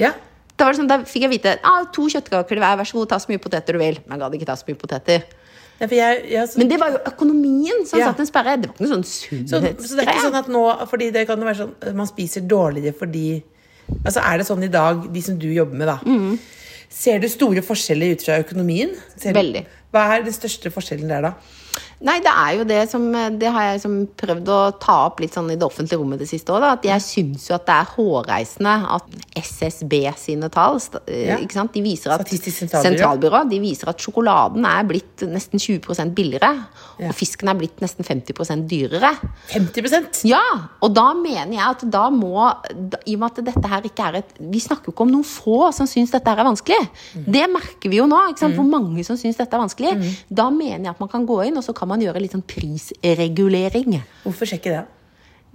Ja. 0.00 0.14
Da, 0.56 0.72
sånn, 0.76 0.88
da 0.88 0.98
fikk 1.08 1.22
jeg 1.24 1.30
vite 1.32 1.58
ah, 1.64 1.84
to 1.92 2.08
kjøttkaker 2.08 2.48
til 2.48 2.58
hver. 2.60 2.76
Vær 2.80 2.88
så 2.88 2.98
god, 2.98 3.08
ta 3.12 3.18
så 3.20 3.30
mye 3.32 3.40
poteter 3.40 3.76
du 3.76 3.80
vil. 3.80 4.00
Men 4.06 4.16
jeg 4.18 4.24
gadd 4.24 4.34
ikke 4.40 4.48
ta 4.50 4.56
så 4.60 4.68
mye 4.68 4.80
poteter. 4.80 5.24
Ja, 5.80 5.86
for 5.86 5.94
jeg, 5.96 6.24
ja, 6.30 6.46
så, 6.46 6.58
Men 6.60 6.68
det 6.68 6.78
var 6.80 6.90
jo 6.92 6.98
økonomien 7.08 7.86
som 7.88 7.98
Ja. 7.98 8.10
satt 8.10 8.20
en 8.20 8.26
sperre. 8.28 8.56
Det 8.60 8.68
var 8.68 8.74
ikke 8.76 8.86
noe 8.86 8.94
sånn 8.94 9.04
så, 9.04 9.38
så 9.50 9.60
det 9.96 10.04
er 10.06 10.12
ikke 10.12 10.26
sånn 10.28 10.38
at 10.38 10.48
nå 10.52 10.64
Fordi 10.90 11.10
det 11.12 11.26
kan 11.26 11.40
være 11.40 11.56
sånn 11.62 11.94
Man 11.96 12.06
spiser 12.06 12.40
dårligere 12.46 12.94
fordi 12.98 13.42
Altså 14.04 14.20
Er 14.22 14.38
det 14.38 14.46
sånn 14.46 14.62
i 14.64 14.68
dag, 14.68 15.12
de 15.12 15.20
som 15.22 15.38
du 15.38 15.48
jobber 15.48 15.74
med, 15.76 15.88
da 15.88 15.98
Mm. 16.04 16.38
Ser 16.90 17.18
du 17.22 17.28
store 17.28 17.62
forskjeller 17.62 18.12
ut 18.16 18.22
fra 18.26 18.38
økonomien? 18.42 18.90
Ser 19.16 19.32
du- 19.32 19.38
Veldig. 19.38 19.64
Hva 19.94 20.18
er 20.18 20.22
den 20.24 20.32
største 20.34 20.70
forskjellen 20.74 21.06
der, 21.08 21.22
da? 21.22 21.32
Nei, 22.00 22.16
det 22.24 22.32
er 22.32 22.52
jo 22.56 22.64
det 22.64 22.78
som 22.88 23.02
Det 23.12 23.50
har 23.52 23.66
jeg 23.66 23.74
liksom 23.76 23.96
prøvd 24.16 24.46
å 24.48 24.58
ta 24.80 24.94
opp 25.10 25.18
litt 25.20 25.34
sånn 25.36 25.50
i 25.52 25.56
det 25.60 25.66
offentlige 25.66 26.00
rommet 26.00 26.22
det 26.22 26.28
siste 26.30 26.52
året. 26.54 26.78
At 26.78 26.86
jeg 26.88 27.04
syns 27.04 27.48
jo 27.50 27.56
at 27.58 27.66
det 27.68 27.74
er 27.76 27.90
hårreisende 27.92 28.72
at 28.96 29.18
SSB 29.36 29.98
sine 30.16 30.48
tall 30.52 30.78
eh, 31.04 31.26
Ja. 31.28 31.36
ikke 31.36 31.58
sant? 31.58 31.74
De 31.76 31.82
viser 31.84 32.14
at 32.14 32.24
sentralbyrå. 32.24 32.84
sentralbyrå 32.86 33.42
De 33.50 33.58
viser 33.60 33.90
at 33.92 34.00
sjokoladen 34.00 34.64
er 34.64 34.86
blitt 34.88 35.26
nesten 35.28 35.60
20 35.60 36.14
billigere. 36.16 36.50
Ja. 37.00 37.10
Og 37.10 37.14
fisken 37.18 37.52
er 37.52 37.58
blitt 37.60 37.82
nesten 37.84 38.06
50% 38.08 38.64
dyrere. 38.70 39.12
50% 39.52 40.24
Ja, 40.30 40.40
og 40.80 40.94
da 40.96 41.10
mener 41.14 41.52
jeg 41.52 41.66
at 41.66 41.84
da 41.92 42.06
må 42.14 42.48
I 43.04 43.14
og 43.16 43.20
med 43.20 43.28
at 43.28 43.44
dette 43.50 43.68
her 43.68 43.84
ikke 43.88 44.08
er 44.08 44.20
et 44.22 44.32
Vi 44.40 44.60
snakker 44.62 44.88
jo 44.88 44.94
ikke 44.96 45.04
om 45.04 45.12
noen 45.12 45.26
få 45.26 45.68
som 45.76 45.88
syns 45.90 46.14
dette 46.14 46.32
her 46.32 46.40
er 46.40 46.48
vanskelig. 46.48 46.80
Det 47.28 47.44
merker 47.52 47.92
vi 47.92 48.00
jo 48.00 48.08
nå. 48.08 48.22
ikke 48.32 48.46
sant? 48.46 48.56
Hvor 48.56 48.68
mange 48.68 49.04
som 49.04 49.20
syns 49.20 49.36
dette 49.36 49.52
er 49.52 49.60
vanskelig. 49.66 50.16
Da 50.32 50.48
mener 50.50 50.88
jeg 50.88 50.94
at 50.96 51.00
man 51.02 51.12
kan 51.12 51.26
gå 51.28 51.42
inn 51.44 51.60
og 51.60 51.64
så 51.66 51.74
kan 51.76 51.89
man 51.90 52.02
gjøre 52.04 52.22
litt 52.22 52.34
sånn 52.36 52.46
prisregulering. 52.46 54.00
Hvorfor 54.24 54.48
skjer 54.48 54.62
ikke 54.62 54.74
det? 54.76 54.84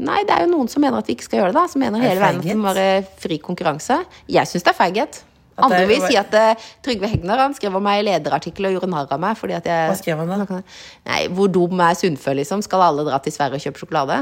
Nei, 0.06 0.22
det 0.28 0.36
er 0.36 0.44
jo 0.44 0.52
noen 0.52 0.68
som 0.72 0.84
mener 0.84 1.00
at 1.00 1.08
vi 1.08 1.16
ikke 1.16 1.28
skal 1.30 1.40
gjøre 1.40 1.54
det. 1.54 1.62
da 1.62 1.72
Som 1.72 1.82
mener 1.84 2.04
Er 2.04 2.10
hele 2.12 2.20
veien 2.24 2.42
at 2.42 2.50
det 2.50 2.58
må 2.60 2.68
være 2.76 3.06
fri 3.22 3.38
konkurranse. 3.44 4.02
Jeg 4.28 4.52
syns 4.52 4.66
det 4.66 4.74
er 4.74 4.78
feighet. 4.78 5.22
Andre 5.56 5.86
vil 5.88 6.02
si 6.04 6.18
at 6.20 6.34
uh, 6.36 6.66
Trygve 6.84 7.08
Hegnar 7.08 7.40
han 7.40 7.54
skrev 7.56 7.78
om 7.80 7.86
meg 7.86 8.02
i 8.02 8.08
lederartikkel 8.10 8.68
og 8.68 8.76
gjorde 8.76 8.90
narr 8.92 9.14
av 9.16 9.22
meg. 9.24 9.38
Fordi 9.40 9.56
at 9.56 9.70
jeg, 9.72 9.88
Hva 9.92 9.96
skrev 10.00 10.20
han 10.24 10.44
da? 10.44 10.60
Nei, 11.08 11.22
Hvor 11.32 11.52
dum 11.52 11.80
er 11.80 11.96
Sundfø, 11.96 12.36
liksom? 12.42 12.64
Skal 12.66 12.84
alle 12.84 13.08
dra 13.08 13.22
til 13.24 13.36
Sverige 13.36 13.62
og 13.62 13.70
kjøpe 13.70 13.84
sjokolade? 13.86 14.20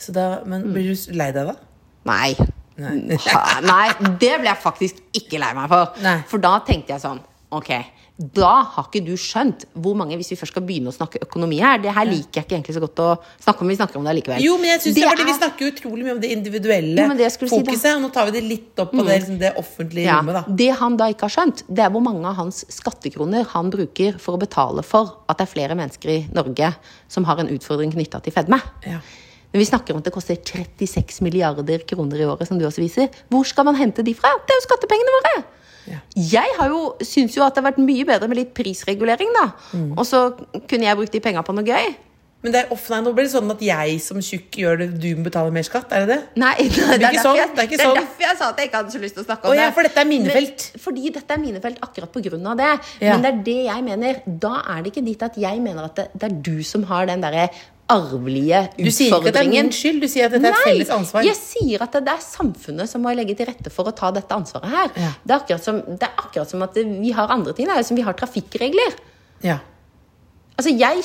Så 0.00 0.14
da, 0.14 0.26
men 0.50 0.66
blir 0.74 0.90
du 0.90 1.14
lei 1.14 1.30
deg 1.36 1.52
da? 1.52 1.54
Nei. 2.10 2.34
Nei. 2.82 2.96
Nei, 3.62 3.84
det 4.18 4.32
ble 4.40 4.50
jeg 4.50 4.58
faktisk 4.58 4.98
ikke 5.14 5.38
lei 5.38 5.52
meg 5.54 5.70
for. 5.70 5.94
Nei. 6.02 6.16
For 6.30 6.42
da 6.42 6.56
tenkte 6.66 6.96
jeg 6.96 7.04
sånn 7.04 7.20
Ok, 7.54 7.70
da 8.14 8.50
har 8.76 8.84
ikke 8.86 9.00
du 9.02 9.16
skjønt 9.18 9.64
hvor 9.82 9.96
mange 9.98 10.14
Hvis 10.20 10.28
vi 10.30 10.36
først 10.38 10.54
skal 10.54 10.62
begynne 10.62 10.92
å 10.92 10.94
snakke 10.94 11.18
økonomi 11.24 11.56
her 11.58 11.80
Det 11.82 11.90
her 11.96 12.06
liker 12.06 12.38
jeg 12.38 12.44
ikke 12.46 12.54
egentlig 12.60 12.76
så 12.76 12.82
godt 12.84 13.00
å 13.02 13.08
snakke 13.42 13.64
om. 13.64 13.72
Vi 13.72 13.76
snakker 13.80 13.98
om 13.98 14.06
det 14.06 14.14
likevel. 14.20 14.44
Jo, 14.44 14.54
men 14.60 14.70
jeg 14.70 14.82
synes 14.84 14.94
det, 14.94 15.02
er 15.02 15.10
fordi 15.10 15.26
vi 15.26 15.32
er- 15.32 15.40
snakker 15.40 15.72
utrolig 15.72 16.06
mye 16.06 16.14
om 16.14 16.20
det 16.22 16.30
individuelle 16.30 17.08
Jo, 17.08 17.16
det 17.18 17.32
fokuset, 17.34 17.80
si, 17.80 17.90
og 17.90 18.04
nå 18.04 18.12
tar 18.14 18.30
vi 18.30 18.36
det 18.36 18.44
litt 18.46 18.78
opp 18.78 18.92
på 18.94 19.02
det, 19.02 19.16
liksom, 19.18 19.40
det 19.42 19.50
offentlige 19.58 20.06
ja, 20.06 20.20
rommet, 20.20 20.38
da. 20.38 20.56
Det 20.62 20.70
han 20.78 20.96
da 21.00 21.08
ikke 21.10 21.26
har 21.26 21.34
skjønt, 21.34 21.64
det 21.66 21.82
er 21.82 21.90
hvor 21.90 22.04
mange 22.06 22.30
av 22.30 22.38
hans 22.38 22.62
skattekroner 22.70 23.50
han 23.50 23.74
bruker 23.74 24.20
for 24.22 24.38
å 24.38 24.42
betale 24.44 24.86
for 24.86 25.10
at 25.26 25.38
det 25.42 25.48
er 25.48 25.52
flere 25.56 25.74
mennesker 25.74 26.14
i 26.14 26.20
Norge 26.30 26.70
som 27.10 27.26
har 27.26 27.42
en 27.42 27.50
utfordring 27.50 27.90
knytta 27.96 28.22
til 28.22 28.36
fedme. 28.36 28.60
Ja. 28.86 29.00
Men 29.50 29.58
vi 29.58 29.66
snakker 29.66 29.94
om 29.94 29.98
at 29.98 30.06
det 30.06 30.14
koster 30.14 30.38
36 30.38 31.20
milliarder 31.22 31.82
kroner 31.86 32.22
i 32.22 32.30
året, 32.30 32.46
som 32.46 32.58
du 32.58 32.64
også 32.66 32.82
viser, 32.82 33.10
hvor 33.30 33.42
skal 33.46 33.66
man 33.66 33.74
hente 33.74 34.06
de 34.06 34.14
fra? 34.14 34.30
Det 34.46 34.54
er 34.54 34.62
jo 34.62 34.66
skattepengene 34.68 35.18
våre! 35.18 35.36
Ja. 35.90 36.00
Jeg 36.16 36.56
har 36.58 36.72
jo, 36.72 36.80
syns 37.04 37.36
jo 37.36 37.44
at 37.44 37.54
det 37.54 37.62
har 37.62 37.70
vært 37.72 37.84
mye 37.84 38.08
bedre 38.08 38.30
med 38.30 38.40
litt 38.40 38.56
prisregulering, 38.56 39.30
da. 39.36 39.46
Mm. 39.76 39.92
Og 39.98 40.04
så 40.08 40.26
kunne 40.54 40.88
jeg 40.88 41.00
brukt 41.00 41.14
de 41.14 41.22
penga 41.24 41.44
på 41.46 41.56
noe 41.56 41.66
gøy. 41.66 41.94
Men 42.44 42.52
det 42.52 42.58
er 42.60 42.72
off, 42.74 42.90
nei, 42.92 42.98
nå 43.00 43.14
blir 43.16 43.24
det 43.24 43.32
sånn 43.32 43.48
at 43.54 43.62
jeg 43.64 43.92
som 44.04 44.18
tjukk 44.20 44.58
gjør 44.60 44.82
det, 44.82 44.88
du 45.00 45.06
må 45.16 45.24
betale 45.24 45.52
mer 45.54 45.64
skatt? 45.64 45.88
Er 45.96 46.04
det 46.04 46.10
det? 46.10 46.18
Nei, 46.42 46.52
det, 46.60 46.66
er 46.76 46.90
det, 46.92 46.98
derfor 47.06 47.22
sånn, 47.24 47.38
jeg, 47.40 47.52
det 47.54 47.62
er 47.62 47.68
ikke 47.70 47.78
det 47.78 47.84
er 47.86 47.88
sånn. 47.88 48.00
derfor 48.02 48.26
jeg 48.26 48.36
sa 48.36 48.48
at 48.50 48.60
jeg 48.60 48.68
ikke 48.68 48.82
hadde 48.82 48.92
så 48.92 49.00
lyst 49.00 49.16
til 49.16 49.22
å 49.22 49.28
snakke 49.30 49.48
om 49.48 49.54
oh, 49.54 49.56
ja, 49.56 49.68
det. 49.70 49.74
for 49.78 49.88
dette 49.88 50.02
er 50.02 50.10
minefelt? 50.10 50.66
Men, 50.74 50.82
fordi 50.84 51.12
dette 51.14 51.38
er 51.38 51.40
minefelt 51.40 51.80
akkurat 51.88 52.12
på 52.12 52.22
grunn 52.26 52.50
av 52.52 52.60
det. 52.60 52.68
Ja. 53.00 53.14
Men 53.14 53.24
det 53.24 53.30
er 53.30 53.40
det 53.48 53.56
jeg 53.70 53.86
mener. 53.88 54.20
Da 54.44 54.52
er 54.74 54.84
det 54.84 54.92
ikke 54.92 55.04
dit 55.08 55.24
at 55.24 55.38
jeg 55.40 55.62
mener 55.64 55.88
at 55.88 56.02
det, 56.02 56.06
det 56.20 56.28
er 56.28 56.36
du 56.50 56.58
som 56.68 56.84
har 56.92 57.08
den 57.08 57.24
derre 57.24 57.46
arvelige 57.90 58.60
Du 58.78 58.88
sier 58.88 59.10
ikke 59.10 59.18
at 59.18 59.24
det 59.24 59.34
er 59.34 59.44
utfordringen. 59.44 59.68
min 59.68 59.74
skyld, 59.76 60.00
du 60.00 60.08
sier 60.08 60.28
at 60.28 60.32
dette 60.36 60.48
er 60.48 60.56
et 60.56 60.68
felles 60.68 60.92
ansvar. 60.94 61.26
jeg 61.26 61.36
sier 61.36 61.84
at 61.84 61.92
det, 61.92 62.14
er 62.14 62.22
samfunnet 62.24 62.88
som 62.88 63.04
må 63.04 63.12
legge 63.14 63.36
til 63.36 63.46
rette 63.50 63.72
for 63.72 63.90
å 63.90 63.92
ta 63.96 64.10
dette 64.14 64.32
ansvaret 64.34 64.70
her. 64.72 64.90
Ja. 64.96 65.12
Det, 65.24 65.40
er 65.50 65.62
som, 65.62 65.82
det 65.84 66.08
er 66.08 66.16
akkurat 66.16 66.50
som 66.50 66.64
at 66.64 66.74
vi 66.80 67.12
har 67.12 67.28
andre 67.28 67.52
ting. 67.52 67.68
Det 67.68 67.76
er 67.76 67.84
jo 67.84 67.88
som 67.90 68.00
vi 68.00 68.06
har 68.06 68.16
trafikkregler. 68.16 68.96
Ja. 69.44 69.60
Altså, 70.54 70.70
jeg, 70.70 71.02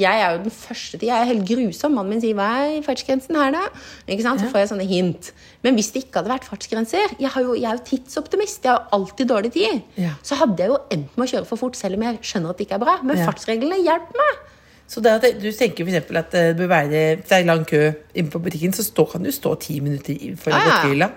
jeg 0.00 0.20
er 0.20 0.32
jo 0.34 0.38
den 0.42 0.50
første 0.50 0.98
til 0.98 1.06
Jeg 1.06 1.20
er 1.20 1.28
helt 1.30 1.46
grusom. 1.46 1.92
Mannen 1.94 2.16
min 2.16 2.20
sier 2.20 2.34
'hva 2.34 2.48
er 2.66 2.82
fartsgrensen 2.82 3.36
her', 3.36 3.52
da? 3.54 3.62
Ikke 4.08 4.24
sant? 4.26 4.40
Så 4.40 4.50
får 4.50 4.58
jeg 4.58 4.68
sånne 4.72 4.88
hint. 4.90 5.30
Men 5.62 5.78
hvis 5.78 5.92
det 5.94 6.02
ikke 6.02 6.18
hadde 6.18 6.32
vært 6.32 6.48
fartsgrenser 6.50 7.14
Jeg, 7.20 7.30
har 7.30 7.42
jo, 7.42 7.54
jeg 7.54 7.70
er 7.70 7.78
jo 7.78 7.84
tidsoptimist. 7.86 8.64
Jeg 8.64 8.72
har 8.72 8.88
alltid 8.92 9.28
dårlig 9.28 9.52
tid. 9.52 9.82
Ja. 9.96 10.18
Så 10.22 10.34
hadde 10.34 10.58
jeg 10.58 10.68
jo 10.68 10.78
endt 10.90 11.14
med 11.16 11.28
å 11.28 11.30
kjøre 11.30 11.46
for 11.46 11.56
fort, 11.56 11.76
selv 11.76 11.94
om 11.94 12.02
jeg 12.02 12.18
skjønner 12.22 12.50
at 12.50 12.58
det 12.58 12.66
ikke 12.66 12.74
er 12.74 12.84
bra. 12.84 12.98
Men 13.04 13.22
fartsreglene 13.22 13.78
hjelper 13.78 14.18
meg. 14.18 14.42
Så 14.88 15.02
det 15.04 15.10
at 15.18 15.24
du 15.42 15.48
tenker 15.52 15.84
eksempel 15.84 16.16
at 16.16 16.32
det 16.32 16.56
bør 16.56 16.70
være 16.70 17.00
Hvis 17.20 17.28
det 17.28 17.36
er 17.42 17.44
lang 17.44 17.64
kø 17.68 17.80
inne 18.16 18.30
på 18.32 18.40
butikken, 18.40 18.72
så 18.72 18.82
stå, 18.86 19.04
kan 19.12 19.22
du 19.22 19.30
stå 19.34 19.54
ti 19.60 19.80
minutter 19.84 20.16
foran 20.40 20.56
Ja, 20.56 20.64
ja. 20.64 20.70
godterihylla. 20.70 21.08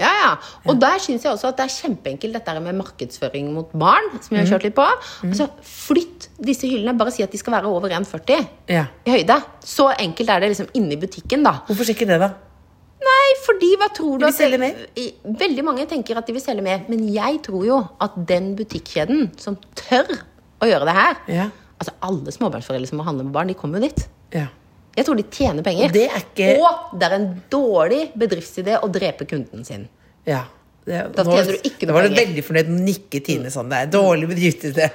Ja, 0.00 0.08
ja. 0.16 0.28
Og 0.70 0.78
der 0.80 0.96
syns 1.02 1.24
jeg 1.26 1.32
også 1.34 1.50
at 1.50 1.58
det 1.58 1.66
er 1.66 1.74
kjempeenkelt 1.74 2.32
dette 2.38 2.60
med 2.64 2.78
markedsføring 2.78 3.50
mot 3.52 3.72
barn. 3.76 4.06
Som 4.24 4.36
jeg 4.38 4.46
har 4.46 4.54
kjørt 4.54 4.64
litt 4.64 4.76
på. 4.78 4.86
Altså, 5.26 5.50
Flytt 5.66 6.30
disse 6.40 6.64
hyllene. 6.70 6.96
Bare 6.96 7.12
si 7.12 7.22
at 7.22 7.32
de 7.34 7.40
skal 7.40 7.52
være 7.58 7.68
over 7.68 7.90
1,40 7.92 8.46
Ja. 8.72 8.86
i 9.04 9.10
høyde. 9.18 9.36
Så 9.60 9.90
enkelt 10.00 10.30
er 10.30 10.40
det 10.40 10.48
liksom 10.54 10.70
inni 10.80 10.96
butikken, 10.96 11.44
da. 11.44 11.58
Hvorfor 11.68 11.90
ikke 11.92 12.08
det, 12.08 12.16
da? 12.22 12.30
Nei, 13.00 13.28
fordi 13.44 13.70
hva 13.80 13.88
tror 13.96 14.16
du 14.18 14.24
De 14.24 14.30
vil 14.30 14.38
selge 14.38 14.58
mer. 14.60 14.80
Veldig 15.44 15.64
mange 15.64 15.86
tenker 15.88 16.16
at 16.16 16.26
de 16.28 16.32
vil 16.36 16.42
selge 16.44 16.62
mer, 16.64 16.82
men 16.88 17.04
jeg 17.12 17.42
tror 17.44 17.64
jo 17.66 17.78
at 18.00 18.16
den 18.28 18.54
butikkjeden 18.56 19.30
som 19.40 19.56
tør 19.76 20.08
å 20.60 20.68
gjøre 20.68 20.88
det 20.88 20.94
her 20.96 21.14
Ja. 21.28 21.46
Altså 21.80 21.94
alle 22.04 22.32
småbarnsforeldre 22.34 22.88
som 22.90 22.98
må 23.00 23.04
handle 23.06 23.24
med 23.24 23.32
barn, 23.32 23.48
de 23.48 23.54
kommer 23.56 23.80
jo 23.80 23.88
dit. 23.88 24.06
Ja. 24.36 24.46
Jeg 24.96 25.06
tror 25.06 25.16
de 25.16 25.22
tjener 25.32 25.62
penger. 25.64 25.92
Det 25.94 26.06
er 26.10 26.20
ikke- 26.20 26.58
Og 26.60 26.98
det 26.98 27.06
er 27.08 27.14
en 27.16 27.42
dårlig 27.50 28.12
bedriftsidé 28.18 28.80
å 28.82 28.88
drepe 28.92 29.24
kunden 29.26 29.64
sin. 29.64 29.88
ja. 30.26 30.44
Det, 30.86 31.14
Da 31.14 31.22
tjener 31.24 31.44
du 31.52 31.68
ikke 31.68 31.86
noe 31.86 31.86
Da 31.86 31.92
noe 31.92 32.02
var 32.02 32.08
du 32.08 32.14
veldig 32.16 32.42
fornøyd 32.42 32.68
med 32.68 32.80
å 32.80 32.84
nikke 32.84 33.20
Tine 33.24 33.50
sånn. 33.52 33.68
Det 33.68 33.76
er 33.78 33.86
dårlig 33.92 34.28
bedriftsidé. 34.30 34.86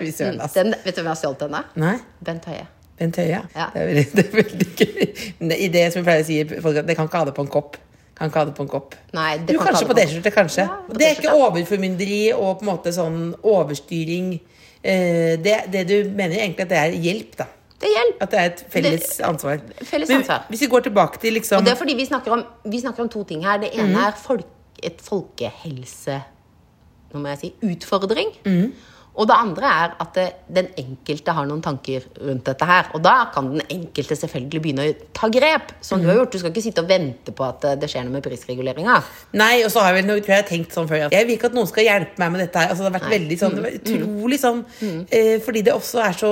altså. 0.41 0.53
Den, 0.63 0.71
vet 0.83 0.95
du 0.95 1.01
hvem 1.01 1.05
jeg 1.05 1.13
har 1.13 1.15
stjålet 1.15 1.39
den 1.39 1.53
av? 1.53 2.01
Bent 2.25 2.45
Høie. 2.45 2.67
Bent 2.99 3.15
Høie, 3.15 3.29
Ja. 3.55 3.69
Det, 3.73 3.81
er 3.81 3.87
veldig, 3.87 4.05
det 4.15 4.25
er 4.25 4.43
veldig 4.43 4.75
gøy. 4.75 5.33
Men 5.39 5.49
det, 5.49 5.59
i 5.61 5.67
det 5.69 5.93
som 5.93 6.01
vi 6.03 6.09
pleier 6.09 6.23
å 6.23 6.25
si, 6.25 6.43
folk 6.61 6.85
det 6.87 6.95
kan 6.97 7.07
ikke 7.07 7.17
ha 7.21 7.25
det 7.25 7.35
på 7.35 7.41
en 7.45 7.47
kopp. 7.53 7.77
Kan 8.17 8.29
ikke 8.31 8.41
ha 8.41 8.45
det 8.45 8.55
på 8.55 8.61
en 8.65 8.67
kopp. 8.73 8.95
Nei, 9.13 9.37
det 9.37 9.53
jo, 9.53 9.59
kan 9.59 9.67
kanskje 9.73 9.85
ha 9.85 9.93
på 9.93 9.95
det 9.95 10.07
på 10.07 10.09
T-skjorte, 10.09 10.33
kanskje. 10.33 10.65
Ja, 10.65 10.97
det 10.97 11.05
er 11.05 11.15
ikke 11.21 11.35
overformynderi 11.37 12.33
og 12.33 12.59
på 12.59 12.65
en 12.65 12.69
måte 12.73 12.91
sånn 12.95 13.35
overstyring. 13.43 14.39
Eh, 14.85 15.35
det, 15.41 15.55
det 15.73 15.83
du 15.89 15.95
mener 16.13 16.37
egentlig 16.37 16.65
at 16.67 16.71
det 16.71 16.79
er 16.79 16.97
hjelp, 17.07 17.37
da. 17.39 17.47
Det 17.81 17.91
hjelp. 17.91 18.21
At 18.23 18.31
det 18.31 18.39
er 18.39 18.51
et 18.51 18.61
felles 18.71 19.07
ansvar. 19.25 19.63
felles 19.83 20.11
Men 20.11 20.23
hvis 20.49 20.61
vi 20.63 20.69
går 20.71 20.85
tilbake 20.87 21.19
til 21.21 21.35
liksom 21.35 21.59
Og 21.59 21.65
det 21.65 21.73
er 21.73 21.79
fordi 21.79 21.95
vi 21.97 22.05
snakker 22.07 22.31
om, 22.37 22.43
vi 22.71 22.79
snakker 22.79 23.03
om 23.03 23.09
to 23.11 23.23
ting 23.27 23.43
her. 23.45 23.59
Det 23.61 23.73
ene 23.73 23.91
mm. 23.91 24.01
er 24.05 24.17
folk, 24.19 24.47
et 24.83 25.01
folkehelse... 25.03 26.21
Nå 27.13 27.21
må 27.23 27.31
jeg 27.31 27.41
si 27.41 27.53
utfordring. 27.63 28.33
Mhm. 28.45 28.73
Og 29.15 29.27
det 29.29 29.35
andre 29.35 29.69
er 29.83 29.93
at 30.03 30.17
den 30.51 30.67
enkelte 30.79 31.33
har 31.37 31.47
noen 31.47 31.61
tanker 31.63 32.03
rundt 32.19 32.45
dette 32.49 32.67
her. 32.67 32.89
Og 32.97 33.03
da 33.03 33.13
kan 33.33 33.47
den 33.53 33.63
enkelte 33.71 34.17
selvfølgelig 34.19 34.61
begynne 34.63 34.87
å 34.89 34.95
ta 35.15 35.29
grep. 35.31 35.71
Som 35.85 36.03
du 36.03 36.09
har 36.09 36.19
gjort. 36.19 36.35
Du 36.35 36.41
skal 36.41 36.51
ikke 36.51 36.63
sitte 36.65 36.83
og 36.83 36.89
vente 36.89 37.31
på 37.35 37.45
at 37.47 37.63
eh, 37.69 37.77
det 37.79 37.89
skjer 37.91 38.05
noe 38.07 38.17
med 38.17 38.25
prisreguleringa. 38.25 38.97
Nei, 39.39 39.53
og 39.63 39.71
så 39.71 39.83
har 39.83 39.93
jeg 39.93 40.01
vel 40.01 40.09
noe, 40.11 40.23
tror 40.25 40.35
jeg 40.37 40.47
tenkt 40.51 40.75
sånn 40.75 40.89
før 40.89 41.07
at 41.07 41.15
jeg 41.15 41.29
vil 41.29 41.37
ikke 41.37 41.51
at 41.51 41.57
noen 41.57 41.71
skal 41.71 41.87
hjelpe 41.87 42.21
meg 42.21 42.33
med 42.35 42.43
dette 42.43 42.61
her. 42.61 42.73
Altså, 42.73 42.83
det 42.85 42.91
har 42.91 42.97
vært 42.99 43.15
veldig 43.15 43.39
sånn, 43.41 43.57
det 43.57 43.65
var 43.65 43.79
utrolig 43.79 44.41
sånn 44.41 44.61
eh, 44.85 45.35
Fordi 45.45 45.65
det 45.65 45.75
også 45.75 46.03
er 46.03 46.19
så 46.19 46.31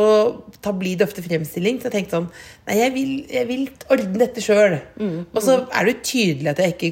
tablid 0.64 1.04
ofte 1.08 1.24
fremstilling. 1.26 1.80
Så 1.80 1.90
jeg 1.90 1.98
tenkte 1.98 2.20
sånn 2.20 2.32
Nei, 2.68 2.78
jeg 2.80 2.94
vil, 2.96 3.12
jeg 3.32 3.48
vil 3.50 3.64
ordne 3.92 4.20
dette 4.22 4.44
sjøl. 4.44 4.78
Og 5.34 5.42
så 5.44 5.62
er 5.68 5.84
det 5.88 5.96
jo 5.96 6.04
tydelig 6.14 6.54
at 6.54 6.62
jeg 6.64 6.76
ikke 6.78 6.92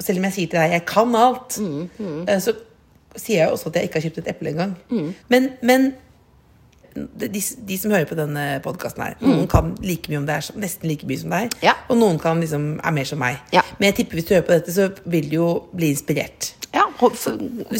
Selv 0.00 0.20
om 0.20 0.26
jeg 0.30 0.36
sier 0.36 0.52
til 0.52 0.60
deg 0.62 0.76
jeg 0.78 0.84
kan 0.88 1.16
alt, 1.18 1.58
eh, 1.60 2.38
så 2.40 2.56
sier 3.20 3.44
jeg 3.44 3.50
også 3.54 3.68
at 3.70 3.76
jeg 3.80 3.88
ikke 3.90 4.00
har 4.00 4.06
kjøpt 4.08 4.22
et 4.24 4.30
eple 4.34 4.54
engang. 4.54 4.76
Men, 5.30 5.50
men 5.62 5.90
de, 6.94 7.28
de 7.68 7.76
som 7.78 7.92
hører 7.94 8.08
på 8.10 8.16
denne 8.18 8.44
podkasten 8.64 9.04
her, 9.04 9.16
noen 9.22 9.46
kan 9.50 9.74
like 9.84 10.10
mye 10.10 10.18
om 10.22 10.26
det 10.26 10.38
er, 10.40 10.48
nesten 10.58 10.90
like 10.90 11.06
mye 11.06 11.20
som 11.20 11.30
deg. 11.34 11.52
Ja. 11.62 11.76
Og 11.92 12.00
noen 12.00 12.18
kan 12.22 12.40
liksom 12.42 12.64
er 12.82 12.94
mer 12.96 13.06
som 13.08 13.20
meg. 13.22 13.38
Ja. 13.54 13.62
Men 13.78 13.90
jeg 13.92 14.00
tipper 14.00 14.18
hvis 14.18 14.26
du 14.30 14.34
hører 14.34 14.46
på 14.48 14.56
dette, 14.56 14.74
så 14.74 14.88
vil 15.12 15.28
du 15.30 15.36
jo 15.38 15.50
bli 15.76 15.92
inspirert. 15.94 16.54
Ja, 16.70 16.84
Så 17.18 17.32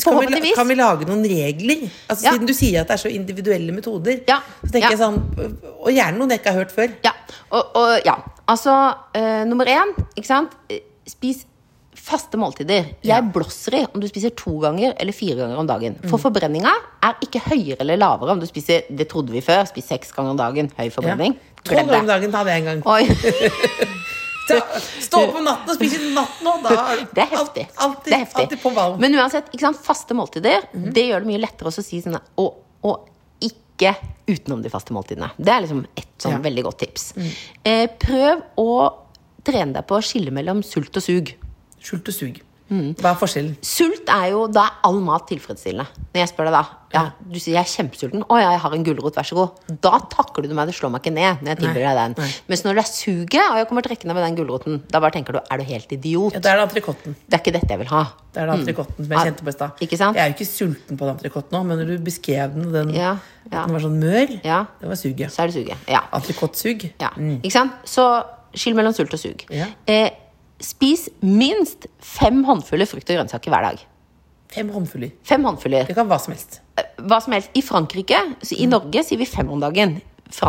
kan 0.02 0.16
vi, 0.42 0.50
kan 0.56 0.66
vi 0.66 0.74
lage 0.74 1.06
noen 1.06 1.20
regler? 1.30 1.84
Altså 2.10 2.24
Ja. 2.26 2.32
Siden 2.34 2.48
du 2.48 2.54
sier 2.56 2.80
at 2.80 2.88
det 2.90 2.96
er 2.96 3.02
så 3.04 3.12
individuelle 3.14 3.70
metoder. 3.76 4.16
Ja. 4.26 4.40
Så 4.64 4.72
tenker 4.72 4.88
Ja. 4.88 4.96
jeg 4.96 4.98
sånn 4.98 5.20
Og 5.78 5.92
gjerne 5.94 6.18
noen 6.18 6.30
jeg 6.34 6.40
ikke 6.40 6.50
har 6.54 6.58
hørt 6.64 6.72
før. 6.74 6.88
Ja, 7.06 7.12
og, 7.50 7.76
og 7.78 8.00
ja. 8.06 8.16
Altså, 8.50 8.74
eh, 9.14 9.44
nummer 9.46 9.64
én, 9.70 9.92
ikke 10.18 10.26
sant? 10.26 10.56
Eh, 10.68 10.80
Spis 11.06 11.44
faste 12.00 12.36
måltider. 12.40 12.84
Jeg 13.02 13.04
Ja. 13.04 13.20
blåser 13.20 13.74
i 13.80 13.86
om 13.94 14.00
du 14.00 14.08
spiser 14.08 14.30
to 14.34 14.58
ganger 14.60 14.94
eller 14.98 15.12
fire 15.12 15.34
ganger 15.36 15.56
om 15.58 15.66
dagen. 15.66 15.94
For 16.08 16.18
Mm. 16.18 16.22
forbrenninga 16.24 16.72
er 17.02 17.14
ikke 17.22 17.40
høyere 17.40 17.80
eller 17.80 17.96
lavere 17.96 18.30
om 18.32 18.40
du 18.40 18.46
spiser 18.46 18.82
Det 18.90 19.08
trodde 19.08 19.30
vi 19.30 19.40
før. 19.40 19.66
Spis 19.68 19.84
seks 19.86 20.12
ganger 20.12 20.30
om 20.30 20.36
dagen. 20.36 20.70
Høy 20.78 20.90
forbrenning. 20.90 21.36
Tolv 21.64 21.76
Glem 21.76 21.86
ganger 21.88 22.00
om 22.00 22.06
dagen 22.06 22.32
tar 22.32 22.44
det 22.44 22.52
en 22.54 22.64
gang. 22.64 22.82
Stå 25.00 25.20
opp 25.28 25.36
om 25.38 25.44
natten 25.46 25.70
og 25.70 25.76
spise 25.78 25.98
natt 26.14 26.40
nå! 26.42 26.52
Da 26.64 26.70
det 27.14 27.22
er 27.22 27.30
heftig. 27.36 27.64
alt- 27.70 27.82
alltid, 27.84 28.08
det 28.10 28.16
er 28.16 28.24
heftig. 28.24 28.46
Men 28.98 29.14
uansett, 29.14 29.46
faste 29.84 30.14
måltider 30.18 30.58
mm. 30.74 30.88
Det 30.92 31.04
gjør 31.06 31.18
det 31.22 31.28
mye 31.30 31.40
lettere 31.44 31.70
å 31.70 31.74
si 31.84 32.00
sånn 32.02 32.18
Og, 32.36 32.56
og 32.82 33.06
ikke 33.40 33.94
utenom 34.26 34.60
de 34.64 34.68
faste 34.72 34.90
måltidene. 34.92 35.30
Det 35.38 35.48
er 35.54 35.60
liksom 35.62 35.84
et 35.96 36.10
sånn 36.18 36.32
Ja. 36.32 36.38
Mm. 36.38 36.44
veldig 36.48 36.64
godt 36.66 36.78
tips. 36.82 37.04
Eh, 37.64 37.86
prøv 37.98 38.42
å 38.58 38.92
trene 39.44 39.72
deg 39.72 39.86
på 39.86 39.94
å 39.96 40.02
skille 40.04 40.30
mellom 40.34 40.62
sult 40.66 40.96
og 40.96 41.02
sug. 41.02 41.30
Skjult 41.80 42.08
og 42.12 42.14
sug. 42.14 42.40
Mm. 42.70 42.92
Hva 43.02 43.10
er 43.10 43.16
forskjellen? 43.18 43.54
Sult 43.66 44.06
er 44.14 44.28
jo 44.30 44.44
Da 44.46 44.62
er 44.68 44.74
all 44.86 45.00
mat 45.02 45.24
tilfredsstillende. 45.26 45.88
Når 46.14 46.20
jeg 46.20 46.28
spør 46.30 46.46
deg 46.46 46.52
da 46.54 46.60
ja, 46.94 47.00
Du 47.26 47.38
sier 47.42 47.56
jeg 47.56 47.64
er 47.64 47.70
kjempesulten. 47.70 48.22
Å 48.30 48.36
ja, 48.38 48.52
jeg 48.54 48.60
har 48.62 48.74
en 48.76 48.84
gulrot, 48.86 49.16
vær 49.18 49.26
så 49.26 49.34
god. 49.34 49.58
Da 49.82 49.98
takler 50.12 50.46
du 50.46 50.54
meg. 50.54 50.70
Du 50.70 50.76
slår 50.78 50.92
meg 50.94 51.02
ikke 51.02 51.12
ned 51.16 51.42
når 51.42 51.50
jeg 51.50 51.58
tilbyr 51.64 51.82
deg 51.88 51.98
den. 51.98 52.14
nei. 52.22 52.28
Mens 52.52 52.62
når 52.62 52.78
det 52.78 52.84
er 52.84 52.90
suget, 52.92 53.42
og 53.50 53.58
jeg 53.58 53.68
kommer 53.72 53.82
trekkende 53.88 54.14
med 54.14 54.22
den 54.28 54.38
gulroten, 54.38 54.78
da 54.90 55.00
bare 55.02 55.16
tenker 55.18 55.34
du 55.34 55.40
er 55.42 55.58
du 55.58 55.66
helt 55.66 55.90
idiot? 55.98 56.34
Ja, 56.38 56.44
Da 56.46 56.52
er 56.54 56.62
det 56.62 56.68
entrecôten. 56.68 57.18
Det 57.26 57.34
er 57.40 57.42
ikke 57.42 57.56
dette 57.58 57.74
jeg 57.74 57.82
vil 57.82 57.90
ha. 57.90 58.04
Det 58.30 58.42
er 58.44 58.46
det 58.52 58.56
entrecôten 58.60 58.94
som 59.02 59.10
jeg 59.10 59.18
Ja, 59.18 59.26
kjente 59.26 59.42
på 59.42 59.50
i 59.50 59.56
stad. 59.58 59.82
Jeg 59.82 60.22
er 60.22 60.30
jo 60.30 60.38
ikke 60.38 60.50
sulten 60.52 60.96
på 61.02 61.10
den 61.10 61.16
entrecôten 61.18 61.50
nå, 61.58 61.64
men 61.66 61.78
når 61.82 61.86
du 61.96 61.98
beskrev 62.06 62.54
den, 62.54 62.70
den, 62.72 62.94
Ja, 62.94 63.16
ja. 63.50 63.64
den 63.66 63.74
var 63.74 63.80
sånn 63.82 63.98
mør, 63.98 64.38
Ja. 64.46 64.64
det 64.78 64.88
var 64.94 64.94
suget. 64.94 65.30
Så 65.34 65.42
er 65.42 65.46
det 65.50 65.54
suget. 65.58 65.76
Ja. 65.90 66.02
Entrecôtesug. 66.14 66.86
Ja, 67.02 67.10
ikke 67.42 67.50
sant? 67.58 67.72
Så 67.84 68.06
skill 68.54 68.74
mellom 68.78 68.94
sult 68.94 69.12
og 69.14 69.18
sug. 69.18 69.42
Ja. 69.50 69.66
Eh, 69.86 70.10
spis 70.60 71.08
minst 71.22 71.86
fem 72.04 72.42
håndfuller 72.44 72.86
frukt 72.88 73.08
og 73.10 73.16
grønnsaker 73.20 73.50
hver 73.54 73.62
dag. 73.70 73.80
Fem 74.50 74.68
håndfuller. 74.74 75.12
Fem 75.24 75.44
håndfuller. 75.46 75.86
Det 75.86 75.94
kan 75.94 76.08
hva 76.10 76.18
som 76.20 76.32
helst. 76.34 76.60
Eh, 76.76 76.84
Hva 77.00 77.20
som 77.22 77.32
helst. 77.32 77.50
I 77.56 77.62
Frankrike, 77.62 78.18
så 78.42 78.56
Mm. 78.56 78.62
i 78.62 78.66
Norge 78.66 79.04
sier 79.06 79.18
vi 79.18 79.24
fem 79.24 79.48
om 79.50 79.60
dagen. 79.60 80.00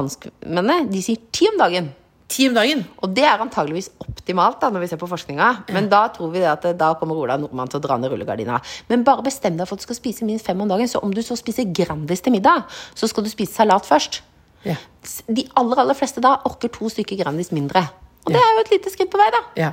Franskmennene 0.05 0.89
de 0.91 1.01
sier 1.03 1.19
ti 1.31 1.47
om 1.51 1.57
dagen. 1.59 1.91
Ti 2.31 2.47
om 2.47 2.53
dagen. 2.55 2.85
Og 3.03 3.13
det 3.13 3.23
er 3.27 3.41
antageligvis 3.43 3.89
optimalt 3.99 4.59
da, 4.61 4.69
når 4.71 4.79
vi 4.85 4.87
ser 4.87 4.97
på 5.01 5.07
forskninga. 5.11 5.49
Men 5.75 5.89
da 5.91 6.05
tror 6.09 6.31
vi 6.31 6.39
det 6.39 6.47
at 6.47 6.65
eh, 6.65 6.73
da 6.79 6.93
kommer 6.99 7.15
Ola 7.19 7.37
Nordmann 7.37 7.67
til 7.69 7.79
å 7.79 7.83
dra 7.83 7.97
ned 7.99 8.11
rullegardina. 8.13 8.59
Men 8.89 9.03
bare 9.03 9.21
bestem 9.25 9.57
deg 9.59 9.67
for 9.67 9.75
at 9.75 9.83
du 9.83 9.87
skal 9.89 9.99
spise 9.99 10.23
minst 10.27 10.45
fem 10.47 10.59
om 10.63 10.67
dagen. 10.71 10.87
Så 10.87 11.01
om 11.03 11.11
du 11.13 11.21
så 11.21 11.35
spiser 11.39 11.67
Grandis 11.75 12.21
til 12.23 12.31
middag, 12.33 12.63
så 12.95 13.07
skal 13.11 13.23
du 13.23 13.29
spise 13.29 13.53
salat 13.53 13.85
først. 13.87 14.21
Ja. 14.63 14.75
De 15.27 15.47
aller, 15.57 15.79
aller 15.83 15.97
fleste 15.97 16.21
da 16.23 16.37
orker 16.45 16.69
to 16.71 16.89
stykker 16.89 17.17
Grandis 17.23 17.51
mindre. 17.51 17.83
Og 18.25 18.31
det 18.33 18.39
er 18.41 18.51
jo 18.55 18.59
et 18.65 18.71
lite 18.77 18.91
skritt 18.93 19.09
på 19.11 19.17
vei, 19.19 19.29
da. 19.33 19.43
ja. 19.57 19.71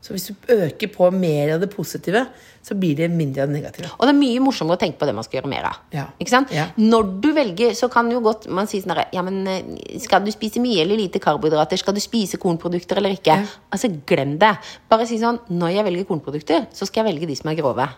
Så 0.00 0.14
hvis 0.14 0.28
du 0.30 0.52
øker 0.54 0.90
på 0.94 1.08
mer 1.10 1.56
av 1.56 1.62
det 1.62 1.68
positive, 1.72 2.22
så 2.62 2.76
blir 2.78 2.94
det 3.00 3.08
mindre 3.10 3.42
av 3.42 3.50
det 3.50 3.58
negative. 3.58 3.90
Og 3.96 4.06
det 4.06 4.12
er 4.12 4.18
mye 4.18 4.42
morsommere 4.44 4.78
å 4.78 4.80
tenke 4.80 5.00
på 5.00 5.08
det 5.08 5.14
man 5.16 5.26
skal 5.26 5.40
gjøre 5.40 5.50
mer 5.50 5.66
av. 5.70 5.80
Ja. 5.94 6.04
Ikke 6.22 6.32
sant? 6.32 6.52
Ja. 6.54 6.68
Når 6.78 7.10
du 7.24 7.30
velger, 7.36 7.74
så 7.76 7.90
kan 7.92 8.10
jo 8.12 8.22
godt 8.24 8.46
man 8.52 8.70
si 8.70 8.80
sånn 8.82 8.94
herre 8.94 9.08
Ja, 9.14 9.24
men 9.26 9.42
eh, 9.50 9.98
skal 10.02 10.22
du 10.24 10.30
spise 10.34 10.62
mye 10.62 10.84
eller 10.84 11.00
lite 11.00 11.22
karbohydrater? 11.22 11.80
Skal 11.80 11.96
du 11.96 12.02
spise 12.04 12.40
kornprodukter 12.40 13.00
eller 13.00 13.16
ikke? 13.18 13.40
Altså, 13.74 13.90
glem 14.08 14.36
det. 14.40 14.54
Bare 14.90 15.08
si 15.08 15.18
sånn 15.20 15.40
Når 15.50 15.74
jeg 15.76 15.88
velger 15.90 16.10
kornprodukter, 16.12 16.68
så 16.72 16.86
skal 16.88 17.04
jeg 17.04 17.14
velge 17.14 17.30
de 17.32 17.38
som 17.38 17.50
er 17.50 17.58
grove. 17.58 17.88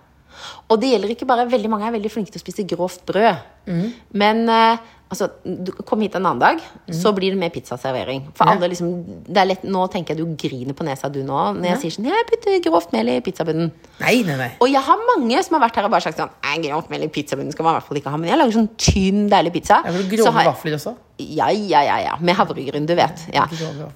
Og 0.70 0.80
det 0.80 0.92
gjelder 0.94 1.10
ikke 1.16 1.26
bare 1.26 1.48
Veldig 1.50 1.70
mange 1.72 1.86
er 1.88 1.92
veldig 1.98 2.10
flinke 2.12 2.30
til 2.32 2.40
å 2.40 2.44
spise 2.46 2.66
grovt 2.68 3.04
brød. 3.06 3.36
Mm. 3.66 3.92
Men 4.14 4.48
eh, 4.48 4.78
altså, 5.12 5.26
du 5.44 5.70
kom 5.86 6.00
hit 6.00 6.14
en 6.16 6.24
annen 6.26 6.40
dag, 6.40 6.60
så 6.94 7.12
blir 7.14 7.34
det 7.34 7.38
mer 7.38 7.50
pizzaservering. 7.54 8.28
For 8.34 8.46
Ja. 8.46 8.54
alle 8.56 8.68
liksom 8.72 8.90
det 9.28 9.36
er 9.36 9.46
lett, 9.50 9.64
Nå 9.64 9.84
tenker 9.92 10.14
jeg 10.16 10.22
du 10.24 10.34
griner 10.40 10.74
på 10.74 10.84
nesa, 10.86 11.10
du 11.12 11.20
nå, 11.22 11.40
når 11.58 11.68
jeg 11.74 11.78
sier 11.82 11.90
sånn 11.96 12.08
Jeg 12.10 12.26
putter 12.30 12.60
grovt 12.70 12.92
mel 12.92 13.08
i 13.08 13.20
pizzabunnen. 13.20 13.70
Nei, 14.00 14.22
nei, 14.26 14.36
nei. 14.40 14.50
Og 14.60 14.68
jeg 14.72 14.80
har 14.82 14.96
mange 15.16 15.42
som 15.44 15.58
har 15.58 15.68
vært 15.68 15.76
her 15.76 15.84
og 15.84 15.90
bare 15.94 16.06
sagt 16.06 16.18
sånn 16.22 16.30
Nei, 16.46 16.56
grovt 16.68 16.90
mel 16.90 17.02
i 17.04 17.08
pizzabunnen 17.12 17.52
skal 17.52 17.64
man 17.68 17.74
i 17.76 17.78
hvert 17.80 17.88
fall 17.90 18.00
ikke 18.00 18.10
ha. 18.14 18.16
Men 18.16 18.30
jeg 18.32 18.38
lager 18.40 18.56
sånn 18.58 18.70
tynn, 18.80 19.22
deilig 19.30 19.52
pizza. 19.58 19.82
Ja, 19.84 19.92
for 19.92 20.08
grove 20.16 20.32
har- 20.38 20.52
vafler 20.54 20.78
også. 20.78 20.96
Ja, 21.20 21.50
ja, 21.52 21.82
ja, 21.84 21.96
ja. 22.00 22.14
Med 22.20 22.34
havregryn, 22.38 22.86
du 22.88 22.94
vet. 22.96 23.26
Ja. 23.34 23.44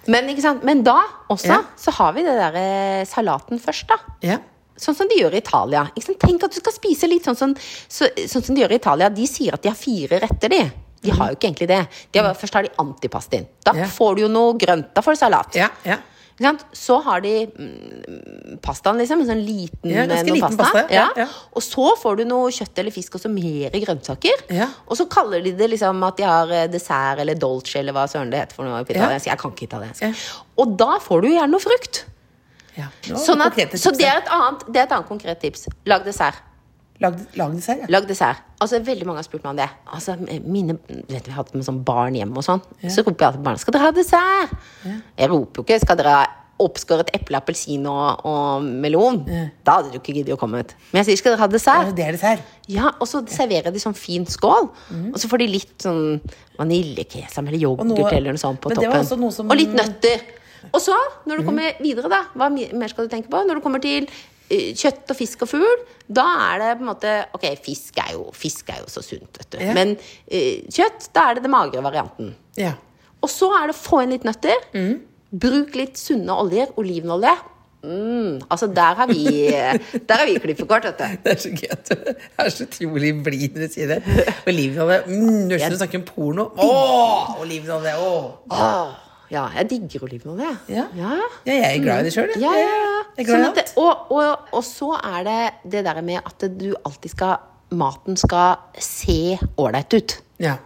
Men? 0.07 0.29
Men 0.63 0.83
da 0.85 0.99
også 1.31 1.47
Ja. 1.49 1.63
så 1.79 1.91
har 1.97 2.13
vi 2.13 2.23
det 2.23 2.35
der 2.37 2.55
eh, 2.55 3.05
salaten 3.09 3.59
først, 3.59 3.87
da. 3.89 3.97
Ja. 4.21 4.39
Sånn 4.77 4.97
som 4.99 5.09
de 5.11 5.21
gjør 5.21 5.37
i 5.37 5.43
Italia. 5.43 5.85
Tenk 6.19 6.43
at 6.49 6.55
du 6.55 6.59
skal 6.59 6.75
spise 6.75 7.07
litt 7.11 7.27
sånn 7.29 7.37
som, 7.39 7.53
så, 7.89 8.09
sånn 8.27 8.43
som 8.43 8.55
de 8.57 8.65
gjør 8.65 8.75
i 8.75 8.81
Italia. 8.81 9.09
De 9.15 9.27
sier 9.31 9.55
at 9.55 9.63
de 9.63 9.71
har 9.71 9.79
fire 9.79 10.19
retter, 10.25 10.51
de. 10.51 10.65
De 11.05 11.13
har 11.13 11.31
jo 11.31 11.37
ikke 11.37 11.51
egentlig 11.51 11.69
det. 11.69 11.83
De 12.13 12.19
har, 12.25 12.35
først 12.35 12.55
har 12.59 12.65
de 12.67 12.73
antipastin. 12.81 13.47
Da 13.65 13.75
Ja. 13.77 13.87
får 13.87 14.17
du 14.17 14.23
jo 14.25 14.29
noe 14.33 14.57
grønt. 14.59 14.91
Da 14.97 15.03
får 15.05 15.15
du 15.15 15.21
salat. 15.21 15.55
Ja, 15.55 15.69
ja. 15.85 15.99
Så 16.75 16.97
har 17.05 17.21
de 17.23 17.47
mm, 17.47 18.59
pastaen, 18.65 18.99
liksom. 18.99 19.21
En 19.23 19.29
sånn 19.29 19.45
liten, 19.47 19.91
Ja, 19.93 20.03
liten 20.07 20.57
pasta, 20.57 20.83
ja, 20.91 21.05
ja. 21.17 21.27
Og 21.55 21.63
så 21.63 21.93
får 22.01 22.17
du 22.19 22.25
noe 22.25 22.51
kjøtt 22.51 22.81
eller 22.83 22.91
fisk 22.91 23.15
og 23.15 23.23
så 23.23 23.31
mer 23.31 23.71
grønnsaker. 23.71 24.43
Ja. 24.51 24.67
Og 24.89 24.99
så 24.99 25.07
kaller 25.07 25.45
de 25.45 25.53
det 25.53 25.71
liksom 25.71 26.03
at 26.09 26.17
de 26.19 26.27
har 26.27 26.51
eh, 26.51 26.67
dessert 26.73 27.21
eller 27.23 27.39
dolce 27.39 27.79
eller 27.79 27.95
hva 27.95 28.09
søren 28.11 28.33
det 28.33 28.41
heter 28.43 28.59
for 28.59 28.65
noe. 28.67 28.83
Jeg 28.89 29.39
kan 29.39 29.55
ikke 29.55 29.69
italiensk. 29.69 30.27
Og 30.59 30.75
da 30.81 30.99
får 30.99 31.23
du 31.23 31.29
gjerne 31.29 31.53
noe 31.55 31.63
frukt. 31.63 32.05
Ja. 32.77 32.89
Sånn 33.17 33.41
at, 33.41 33.55
så 33.79 33.91
det 33.97 34.07
er, 34.07 34.19
et 34.23 34.29
annet, 34.31 34.65
det 34.73 34.77
er 34.77 34.87
et 34.89 34.93
annet 34.97 35.09
konkret 35.09 35.41
tips. 35.41 35.69
Lag 35.87 36.05
dessert. 36.05 36.35
Lag, 37.01 37.17
lag 37.37 37.51
dessert, 37.55 37.81
ja. 37.83 37.87
Lag 37.91 38.07
dessert. 38.07 38.37
Altså, 38.63 38.79
veldig 38.87 39.05
mange 39.07 39.19
har 39.19 39.25
spurt 39.27 39.43
meg 39.43 39.51
om 39.51 39.57
det. 39.57 39.69
Altså, 39.93 40.15
mine, 40.47 40.79
vet 41.09 41.25
du, 41.25 41.31
Vi 41.31 41.33
har 41.33 41.43
hatt 41.43 41.53
med 41.55 41.65
sånn 41.67 41.83
barn 41.85 42.15
hjemme 42.15 42.37
og 42.39 42.45
sånn. 42.47 42.63
Så 42.89 43.03
roper 43.03 43.19
jeg 43.19 43.27
alltid 43.27 43.41
til 43.41 43.45
barna 43.45 43.59
'Skal 43.59 43.73
dere 43.73 43.83
ha 43.83 43.91
dessert?' 43.93 44.57
Jeg 45.19 45.31
roper 45.31 45.55
jo 45.61 45.65
ikke 45.65 45.81
'Skal 45.81 45.97
dere 45.97 46.09
ha 46.15 46.27
oppskåret 46.61 47.11
eple, 47.13 47.37
appelsin 47.37 47.85
og, 47.91 48.25
og 48.25 48.63
melon?' 48.63 49.25
Da 49.65 49.73
hadde 49.83 49.91
du 49.91 49.99
ikke 49.99 50.15
giddet 50.15 50.35
å 50.35 50.39
komme 50.39 50.61
ut. 50.61 50.73
Men 50.93 51.03
jeg 51.05 51.07
sier 51.07 51.17
'Skal 51.19 51.33
dere 51.33 51.41
ha 51.41 51.49
dessert?' 51.49 51.95
Det 51.97 52.07
er 52.07 52.13
dessert. 52.13 52.43
Ja, 52.69 52.93
Og 53.01 53.09
så 53.09 53.27
serverer 53.27 53.65
jeg 53.65 53.73
de 53.75 53.81
sånn 53.81 53.97
fin 53.97 54.25
skål. 54.25 54.71
Og 55.13 55.19
så 55.19 55.27
får 55.29 55.39
de 55.39 55.47
litt 55.49 55.79
sånn 55.83 56.21
vaniljekesam 56.59 57.49
eller 57.49 57.59
yoghurt 57.59 57.87
noe- 57.87 58.13
eller 58.17 58.33
noe 58.33 58.39
sånt 58.39 58.61
på 58.61 58.71
toppen. 58.71 59.05
som- 59.05 59.51
Og 59.51 59.57
litt 59.57 59.75
nøtter. 59.75 60.21
Og 60.73 60.81
så, 60.83 60.95
når 61.29 61.41
du 61.41 61.49
kommer 61.49 61.81
videre, 61.83 62.11
da, 62.13 62.23
hva 62.39 62.49
mer 62.53 62.93
skal 62.93 63.09
du 63.09 63.13
tenke 63.13 63.31
på? 63.33 63.43
Når 63.47 63.61
du 63.61 63.65
kommer 63.65 63.83
til 63.85 64.09
eh, 64.49 64.73
kjøtt 64.77 65.11
og 65.13 65.19
fisk 65.19 65.45
og 65.47 65.51
fugl, 65.51 65.85
da 66.09 66.27
er 66.51 66.63
det 66.63 66.71
på 66.79 66.85
en 66.87 66.91
måte 66.93 67.15
Ok, 67.37 67.47
fisk 67.65 67.99
er 68.03 68.15
jo, 68.17 68.29
fisk 68.37 68.71
er 68.75 68.83
jo 68.83 68.91
så 68.93 69.05
sunt, 69.05 69.41
vet 69.41 69.51
du. 69.55 69.59
Ja. 69.63 69.75
Men 69.77 69.97
eh, 70.27 70.65
kjøtt, 70.73 71.11
da 71.17 71.29
er 71.31 71.39
det 71.39 71.47
den 71.47 71.55
magre 71.55 71.83
varianten. 71.85 72.35
Ja. 72.61 72.75
Og 73.25 73.33
så 73.33 73.49
er 73.57 73.71
det 73.73 73.79
få 73.79 74.05
inn 74.05 74.13
litt 74.15 74.27
nøtter. 74.29 74.69
Bruk 75.35 75.75
litt 75.79 75.99
sunne 75.99 76.37
oljer. 76.45 76.71
Olivenolje. 76.79 77.33
Mm, 77.85 78.41
altså, 78.49 78.67
der 78.67 78.95
har 78.97 79.07
vi 79.07 79.25
Der 80.09 80.15
har 80.17 80.25
vi 80.27 80.39
klippekort, 80.41 80.85
vet 80.85 80.99
du. 80.99 81.05
Det 81.25 81.33
er 81.35 81.41
så 81.43 81.51
gøy 81.53 81.73
at 81.75 81.91
du 81.91 82.13
er 82.45 82.49
så 82.49 82.65
utrolig 82.65 83.11
blid 83.27 83.57
når 83.59 83.67
du 83.69 83.75
sier 83.75 83.91
det. 83.93 83.99
Olivenolje. 84.49 85.01
Mm, 85.07 85.49
du 85.51 85.55
høres 85.55 85.61
ut 85.61 85.67
som 85.67 85.75
du 85.75 85.81
snakker 85.83 86.01
om 86.01 86.07
porno. 86.09 86.47
Åh, 86.65 87.35
olivenolje. 87.43 87.93
Åh. 88.01 88.31
Åh, 88.51 88.95
ja, 89.31 89.49
jeg 89.57 89.69
digger 89.71 90.05
olivenolje. 90.07 90.51
Ja. 90.69 90.85
ja. 90.97 91.11
Ja, 91.47 91.53
jeg 91.53 91.79
er 91.79 91.83
glad 91.85 92.01
i 92.01 92.09
det 92.09 92.13
sjøl. 92.15 92.31
Ja, 92.41 92.53
ja, 92.59 92.69
ja. 92.83 93.03
Jeg 93.17 93.27
Sånn 93.29 93.55
det, 93.55 93.65
og, 93.79 94.11
og, 94.11 94.49
og 94.53 94.65
så 94.67 94.91
er 94.99 95.25
det 95.25 95.39
det 95.71 95.85
der 95.87 96.01
med 96.03 96.21
at 96.25 96.47
du 96.59 96.75
alltid 96.85 97.11
skal 97.15 97.37
Maten 97.75 98.15
skal 98.21 98.57
se 98.79 99.37
ålreit 99.59 99.95
ut. 99.97 100.13
Ja. 100.39 100.57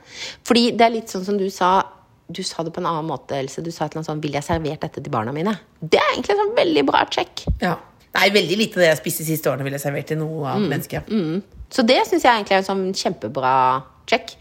Fordi 0.44 0.72
det 0.76 0.84
er 0.84 0.90
litt 0.92 1.08
sånn 1.12 1.24
som 1.24 1.38
du 1.38 1.46
sa 1.52 1.82
Du 2.28 2.42
sa 2.44 2.62
det 2.64 2.72
på 2.74 2.80
en 2.82 2.86
annen 2.88 3.06
måte, 3.08 3.36
Else. 3.38 3.62
Du 3.64 3.70
sa 3.72 3.84
et 3.86 3.92
eller 3.94 4.00
annet 4.02 4.08
sånn 4.10 4.20
Vil 4.20 4.32
jeg 4.36 4.44
servert 4.44 4.80
dette 4.84 5.00
til 5.00 5.12
barna 5.12 5.32
mine? 5.32 5.54
Det 5.80 5.96
er 6.00 6.10
egentlig 6.14 6.34
en 6.34 6.42
sånn 6.42 6.56
veldig 6.58 6.84
bra 6.90 7.04
check. 7.10 7.44
ja. 7.62 7.76
Nei, 8.18 8.30
veldig 8.34 8.56
lite 8.56 8.78
av 8.78 8.82
det 8.82 8.86
jeg 8.88 8.98
spiste 9.02 9.22
de 9.22 9.28
siste 9.36 9.50
årene, 9.50 9.62
ville 9.66 9.76
jeg 9.76 9.84
servert 9.84 10.06
til 10.08 10.16
noe 10.18 10.40
Mm. 10.56 10.64
annet 10.72 11.08
Mm. 11.12 11.42
Så 11.70 11.84
det 11.86 11.98
syns 12.08 12.22
jeg 12.24 12.32
egentlig 12.32 12.56
er 12.56 12.62
en 12.62 12.64
sånn 12.64 12.94
kjempebra 12.96 13.82
check. 14.08 14.32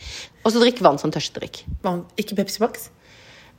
Og 0.46 0.52
så 0.56 0.62
drikk 0.64 0.80
vann 0.82 0.98
som 0.98 1.12
tørstedrikk. 1.12 1.64
Vann- 1.84 2.06
Ikke 2.18 2.36
Pepsi 2.40 2.60
Max? 2.64 2.90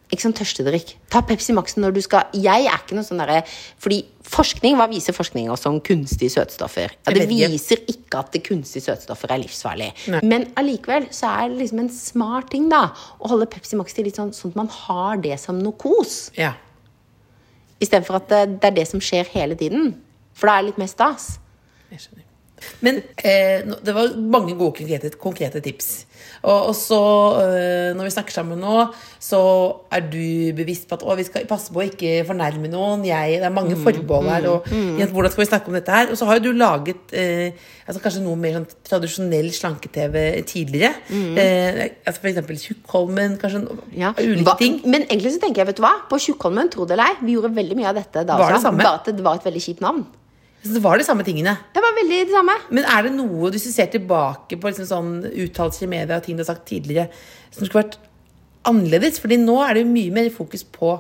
Ikke 0.09 0.25
sånn 0.25 0.37
tørstedrikk. 0.37 0.95
Ta 1.13 1.21
Pepsi 1.27 1.53
Max-en 1.53 1.85
når 1.85 1.97
du 1.99 2.01
skal 2.05 2.31
Jeg 2.33 2.65
er 2.65 2.79
ikke 2.81 2.97
noe 2.97 3.05
sånn 3.05 3.21
derre 3.21 3.43
Fordi 3.81 3.99
forskning, 4.29 4.79
hva 4.81 4.87
viser 4.89 5.17
forskning 5.17 5.51
også 5.53 5.73
om 5.73 5.81
kunstige 5.85 6.33
søtstoffer? 6.33 6.95
Ja, 7.05 7.15
det 7.17 7.27
viser 7.29 7.83
ikke 7.89 8.23
at 8.23 8.33
det 8.33 8.43
kunstige 8.47 8.85
søtstoffer 8.85 9.33
er 9.33 9.41
livsfarlig. 9.41 9.89
Nei. 10.13 10.21
Men 10.29 10.47
allikevel 10.61 11.09
så 11.17 11.31
er 11.33 11.53
det 11.53 11.63
liksom 11.63 11.83
en 11.85 11.91
smart 11.93 12.51
ting 12.53 12.69
da 12.73 12.87
å 13.19 13.33
holde 13.33 13.49
Pepsi 13.53 13.79
Max 13.81 13.97
til 13.97 14.09
litt 14.09 14.21
sånn 14.21 14.35
sånn 14.37 14.53
at 14.53 14.61
man 14.61 14.73
har 14.73 15.21
det 15.25 15.37
som 15.41 15.61
noe 15.61 15.77
kos. 15.81 16.21
Ja. 16.37 16.55
Istedenfor 17.81 18.21
at 18.21 18.31
det, 18.33 18.45
det 18.61 18.73
er 18.73 18.79
det 18.83 18.89
som 18.91 19.03
skjer 19.05 19.29
hele 19.33 19.57
tiden. 19.59 19.95
For 20.37 20.51
da 20.51 20.59
er 20.59 20.65
det 20.65 20.73
litt 20.73 20.83
mer 20.85 20.93
stas. 20.93 21.37
Jeg 21.93 22.05
skjønner. 22.05 22.28
Men 22.85 23.01
eh, 23.17 23.65
det 23.85 23.95
var 23.95 24.15
mange 24.19 24.57
gode 24.59 24.79
konkrete, 24.81 25.11
konkrete 25.21 25.63
tips. 25.65 25.91
Og, 26.43 26.69
og 26.71 26.75
så, 26.77 27.01
eh, 27.43 27.91
når 27.97 28.09
vi 28.09 28.15
snakker 28.15 28.35
sammen 28.35 28.61
nå, 28.63 28.89
så 29.23 29.41
er 29.95 30.05
du 30.07 30.53
bevisst 30.59 30.87
på 30.89 30.99
at 30.99 31.05
å, 31.07 31.17
vi 31.19 31.27
skal 31.27 31.47
passe 31.51 31.73
på 31.75 31.83
å 31.83 31.87
ikke 31.89 32.23
fornærme 32.29 32.71
noen. 32.71 33.05
Jeg, 33.09 33.41
det 33.43 33.49
er 33.49 33.55
mange 33.55 33.79
forbehold 33.79 34.31
her. 34.31 34.49
Og 34.53 34.69
mm. 34.71 35.03
hvordan 35.15 35.35
skal 35.35 35.45
vi 35.45 35.49
snakke 35.51 35.73
om 35.73 35.79
dette 35.79 35.95
her? 35.95 36.13
Og 36.13 36.21
så 36.21 36.29
har 36.29 36.39
jo 36.39 36.49
du 36.49 36.59
laget 36.59 37.17
eh, 37.17 37.59
altså 37.89 38.03
kanskje 38.05 38.23
noe 38.25 38.39
mer 38.39 38.59
sånn 38.59 38.69
tradisjonell 38.87 39.51
slanke-TV 39.55 40.23
tidligere. 40.49 40.95
Eh, 41.09 41.83
altså 42.07 42.31
eksempel 42.31 42.61
Tjukkholmen, 42.63 43.39
kanskje 43.41 43.65
Ja. 43.99 44.13
ulike 44.19 44.47
Hva- 44.47 44.59
ting. 44.61 44.81
Men 44.85 45.09
egentlig 45.09 45.35
så 45.35 45.43
tenker 45.43 45.65
jeg, 45.65 45.73
vet 45.73 45.81
du 45.81 45.85
hva? 45.87 45.95
På 46.11 46.21
Tjukkholmen, 46.23 46.71
tro 46.71 46.87
det 46.87 46.99
eller 46.99 47.15
ei, 47.15 47.27
vi 47.27 47.37
gjorde 47.37 47.55
veldig 47.55 47.77
mye 47.79 47.91
av 47.91 47.99
dette 47.99 48.25
da 48.29 48.39
også. 48.39 48.73
Bare 48.79 48.95
at 49.01 49.11
det 49.11 49.25
var 49.25 49.41
et 49.41 49.47
veldig 49.49 49.63
kjipt 49.63 49.85
navn. 49.85 50.07
Så 50.65 50.75
det 50.75 50.83
var 50.83 50.99
de 50.99 51.07
samme 51.07 51.25
tingene. 51.27 51.55
Det 51.75 51.83
var 51.83 51.95
veldig 51.97 52.19
det 52.27 52.35
samme. 52.35 52.57
Men 52.75 52.87
er 52.91 53.07
det 53.07 53.15
noe, 53.15 53.53
hvis 53.55 53.69
du 53.69 53.73
ser 53.73 53.91
tilbake 53.93 54.59
på 54.59 54.71
liksom 54.73 54.89
sånn 54.91 55.13
uttalelser 55.29 55.87
i 55.87 55.93
media 55.93 56.19
og 56.19 56.25
ting 56.27 56.39
du 56.39 56.43
har 56.43 56.51
sagt 56.51 56.67
tidligere, 56.71 57.13
som 57.55 57.63
skulle 57.63 57.85
vært 57.85 57.99
annerledes? 58.69 59.21
Fordi 59.23 59.39
nå 59.41 59.61
er 59.65 59.77
det 59.77 59.85
jo 59.85 59.93
mye 59.93 60.17
mer 60.19 60.31
fokus 60.35 60.67
på 60.67 60.97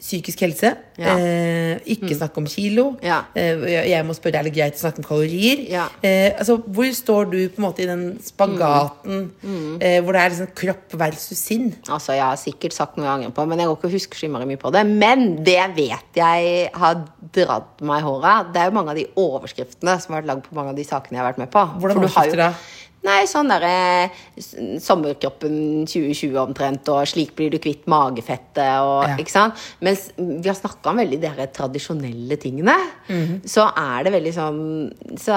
psykisk 0.00 0.42
helse. 0.44 0.70
Ja. 0.98 1.14
Eh, 1.18 1.78
ikke 1.94 2.14
snakke 2.14 2.40
om 2.42 2.46
kilo. 2.50 2.84
Ja. 3.02 3.22
Eh, 3.34 3.62
jeg, 3.90 4.04
må 4.06 4.14
spørre, 4.16 4.40
er 4.40 4.48
det 4.48 4.54
greit 4.56 4.76
å 4.76 4.82
snakke 4.82 5.00
om 5.02 5.06
kalorier? 5.06 5.62
Ja. 5.70 5.86
Eh, 6.04 6.32
altså, 6.34 6.58
hvor 6.58 6.90
står 6.94 7.30
du 7.32 7.38
på 7.48 7.62
en 7.62 7.66
måte 7.66 7.84
i 7.84 7.88
den 7.88 8.04
spagaten 8.24 9.30
Mm. 9.44 9.78
Eh, 9.80 10.00
hvor 10.02 10.12
det 10.12 10.20
er 10.20 10.30
liksom 10.32 10.50
kropp 10.56 10.94
versus 10.98 11.38
sinn? 11.38 11.74
Altså, 11.88 12.12
Jeg 12.14 12.22
har 12.22 12.36
sikkert 12.36 12.72
sagt 12.72 12.96
noe 12.96 13.06
jeg 13.06 13.14
angrer 13.14 13.34
på, 13.34 13.46
men 13.48 13.58
jeg 13.58 13.68
går 13.68 13.76
ikke 13.76 13.88
og 13.90 13.96
husker 13.96 14.18
så 14.18 14.28
mye 14.28 14.60
på 14.60 14.72
det. 14.72 14.84
Men 14.86 15.44
det 15.44 15.60
vet 15.76 16.18
jeg 16.18 16.70
har 16.74 17.04
dratt 17.34 17.80
meg 17.82 18.02
i 18.02 18.06
håret. 18.06 18.52
Det 18.52 18.60
er 18.60 18.70
jo 18.70 18.76
mange 18.76 18.90
av 18.90 18.96
de 18.96 19.06
overskriftene 19.16 20.00
som 20.00 20.14
har 20.14 20.22
vært 20.22 20.30
lagd 20.32 20.48
på 20.48 20.56
mange 20.58 20.70
av 20.70 20.76
de 20.76 20.84
sakene 20.84 21.18
jeg 21.18 21.24
har 21.24 21.32
vært 21.32 21.42
med 21.42 21.50
på. 21.50 21.64
Hvordan 21.80 22.02
overskrifter 22.02 22.42
da? 22.44 22.52
Nei, 23.04 23.24
sånn 23.28 23.50
derre 23.52 24.08
Sommerkroppen 24.80 25.84
2020 25.84 26.38
omtrent, 26.40 26.88
og 26.88 27.04
slik 27.10 27.34
blir 27.36 27.50
du 27.52 27.58
kvitt 27.60 27.84
magefettet, 27.90 28.80
og 28.80 29.08
Ja. 29.08 29.16
ikke 29.20 29.30
sant. 29.30 29.54
Mens 29.80 30.10
vi 30.16 30.48
har 30.48 30.56
snakka 30.56 30.90
om 30.90 30.96
veldig 30.96 31.20
de 31.20 31.28
her 31.28 31.46
tradisjonelle 31.48 32.36
tingene. 32.40 32.74
Mhm. 33.08 33.42
Så 33.44 33.66
er 33.76 34.04
det 34.04 34.12
veldig 34.12 34.34
sånn 34.34 34.92
så 35.18 35.34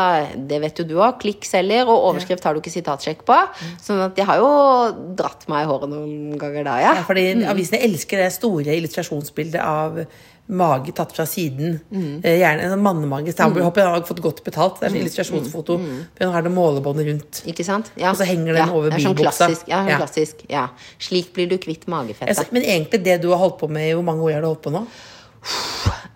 Det 0.48 0.62
vet 0.62 0.76
jo 0.78 0.84
du 0.86 0.96
òg. 0.96 1.20
Klikkselger, 1.20 1.88
og 1.88 2.16
overskrift 2.16 2.44
har 2.44 2.54
du 2.54 2.62
ikke 2.62 2.72
sitatsjekk 2.72 3.26
på. 3.26 3.36
Mhm. 3.36 3.78
Sånn 3.82 4.06
at 4.06 4.16
jeg 4.16 4.26
har 4.26 4.38
jo 4.38 5.14
dratt 5.16 5.48
meg 5.50 5.66
i 5.66 5.70
håret 5.70 5.90
noen 5.90 6.38
ganger 6.38 6.64
da, 6.64 6.78
ja. 6.80 6.94
Ja, 6.96 7.04
fordi 7.04 7.44
Avisene 7.46 7.82
elsker 7.84 8.18
det 8.18 8.32
store 8.32 8.76
illustrasjonsbildet 8.80 9.62
av 9.62 10.06
mage 10.48 10.94
tatt 10.96 11.12
fra 11.16 11.26
siden. 11.28 11.80
Eh, 11.92 12.38
gjerne 12.40 12.68
en 12.68 12.74
sånn 12.76 12.84
mannemage. 12.84 13.34
Så 13.36 13.50
mm. 13.52 13.60
Har 13.78 14.06
fått 14.08 14.22
godt 14.24 14.44
betalt. 14.46 14.80
Det 14.80 14.88
er 14.88 14.96
en 14.96 15.02
illustrasjonsfoto. 15.02 15.78
Hun 15.78 16.34
har 16.34 16.46
det 16.46 16.54
målebåndet 16.56 17.10
rundt. 17.12 17.42
Ikke 17.52 17.66
sant? 17.68 17.92
Ja. 18.00 18.14
Og 18.14 18.22
så 18.22 18.28
henger 18.30 18.54
den 18.54 18.64
ja, 18.64 18.70
over 18.72 18.94
det 18.94 19.02
er 19.02 19.08
sånn. 19.10 19.20
Klassisk. 19.20 19.68
Ja, 19.72 19.84
sånn 19.84 20.02
klassisk. 20.04 20.48
Ja. 20.52 20.70
Slik 21.04 21.34
blir 21.36 21.52
du 21.52 21.58
kvitt 21.62 21.88
magefettet. 21.92 22.54
Men 22.56 22.66
egentlig 22.66 23.04
det 23.06 23.20
du 23.26 23.30
har 23.34 23.42
holdt 23.44 23.60
på 23.62 23.72
med, 23.72 23.92
i 23.92 23.96
hvor 23.98 24.08
mange 24.08 24.26
år 24.28 24.38
har 24.38 24.46
du 24.46 24.52
holdt 24.54 24.66
på 24.66 24.74
nå? 24.74 24.86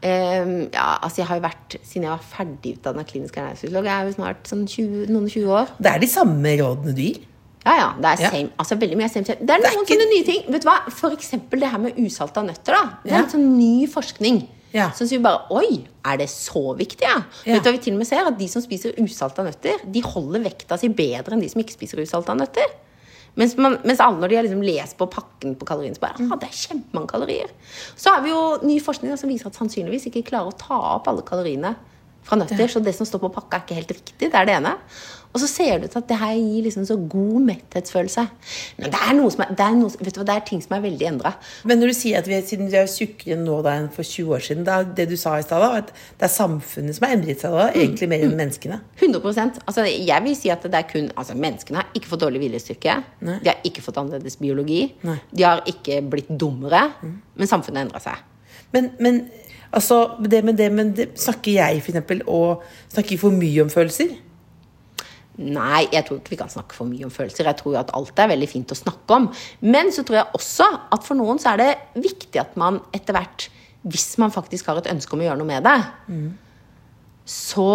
Um, 0.02 0.56
ja, 0.74 0.98
altså 0.98 1.22
jeg 1.22 1.28
har 1.30 1.38
jo 1.38 1.44
vært, 1.44 1.76
Siden 1.86 2.08
jeg 2.08 2.12
var 2.12 2.24
ferdig 2.26 2.72
utdanna 2.80 3.04
klinisk 3.08 3.36
ernæringsfysiolog, 3.38 3.86
jeg 3.86 3.94
er 3.94 4.08
jo 4.08 4.16
snart 4.16 4.50
sånn 4.50 4.64
20, 4.66 5.12
noen 5.12 5.28
og 5.28 5.36
20 5.36 5.52
år. 5.60 5.76
Det 5.78 5.92
er 5.92 6.02
de 6.02 6.10
samme 6.10 6.56
rådene 6.62 6.96
du 6.98 7.04
gir. 7.06 7.20
Ja, 7.66 7.74
ja. 7.78 7.88
Det 7.98 8.06
er 8.06 8.24
Ja. 8.24 8.48
altså 8.58 8.76
veldig 8.80 8.98
mye 8.98 9.10
same, 9.10 9.26
same. 9.26 9.38
Det 9.46 9.50
er 9.50 9.58
Det 9.62 9.66
er 9.72 9.76
noen 9.78 9.86
sånne 9.86 10.10
nye 10.10 10.26
ting. 10.26 10.42
Vet 10.52 10.64
du 10.64 10.68
hva? 10.70 10.80
For 10.92 11.12
eksempel 11.12 11.60
det 11.60 11.70
her 11.70 11.78
med 11.78 11.96
usalta 11.98 12.42
nøtter. 12.44 12.74
da 12.74 12.84
Det 13.04 13.12
er 13.12 13.16
Ja. 13.16 13.22
litt 13.22 13.32
sånn 13.32 13.58
ny 13.58 13.86
forskning. 13.88 14.48
Ja. 14.74 14.90
Som 14.92 15.06
sier 15.08 15.20
bare 15.22 15.46
Oi, 15.52 15.86
er 16.06 16.18
det 16.18 16.30
så 16.30 16.76
viktig? 16.78 17.02
Ja? 17.02 17.24
Ja. 17.46 17.54
Vet 17.56 17.64
du 17.64 17.70
hva 17.70 17.74
vi 17.74 17.78
til 17.84 17.94
og 17.94 18.00
med 18.00 18.08
ser? 18.08 18.26
At 18.26 18.38
de 18.38 18.48
som 18.48 18.62
spiser 18.62 18.94
usalta 18.98 19.44
nøtter, 19.44 19.80
de 19.92 20.02
holder 20.02 20.44
vekta 20.44 20.80
si 20.80 20.88
bedre 20.88 21.34
enn 21.34 21.42
de 21.42 21.50
som 21.50 21.62
ikke 21.62 21.74
spiser 21.78 21.98
usalta 22.02 22.34
nøtter. 22.34 22.66
Mens, 23.36 23.56
man, 23.58 23.78
mens 23.86 24.00
alle 24.00 24.20
når 24.20 24.30
de 24.30 24.36
har 24.36 24.44
liksom 24.44 24.62
lest 24.64 24.98
på 24.98 25.08
pakken 25.10 25.56
på 25.56 25.66
kaloriene, 25.66 25.96
så 25.96 26.00
bare 26.02 26.32
ah, 26.32 26.36
det 26.36 26.50
er 26.50 26.58
kjempemange 26.68 27.08
kalorier. 27.08 27.48
Så 27.96 28.12
har 28.14 28.22
vi 28.22 28.30
jo 28.30 28.58
ny 28.64 28.80
forskning 28.80 29.18
som 29.18 29.30
viser 29.30 29.48
at 29.48 29.54
sannsynligvis 29.56 30.08
ikke 30.12 30.26
klarer 30.28 30.52
å 30.52 30.58
ta 30.58 30.76
opp 30.96 31.08
alle 31.08 31.22
kaloriene 31.22 31.76
fra 32.24 32.36
nøtter. 32.38 32.68
Så 32.68 32.84
det 32.84 32.94
som 32.96 33.06
står 33.06 33.20
på 33.24 33.32
pakka, 33.34 33.56
er 33.58 33.62
ikke 33.62 33.76
helt 33.76 33.88
riktig. 33.96 34.32
Det 34.32 34.36
er 34.36 34.46
det 34.46 34.56
ene. 34.58 34.76
Og 35.32 35.40
så 35.40 35.48
ser 35.48 35.80
det 35.80 35.88
ut 35.88 35.94
til 35.96 36.02
at 36.02 36.10
det 36.10 36.18
her 36.20 36.34
gir 36.36 36.66
liksom 36.66 36.86
så 36.88 36.98
god 37.10 37.46
metthetsfølelse. 37.48 38.26
Men 38.78 38.94
det 38.94 39.00
er, 39.00 39.14
noe 39.16 39.32
som 39.34 39.44
er, 39.46 39.54
det 39.56 39.66
er, 39.66 39.78
noe, 39.80 39.92
vet 40.02 40.16
du 40.16 40.20
hva, 40.20 40.28
det 40.28 40.36
er 40.36 40.46
ting 40.50 40.64
som 40.64 40.76
er 40.76 40.84
veldig 40.84 41.08
endra. 41.08 41.34
Men 41.68 41.80
når 41.82 41.94
du 41.94 41.98
sier 41.98 42.20
at 42.20 42.28
vi 42.28 42.40
siden 42.48 42.72
vi 42.72 42.80
er 42.80 42.90
tjukkere 42.92 43.38
nå 43.40 43.60
da 43.66 43.76
enn 43.80 43.88
for 43.94 44.08
20 44.08 44.36
år 44.36 44.46
siden, 44.48 44.66
da, 44.68 44.82
det 44.84 45.08
du 45.12 45.16
sa 45.20 45.38
i 45.40 45.46
stad, 45.46 45.64
at 45.82 45.94
det 45.94 46.28
er 46.28 46.34
samfunnet 46.34 46.98
som 46.98 47.08
har 47.08 47.16
endret 47.16 47.44
seg 47.44 47.56
da, 47.56 47.68
egentlig 47.72 48.10
mer 48.12 48.26
enn 48.26 48.36
menneskene. 48.40 48.82
100% 49.00 49.62
altså 49.66 49.86
Jeg 49.88 50.26
vil 50.26 50.36
si 50.38 50.52
at 50.54 50.66
det 50.66 50.78
er 50.78 50.88
kun 50.90 51.08
altså 51.16 51.36
Menneskene 51.42 51.80
har 51.80 51.96
ikke 51.98 52.12
fått 52.12 52.24
dårlig 52.26 52.42
viljestyrke. 52.44 52.98
Nei. 53.26 53.38
De 53.42 53.52
har 53.54 53.64
ikke 53.68 53.84
fått 53.86 54.00
annerledes 54.02 54.38
biologi. 54.42 54.84
Nei. 55.08 55.18
De 55.32 55.48
har 55.48 55.64
ikke 55.70 56.02
blitt 56.12 56.30
dummere. 56.30 56.84
Men 57.02 57.50
samfunnet 57.50 57.88
endra 57.88 58.02
seg. 58.04 58.20
Men, 58.76 58.92
men 59.00 59.22
altså, 59.72 60.18
det 60.32 60.44
med 60.46 60.60
det, 60.60 60.72
men 60.72 60.92
det, 60.96 61.12
snakker 61.20 61.52
jeg 61.52 61.82
for 61.82 61.94
eksempel, 61.94 62.22
og 62.28 62.64
snakker 62.94 63.20
for 63.22 63.36
mye 63.36 63.66
om 63.66 63.72
følelser? 63.74 64.14
Nei, 65.40 65.86
jeg 65.94 66.04
tror 66.06 66.20
ikke 66.20 66.34
vi 66.34 66.40
kan 66.42 66.52
snakke 66.52 66.76
for 66.76 66.90
mye 66.90 67.08
om 67.08 67.14
følelser. 67.14 67.48
Jeg 67.48 67.58
tror 67.62 67.76
jo 67.76 67.80
at 67.80 67.94
alt 67.96 68.20
er 68.20 68.32
veldig 68.34 68.50
fint 68.52 68.74
å 68.74 68.78
snakke 68.78 69.16
om. 69.16 69.30
Men 69.64 69.92
så 69.96 70.04
tror 70.04 70.20
jeg 70.20 70.38
også 70.42 70.68
at 70.92 71.08
for 71.08 71.16
noen 71.18 71.40
så 71.40 71.54
er 71.54 71.62
det 71.62 71.70
viktig 72.04 72.42
at 72.42 72.58
man 72.60 72.82
etter 72.94 73.16
hvert, 73.16 73.48
hvis 73.88 74.18
man 74.22 74.34
faktisk 74.34 74.68
har 74.70 74.78
et 74.82 74.92
ønske 74.92 75.16
om 75.16 75.24
å 75.24 75.30
gjøre 75.30 75.40
noe 75.40 75.50
med 75.50 75.64
det, 75.66 75.78
så 77.26 77.68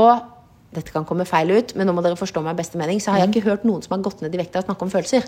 Dette 0.77 0.93
kan 0.93 1.07
komme 1.09 1.25
feil 1.25 1.49
ut, 1.55 1.71
men 1.79 1.87
nå 1.89 1.93
må 1.97 2.03
dere 2.05 2.19
forstå 2.19 2.43
meg 2.45 2.53
i 2.53 2.59
beste 2.59 2.77
mening. 2.77 2.99
Så 3.01 3.13
har 3.15 3.23
jeg 3.23 3.31
ikke 3.31 3.47
hørt 3.47 3.63
noen 3.65 3.81
som 3.81 3.95
har 3.95 4.03
gått 4.05 4.21
ned 4.21 4.35
i 4.35 4.41
vekt 4.43 4.59
av 4.59 4.65
å 4.65 4.67
snakke 4.67 4.85
om 4.85 4.91
følelser. 4.93 5.25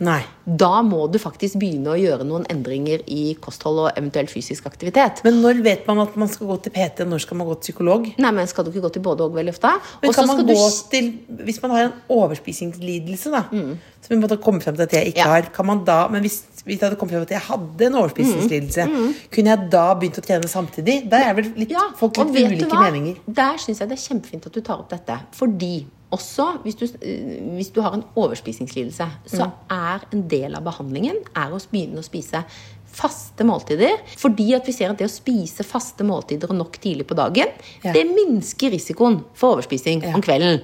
Nei. 0.00 0.20
Da 0.46 0.80
må 0.86 1.10
du 1.10 1.18
faktisk 1.18 1.58
begynne 1.58 1.90
å 1.90 1.96
gjøre 1.98 2.24
noen 2.24 2.44
endringer 2.48 3.00
i 3.10 3.34
kosthold 3.42 3.80
og 3.82 3.88
eventuelt 3.98 4.30
fysisk 4.30 4.64
aktivitet. 4.70 5.24
Men 5.26 5.40
når 5.42 5.58
vet 5.64 5.86
man 5.88 5.98
at 6.04 6.14
man 6.16 6.28
skal 6.30 6.46
gå 6.46 6.56
til 6.62 6.72
PT, 6.72 7.02
når 7.04 7.18
skal 7.24 7.36
man 7.36 7.48
gå 7.50 7.56
til 7.58 7.72
psykolog? 7.72 8.06
Nei, 8.18 8.30
men 8.30 8.46
Skal 8.46 8.64
du 8.64 8.70
ikke 8.70 8.84
gå 8.86 8.92
til 8.94 9.02
både 9.02 9.26
og 9.26 9.34
veldig 9.34 9.52
ofte? 9.56 9.72
Men 10.02 10.12
kan 10.14 10.26
man 10.30 10.38
skal 10.38 10.46
du 10.46 10.54
gå 10.54 10.68
til, 10.94 11.10
Hvis 11.44 11.60
man 11.62 11.70
har 11.74 11.82
en 11.88 11.92
overspisingslidelse, 12.08 13.30
da, 13.34 13.42
som 13.50 14.14
vi 14.14 14.20
måtte 14.22 14.38
komme 14.40 14.62
frem 14.62 14.76
til 14.78 14.86
at 14.86 14.92
jeg 14.92 15.06
ikke 15.12 15.18
Mm. 15.18 15.26
Ja. 15.26 15.34
har, 15.34 15.42
kan 15.52 15.66
man 15.66 15.84
da, 15.84 15.98
men 16.08 16.20
hvis, 16.22 16.38
hvis 16.64 16.78
jeg 16.80 16.86
hadde 16.88 16.96
kommet 16.96 17.12
frem 17.12 17.26
til 17.26 17.34
at 17.34 17.40
jeg 17.40 17.48
hadde 17.50 17.86
en 17.86 17.94
overspisingslidelse, 17.94 18.86
kunne 19.34 19.50
jeg 19.50 19.70
da 19.70 19.94
begynt 19.94 20.18
å 20.18 20.24
trene 20.24 20.48
samtidig? 20.48 21.10
Der 21.10 21.18
er 21.28 21.34
vel 21.34 21.52
litt, 21.56 21.68
Mm. 21.68 21.72
Ja, 21.74 21.90
folk 21.96 22.16
litt 22.16 22.52
ulike 22.52 22.70
meninger. 22.80 23.16
Der 23.26 23.56
syns 23.58 23.80
jeg 23.80 23.88
det 23.88 23.98
er 23.98 24.14
kjempefint 24.14 24.46
at 24.46 24.52
du 24.54 24.60
tar 24.60 24.78
opp 24.78 24.88
dette. 24.90 25.18
Fordi 25.32 25.86
også 26.12 26.62
hvis 26.64 26.74
du, 26.80 26.84
eh, 27.02 27.54
hvis 27.56 27.70
du 27.72 27.80
har 27.82 27.92
en 27.94 28.04
overspisingslidelse, 28.16 29.06
så 29.26 29.44
Mm. 29.46 29.52
er 29.70 30.00
en 30.12 30.28
del 30.28 30.54
av 30.56 30.62
behandlingen 30.64 31.16
er 31.36 31.50
å 31.50 31.58
begynne 31.70 31.98
å 31.98 32.04
spise 32.04 32.44
faste 32.90 33.44
måltider. 33.44 33.98
Fordi 34.16 34.54
at 34.56 34.66
vi 34.66 34.72
ser 34.72 34.90
at 34.90 34.98
det 34.98 35.06
å 35.06 35.12
spise 35.12 35.62
faste 35.62 36.02
måltider 36.02 36.48
og 36.50 36.56
nok 36.56 36.78
tidlig 36.80 37.06
på 37.06 37.14
dagen, 37.14 37.46
Ja. 37.84 37.92
det 37.92 38.06
minsker 38.06 38.70
risikoen 38.72 39.24
for 39.34 39.56
overspising 39.56 40.02
Ja. 40.02 40.08
Mm. 40.08 40.14
om 40.14 40.22
kvelden. 40.22 40.60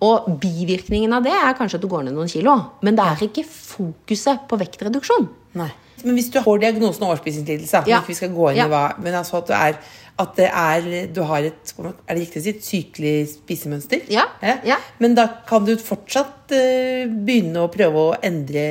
Og 0.00 0.40
bivirkningen 0.40 1.12
av 1.14 1.22
det 1.22 1.32
er 1.32 1.54
kanskje 1.54 1.74
at 1.74 1.80
du 1.82 1.88
går 1.88 2.04
ned 2.04 2.14
noen 2.14 2.28
kilo. 2.28 2.70
Men 2.82 2.96
det 2.96 3.04
er 3.04 3.28
ikke 3.28 3.44
fokuset 3.44 4.48
på 4.48 4.58
vektreduksjon. 4.58 5.28
Nei. 5.54 5.70
Men 6.04 6.14
hvis 6.16 6.30
du 6.30 6.40
får 6.40 6.60
diagnosen 6.60 7.02
overspisingslidelse, 7.06 7.86
Ja. 7.86 8.00
hvis 8.00 8.06
vi 8.08 8.14
skal 8.14 8.28
gå 8.30 8.50
inn 8.50 8.56
Ja. 8.70 8.92
Men 8.98 9.14
altså 9.14 9.38
at, 9.38 9.46
du 9.46 9.52
er, 9.52 9.76
at 10.16 10.36
det 10.38 10.46
er 10.48 10.86
Du 11.12 11.20
har 11.28 11.44
et 11.44 11.72
Er 11.76 12.14
det 12.14 12.22
riktig 12.22 12.40
å 12.40 12.44
si 12.44 12.54
et 12.54 12.64
sykelig 12.64 13.14
spisemønster? 13.34 14.06
Ja, 14.12 14.26
ja. 14.64 14.78
Men 15.02 15.16
da 15.18 15.26
kan 15.48 15.66
du 15.66 15.74
fortsatt 15.76 16.54
eh, 16.56 17.04
begynne 17.06 17.66
å 17.66 17.72
prøve 17.72 18.04
å 18.08 18.16
endre 18.24 18.64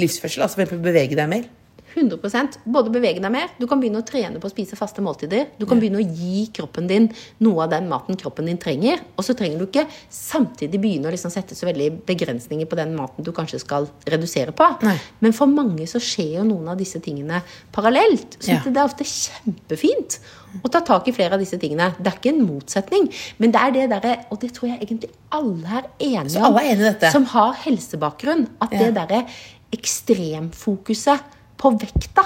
livsførsel? 0.00 0.44
Altså 0.46 0.66
bevege 0.70 1.18
deg 1.18 1.30
mer? 1.30 1.48
100% 1.94 2.58
Både 2.64 2.90
bevege 2.92 3.22
deg 3.22 3.32
mer, 3.32 3.50
du 3.58 3.66
kan 3.70 3.80
begynne 3.80 4.00
å 4.02 4.06
trene 4.06 4.40
på 4.42 4.48
å 4.48 4.52
spise 4.52 4.76
faste 4.78 5.02
måltider. 5.04 5.46
Du 5.60 5.66
kan 5.70 5.80
begynne 5.80 6.00
å 6.02 6.04
gi 6.04 6.46
kroppen 6.54 6.88
din 6.90 7.08
noe 7.44 7.64
av 7.64 7.70
den 7.74 7.88
maten 7.90 8.18
kroppen 8.18 8.48
din 8.50 8.58
trenger. 8.60 9.02
Og 9.16 9.26
så 9.26 9.36
trenger 9.38 9.60
du 9.62 9.66
ikke 9.68 9.86
samtidig 10.12 10.80
begynne 10.82 11.10
å 11.10 11.14
liksom 11.14 11.32
sette 11.32 11.56
så 11.58 11.68
veldig 11.68 11.90
begrensninger 12.08 12.66
på 12.70 12.78
den 12.80 12.94
maten 12.98 13.24
du 13.26 13.32
kanskje 13.36 13.60
skal 13.62 13.88
redusere 14.10 14.54
på. 14.56 14.68
Nei. 14.86 14.96
Men 15.24 15.36
for 15.36 15.50
mange 15.50 15.86
så 15.90 16.02
skjer 16.02 16.40
jo 16.40 16.46
noen 16.48 16.72
av 16.74 16.80
disse 16.80 17.00
tingene 17.04 17.42
parallelt. 17.74 18.38
Så 18.40 18.54
Ja. 18.54 18.60
det 18.64 18.76
er 18.76 18.84
ofte 18.84 19.04
kjempefint 19.04 20.18
å 20.62 20.70
ta 20.70 20.80
tak 20.80 21.08
i 21.08 21.12
flere 21.12 21.34
av 21.34 21.40
disse 21.42 21.58
tingene. 21.58 21.94
Det 21.98 22.06
er 22.12 22.18
ikke 22.18 22.34
en 22.34 22.46
motsetning, 22.46 23.08
men 23.38 23.50
det 23.50 23.60
er 23.60 23.70
det 23.72 23.88
derre 23.90 24.14
Og 24.30 24.40
det 24.40 24.52
tror 24.54 24.68
jeg 24.70 24.80
egentlig 24.80 25.10
alle 25.30 25.66
er 25.66 25.84
enige 26.00 26.38
om, 26.38 26.44
alle 26.44 26.62
er 26.62 26.76
enige 26.76 27.10
som 27.10 27.24
har 27.24 27.54
helsebakgrunn. 27.64 28.48
At 28.60 28.72
Ja. 28.72 28.78
det 28.78 28.94
derre 28.94 29.26
ekstremfokuset 29.72 31.20
på 31.60 31.70
vekta 31.80 32.24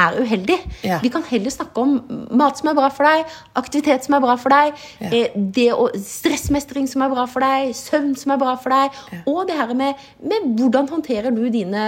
er 0.00 0.16
uheldig. 0.22 0.56
Ja. 0.86 0.98
Vi 1.02 1.10
kan 1.12 1.22
heller 1.28 1.52
snakke 1.52 1.82
om 1.82 1.96
mat 2.40 2.56
som 2.58 2.70
er 2.70 2.76
bra 2.78 2.88
for 2.94 3.04
deg, 3.04 3.26
aktivitet 3.60 4.06
som 4.06 4.14
er 4.16 4.22
bra 4.24 4.36
for 4.40 4.48
deg, 4.54 4.78
Ja. 5.02 5.10
eh, 5.12 5.34
det 5.36 5.66
å, 5.74 5.90
stressmestring 6.00 6.88
som 6.88 7.02
er 7.04 7.10
bra 7.12 7.26
for 7.28 7.44
deg, 7.44 7.74
søvn 7.76 8.14
som 8.16 8.32
er 8.32 8.38
bra 8.40 8.54
for 8.56 8.70
deg, 8.70 8.96
og 9.26 9.46
det 9.50 9.56
her 9.58 9.74
med, 9.74 9.94
med 10.22 10.56
hvordan 10.58 10.88
håndterer 10.88 11.34
du 11.36 11.42
dine 11.52 11.84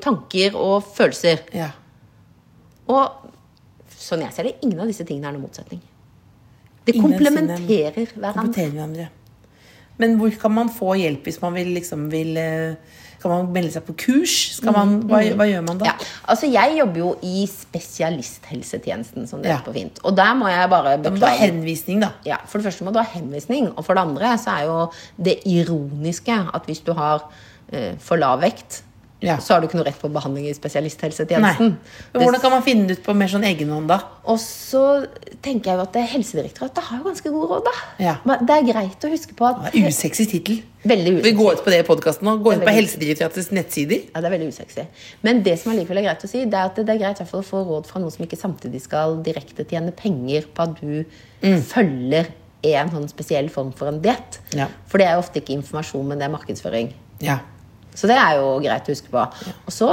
tanker 0.00 0.56
og 0.56 0.84
følelser. 0.96 1.44
Ja. 1.52 1.70
Og 2.88 3.28
sånn 4.00 4.24
jeg 4.24 4.32
ser 4.32 4.48
det, 4.48 4.56
ingen 4.64 4.80
av 4.80 4.88
disse 4.90 5.04
tingene 5.04 5.28
er 5.28 5.36
noen 5.36 5.44
motsetning. 5.48 5.82
Det 6.86 6.94
Ingen 6.96 7.10
komplementerer 7.10 8.14
hverandre. 8.16 8.70
Hverandre. 8.72 9.08
Men 10.00 10.16
hvor 10.16 10.32
kan 10.40 10.54
man 10.56 10.70
få 10.72 10.94
hjelp 10.96 11.26
hvis 11.28 11.42
man 11.42 11.52
vil 11.54 11.74
liksom 11.76 12.06
vil 12.10 12.36
eh, 12.40 12.74
Kan 13.20 13.30
man 13.30 13.50
melde 13.52 13.70
seg 13.74 13.84
på 13.84 13.92
kurs? 14.00 14.34
Skal 14.56 14.72
man, 14.72 14.94
hva, 15.08 15.18
hva 15.36 15.44
gjør 15.50 15.64
man 15.66 15.78
da? 15.78 15.84
Mm, 15.84 15.90
Ja, 15.90 16.06
altså 16.32 16.48
Jeg 16.52 16.78
jobber 16.78 16.98
jo 17.02 17.10
i 17.22 17.46
spesialisthelsetjenesten, 17.46 19.26
som 19.28 19.42
det 19.42 19.50
Ja. 19.50 19.58
på 19.64 19.72
fint. 19.74 19.98
Og 20.04 20.16
der 20.16 20.34
må 20.34 20.48
jeg 20.48 20.68
bare 20.70 20.96
Da 21.02 21.10
må 21.10 21.18
du 21.18 21.24
ha 21.26 21.32
beklage. 21.32 21.38
henvisning, 21.50 22.00
da. 22.00 22.12
Ja, 22.24 22.36
For 22.46 22.58
det 22.58 22.66
første 22.72 22.84
må 22.84 22.92
du 22.92 22.98
ha 22.98 23.04
henvisning, 23.04 23.72
og 23.76 23.84
for 23.84 23.94
det 23.94 24.00
andre 24.02 24.36
så 24.38 24.50
er 24.58 24.64
jo 24.64 24.90
det 25.22 25.38
ironiske 25.46 26.32
at 26.54 26.62
hvis 26.66 26.80
du 26.84 26.92
har 26.94 27.24
eh, 27.72 27.94
for 27.98 28.16
lav 28.16 28.40
vekt, 28.40 28.82
Ja. 29.22 29.36
så 29.38 29.52
har 29.54 29.60
du 29.60 29.66
ikke 29.68 29.76
noe 29.76 29.84
rett 29.84 29.98
på 30.00 30.08
behandling 30.12 30.46
i 30.48 30.54
spesialisthelsetjenesten. 30.56 31.74
Men 32.14 32.22
hvordan 32.22 32.40
kan 32.40 32.50
man 32.54 32.62
finne 32.64 32.86
det 32.88 32.98
ut 32.98 33.04
på 33.04 33.14
mer 33.14 33.28
sånn 33.28 33.44
egenhånd, 33.44 33.88
da? 33.90 33.98
Og 34.24 34.38
så 34.40 35.06
tenker 35.44 35.70
jeg 35.70 35.76
jo 35.76 35.82
at 35.84 35.92
det 35.92 36.04
Helsedirektoratet 36.14 36.84
har 36.88 36.98
jo 37.02 37.04
ganske 37.10 37.32
gode 37.34 37.48
råd, 37.52 37.64
da. 37.68 37.74
Ja. 38.00 38.14
Men 38.24 38.46
Det 38.46 38.56
er 38.56 38.66
greit 38.72 39.04
å 39.04 39.10
huske 39.12 39.36
på 39.36 39.46
at 39.50 39.74
er 39.74 39.88
Usexy 39.90 40.26
tittel. 40.30 40.62
Veldig 40.88 41.22
Vi 41.22 41.32
går 41.36 41.58
ut 41.58 41.64
på 41.64 41.70
det 41.70 41.82
i 41.82 41.86
podkasten 41.86 42.24
nå. 42.24 42.38
Gå 42.40 42.54
ut 42.54 42.58
inn 42.60 42.64
på 42.64 42.72
Helsedirektoratets 42.72 43.50
nettsider. 43.52 44.06
Ja, 44.14 44.20
det 44.24 44.30
er 44.30 44.36
veldig 44.38 44.48
usexy. 44.54 44.86
Men 45.22 45.42
det 45.44 45.58
som 45.60 45.72
allikevel 45.74 45.98
er 46.00 46.06
greit 46.08 46.24
å 46.24 46.28
si, 46.32 46.46
det 46.48 46.56
er 46.56 46.70
at 46.72 46.80
det 46.80 46.88
er 46.88 47.02
greit 47.02 47.20
i 47.20 47.22
hvert 47.22 47.28
fall 47.34 47.44
å 47.44 47.48
få 47.50 47.60
råd 47.68 47.86
fra 47.90 48.00
noen 48.00 48.10
som 48.14 48.24
ikke 48.24 48.40
samtidig 48.40 48.80
skal 48.86 49.18
direkte 49.26 49.66
tjene 49.68 49.92
penger 49.92 50.48
på 50.54 50.62
at 50.64 50.80
du 50.80 51.04
Mm. 51.42 51.62
følger 51.64 52.26
en 52.64 52.90
sånn 52.92 53.08
spesiell 53.08 53.48
form 53.48 53.72
for 53.72 53.88
en 53.88 54.00
diett. 54.04 54.38
Ja. 54.52 54.66
For 54.86 54.98
det 55.00 55.06
er 55.08 55.14
jo 55.16 55.22
ofte 55.22 55.40
ikke 55.40 55.54
informasjon, 55.56 56.04
men 56.06 56.18
det 56.20 56.26
er 56.28 56.32
markedsføring. 56.34 56.90
Ja. 57.24 57.38
Så 58.00 58.08
det 58.08 58.16
er 58.16 58.38
jo 58.40 58.54
greit 58.64 58.88
å 58.88 58.94
huske 58.94 59.12
på. 59.12 59.22
Og 59.66 59.72
så 59.76 59.90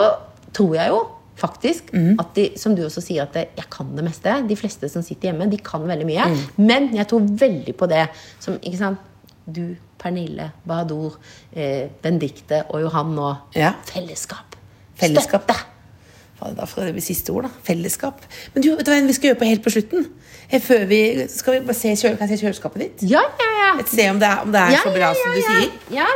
tror 0.56 0.76
jeg 0.80 0.94
jo 0.94 1.04
faktisk 1.38 1.92
Mm. 1.94 2.16
at 2.20 2.32
de, 2.34 2.46
som 2.58 2.74
du 2.76 2.82
også 2.88 3.02
sier, 3.04 3.28
at 3.28 3.34
det, 3.36 3.44
jeg 3.60 3.68
kan 3.70 3.92
det 3.96 4.04
meste. 4.08 4.32
De 4.48 4.56
fleste 4.58 4.88
som 4.90 5.04
sitter 5.06 5.30
hjemme, 5.30 5.46
de 5.52 5.60
kan 5.62 5.84
veldig 5.86 6.08
mye. 6.08 6.26
Mm. 6.32 6.40
Men 6.66 6.88
jeg 6.96 7.06
tror 7.12 7.28
veldig 7.44 7.76
på 7.78 7.90
det 7.92 8.08
som 8.40 8.56
ikke 8.58 8.80
sant, 8.80 8.98
du, 9.46 9.76
Pernille, 10.02 10.50
Bahadur, 10.68 11.16
eh, 11.56 11.88
Benedicte 12.04 12.64
og 12.70 12.82
Johan 12.82 13.14
nå. 13.16 13.30
Ja. 13.56 13.74
Fellesskap. 13.90 14.56
Fellesskap. 14.98 15.44
Støtte. 15.52 16.56
Da 16.58 16.66
får 16.70 16.86
det 16.86 16.94
bli 16.94 17.02
siste 17.02 17.34
ord, 17.34 17.48
da. 17.48 17.50
Fellesskap. 17.66 18.20
Men 18.54 18.62
du, 18.64 18.70
vet 18.76 18.86
du 18.86 18.92
hva 18.92 18.98
vi 19.08 19.14
skal 19.18 19.32
gjøre 19.32 19.40
på 19.40 19.48
helt 19.50 19.64
på 19.66 19.72
slutten? 19.74 20.06
Eh, 20.52 20.62
Før 20.62 20.84
vi, 20.90 21.00
skal 21.34 21.56
vi 21.60 21.62
bare 21.66 21.78
se, 21.78 21.96
kan 22.18 22.28
jeg 22.30 22.38
se 22.38 22.46
kjøleskapet 22.46 22.84
ditt? 22.84 23.06
Ja, 23.10 23.22
ja, 23.42 23.48
ja. 23.62 23.72
Se 23.90 24.06
om 24.12 24.20
det 24.22 24.28
er, 24.30 24.42
om 24.46 24.52
det 24.54 24.62
er 24.62 24.76
ja, 24.76 24.82
så 24.86 24.94
bra 24.94 25.10
som 25.18 25.34
du 25.34 25.42
sier? 25.48 25.72
Ja. 25.98 26.10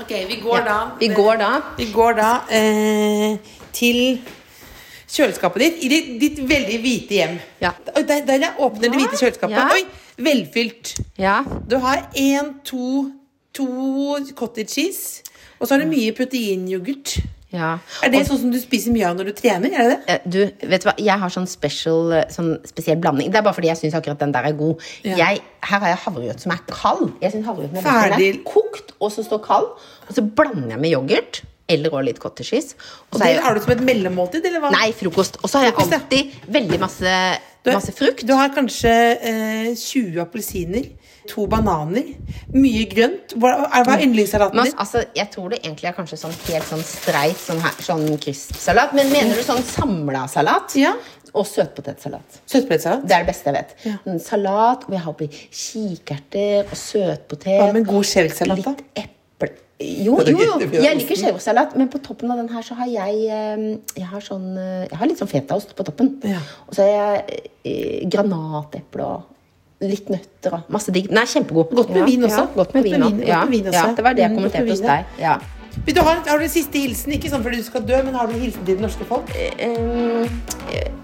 Ok, 0.00 0.12
vi 0.28 0.40
går 0.42 0.58
ja. 0.58 0.64
da 0.64 0.78
Vi 1.00 1.08
går 1.14 1.36
da. 1.40 1.50
Vi 1.78 1.90
går 1.92 2.16
da 2.18 2.30
eh, 2.50 3.36
til 3.72 4.00
kjøleskapet 5.14 5.62
ditt 5.62 5.84
i 5.84 5.90
ditt, 5.92 6.08
ditt 6.20 6.40
veldig 6.48 6.78
hvite 6.82 7.18
hjem. 7.18 7.36
Ja. 7.62 7.74
Der, 7.94 8.24
der 8.26 8.48
åpner 8.58 8.88
det 8.88 8.96
hvite 8.96 9.20
kjøleskapet. 9.20 9.56
ja. 9.56 9.68
Oi, 9.74 9.84
velfylt. 10.24 10.94
Ja. 11.18 11.42
Du 11.70 11.78
har 11.82 12.08
én, 12.16 12.54
to, 12.64 13.10
to 13.54 13.66
cottage 14.34 14.68
cheese, 14.74 15.22
og 15.58 15.68
så 15.68 15.74
har 15.74 15.84
du 15.84 15.90
mye 15.90 16.12
proteinyoghurt. 16.16 17.18
Ja. 17.54 17.70
Er 18.02 18.10
det 18.12 18.24
sånn 18.28 18.40
som 18.42 18.50
du 18.52 18.58
spiser 18.60 18.92
mye 18.94 19.06
av 19.08 19.16
når 19.18 19.30
du 19.30 19.32
trener? 19.38 19.70
Er 19.72 19.88
det 19.88 19.94
det? 19.94 20.14
Eh, 20.14 20.20
Du, 20.26 20.68
vet 20.74 20.82
du 20.84 20.88
hva? 20.90 20.94
Jeg 20.98 21.18
har 21.22 21.30
sånn, 21.32 21.46
special, 21.48 22.12
eh, 22.18 22.26
sånn 22.34 22.52
spesiell 22.66 22.98
blanding. 23.00 23.30
Det 23.32 23.38
er 23.40 23.46
bare 23.46 23.54
fordi 23.56 23.70
jeg 23.70 23.78
syns 23.80 23.94
akkurat 24.00 24.18
den 24.20 24.34
der 24.34 24.50
er 24.50 24.58
god. 24.58 24.82
Ja. 25.06 25.16
Jeg, 25.22 25.42
her 25.70 25.78
har 25.86 25.88
jeg 25.94 26.02
havregrøt 26.04 26.40
som 26.44 26.52
er 26.56 26.62
kald. 26.68 27.12
Jeg 27.22 27.32
synes 27.36 27.46
havregrøten 27.46 27.78
er 27.78 27.82
best 27.82 27.94
den 27.94 28.12
Ferdig. 28.18 28.28
er 28.34 28.44
kokt 28.50 28.92
og 29.00 29.12
så 29.14 29.24
står 29.24 29.42
kald. 29.46 29.70
Og 30.08 30.14
så 30.18 30.22
blander 30.36 30.74
jeg 30.74 30.80
med 30.84 30.90
yoghurt 30.96 31.42
eller 31.68 31.90
også 31.90 32.04
litt 32.04 32.18
cottage 32.20 32.48
cheese. 32.50 32.74
Og 33.12 33.16
Og 33.16 33.20
det 33.24 33.38
har 33.42 33.54
du 33.54 33.60
som 33.64 33.72
et 33.72 33.80
mellommåltid, 33.80 34.44
eller 34.44 34.60
hva? 34.60 34.70
nei, 34.74 34.92
frokost. 34.92 35.38
Og 35.42 35.48
så 35.50 35.58
har 35.62 35.70
jeg 35.70 35.74
alltid 35.80 36.30
veldig 36.52 36.78
masse, 36.80 37.14
Du- 37.64 37.72
masse 37.72 37.92
frukt. 37.96 38.26
Du 38.26 38.34
har 38.34 38.50
kanskje 38.50 38.90
eh, 39.22 39.74
20 39.74 40.20
appelsiner, 40.20 40.90
to 41.26 41.46
bananer, 41.46 42.04
mye 42.52 42.84
grønt. 42.90 43.32
Hva 43.40 43.54
er, 43.72 43.84
hva 43.84 43.94
er 43.96 44.02
yndlingssalaten 44.04 44.62
din? 44.62 44.74
altså, 44.76 45.04
jeg 45.16 45.30
tror 45.32 45.48
det 45.54 45.62
egentlig 45.64 45.88
er 45.88 45.94
kanskje 45.96 46.18
sånn 46.20 46.34
helt 46.50 46.64
sånn 46.68 46.82
streit 46.84 47.36
sånn, 47.40 47.60
her, 47.64 47.72
sånn 47.80 48.04
crispsalat. 48.20 48.92
Men 48.92 49.08
mener 49.10 49.34
du 49.34 49.42
sånn 49.42 49.62
samla 49.64 50.26
salat? 50.28 50.76
Ja. 50.76 50.92
Og 51.34 51.46
søtpotetsalat. 51.48 52.42
Søtpotetsalat? 52.46 53.08
Det 53.08 53.16
er 53.16 53.24
det 53.24 53.26
beste 53.32 53.48
jeg 53.50 53.54
vet. 53.56 53.72
Ja. 53.88 54.18
Salat, 54.22 54.84
og 54.84 54.92
jeg 54.92 55.00
har 55.00 55.12
oppi 55.16 55.28
kikerter 55.50 56.68
og 56.68 56.76
søtpotet. 56.78 57.56
Hva 57.58 57.72
med 57.72 57.86
god 57.88 58.04
skjellsalat, 58.04 58.62
da? 58.64 58.74
Litt 58.76 59.10
jo, 60.04 60.16
jo, 60.24 60.38
jo, 60.38 60.68
jeg 60.72 60.98
liker 61.00 61.18
skjevsalat, 61.18 61.76
men 61.78 61.88
på 61.92 62.00
toppen 62.04 62.30
av 62.32 62.38
den 62.40 62.48
her 62.52 62.64
så 62.66 62.76
har 62.78 62.88
jeg 62.90 63.20
eh, 63.28 63.64
Jeg 63.98 64.08
har, 64.10 64.22
sånn, 64.24 64.50
eh, 64.60 64.84
jeg 64.90 64.98
har 65.00 65.10
litt 65.10 65.20
sånn 65.22 65.30
fetaost 65.30 65.74
på 65.78 65.86
toppen. 65.86 66.14
Ja. 66.26 66.40
Og 66.68 66.76
så 66.76 66.86
har 66.86 66.92
jeg 66.94 67.40
eh, 67.64 68.04
granateple 68.10 69.06
og 69.06 69.84
litt 69.84 70.08
nøtter 70.12 70.54
og 70.60 70.70
masse 70.72 70.92
digg. 70.94 71.10
Den 71.10 71.20
er 71.20 71.28
kjempegod. 71.28 71.74
Godt 71.76 71.90
med 71.92 72.04
ja, 72.04 72.06
vin 72.08 72.24
også. 72.28 72.44
Ja, 72.46 72.56
godt 72.56 72.74
med 72.76 72.86
vin, 72.86 73.02
også. 73.02 73.18
godt 73.18 73.50
med 73.50 73.52
vin 73.56 73.68
også. 73.68 73.82
Ja, 73.82 73.92
det 73.98 74.06
var 74.06 74.16
det 74.16 74.24
jeg 74.24 74.30
Mm, 74.30 74.38
kommenterte 74.38 74.70
hos 74.70 74.84
deg. 74.84 75.18
Ja. 75.20 75.34
Du 75.74 76.00
ha, 76.06 76.14
har 76.28 76.38
du 76.38 76.44
en 76.46 76.52
siste 76.52 76.78
hilsen? 76.78 77.12
Ikke 77.16 77.28
sånn 77.32 77.42
fordi 77.42 77.58
du 77.58 77.66
skal 77.66 77.82
dø, 77.84 77.98
men 78.06 78.14
har 78.14 78.30
du 78.30 78.36
en 78.36 78.44
hilsen 78.44 78.64
til 78.64 78.78
det 78.78 78.84
norske 78.86 79.04
folk? 79.10 79.34
Eh, 79.34 80.30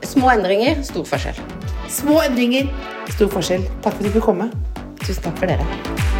små 0.06 0.30
endringer, 0.32 0.80
stor 0.86 1.04
forskjell. 1.10 1.42
Små 1.90 2.20
endringer, 2.22 2.70
stor 3.10 3.34
forskjell. 3.34 3.66
Takk 3.82 3.98
for 3.98 4.00
at 4.00 4.08
du 4.08 4.14
fikk 4.16 4.28
komme. 4.30 4.50
Tusen 5.02 5.26
takk 5.26 5.42
for 5.42 5.50
dere. 5.50 6.19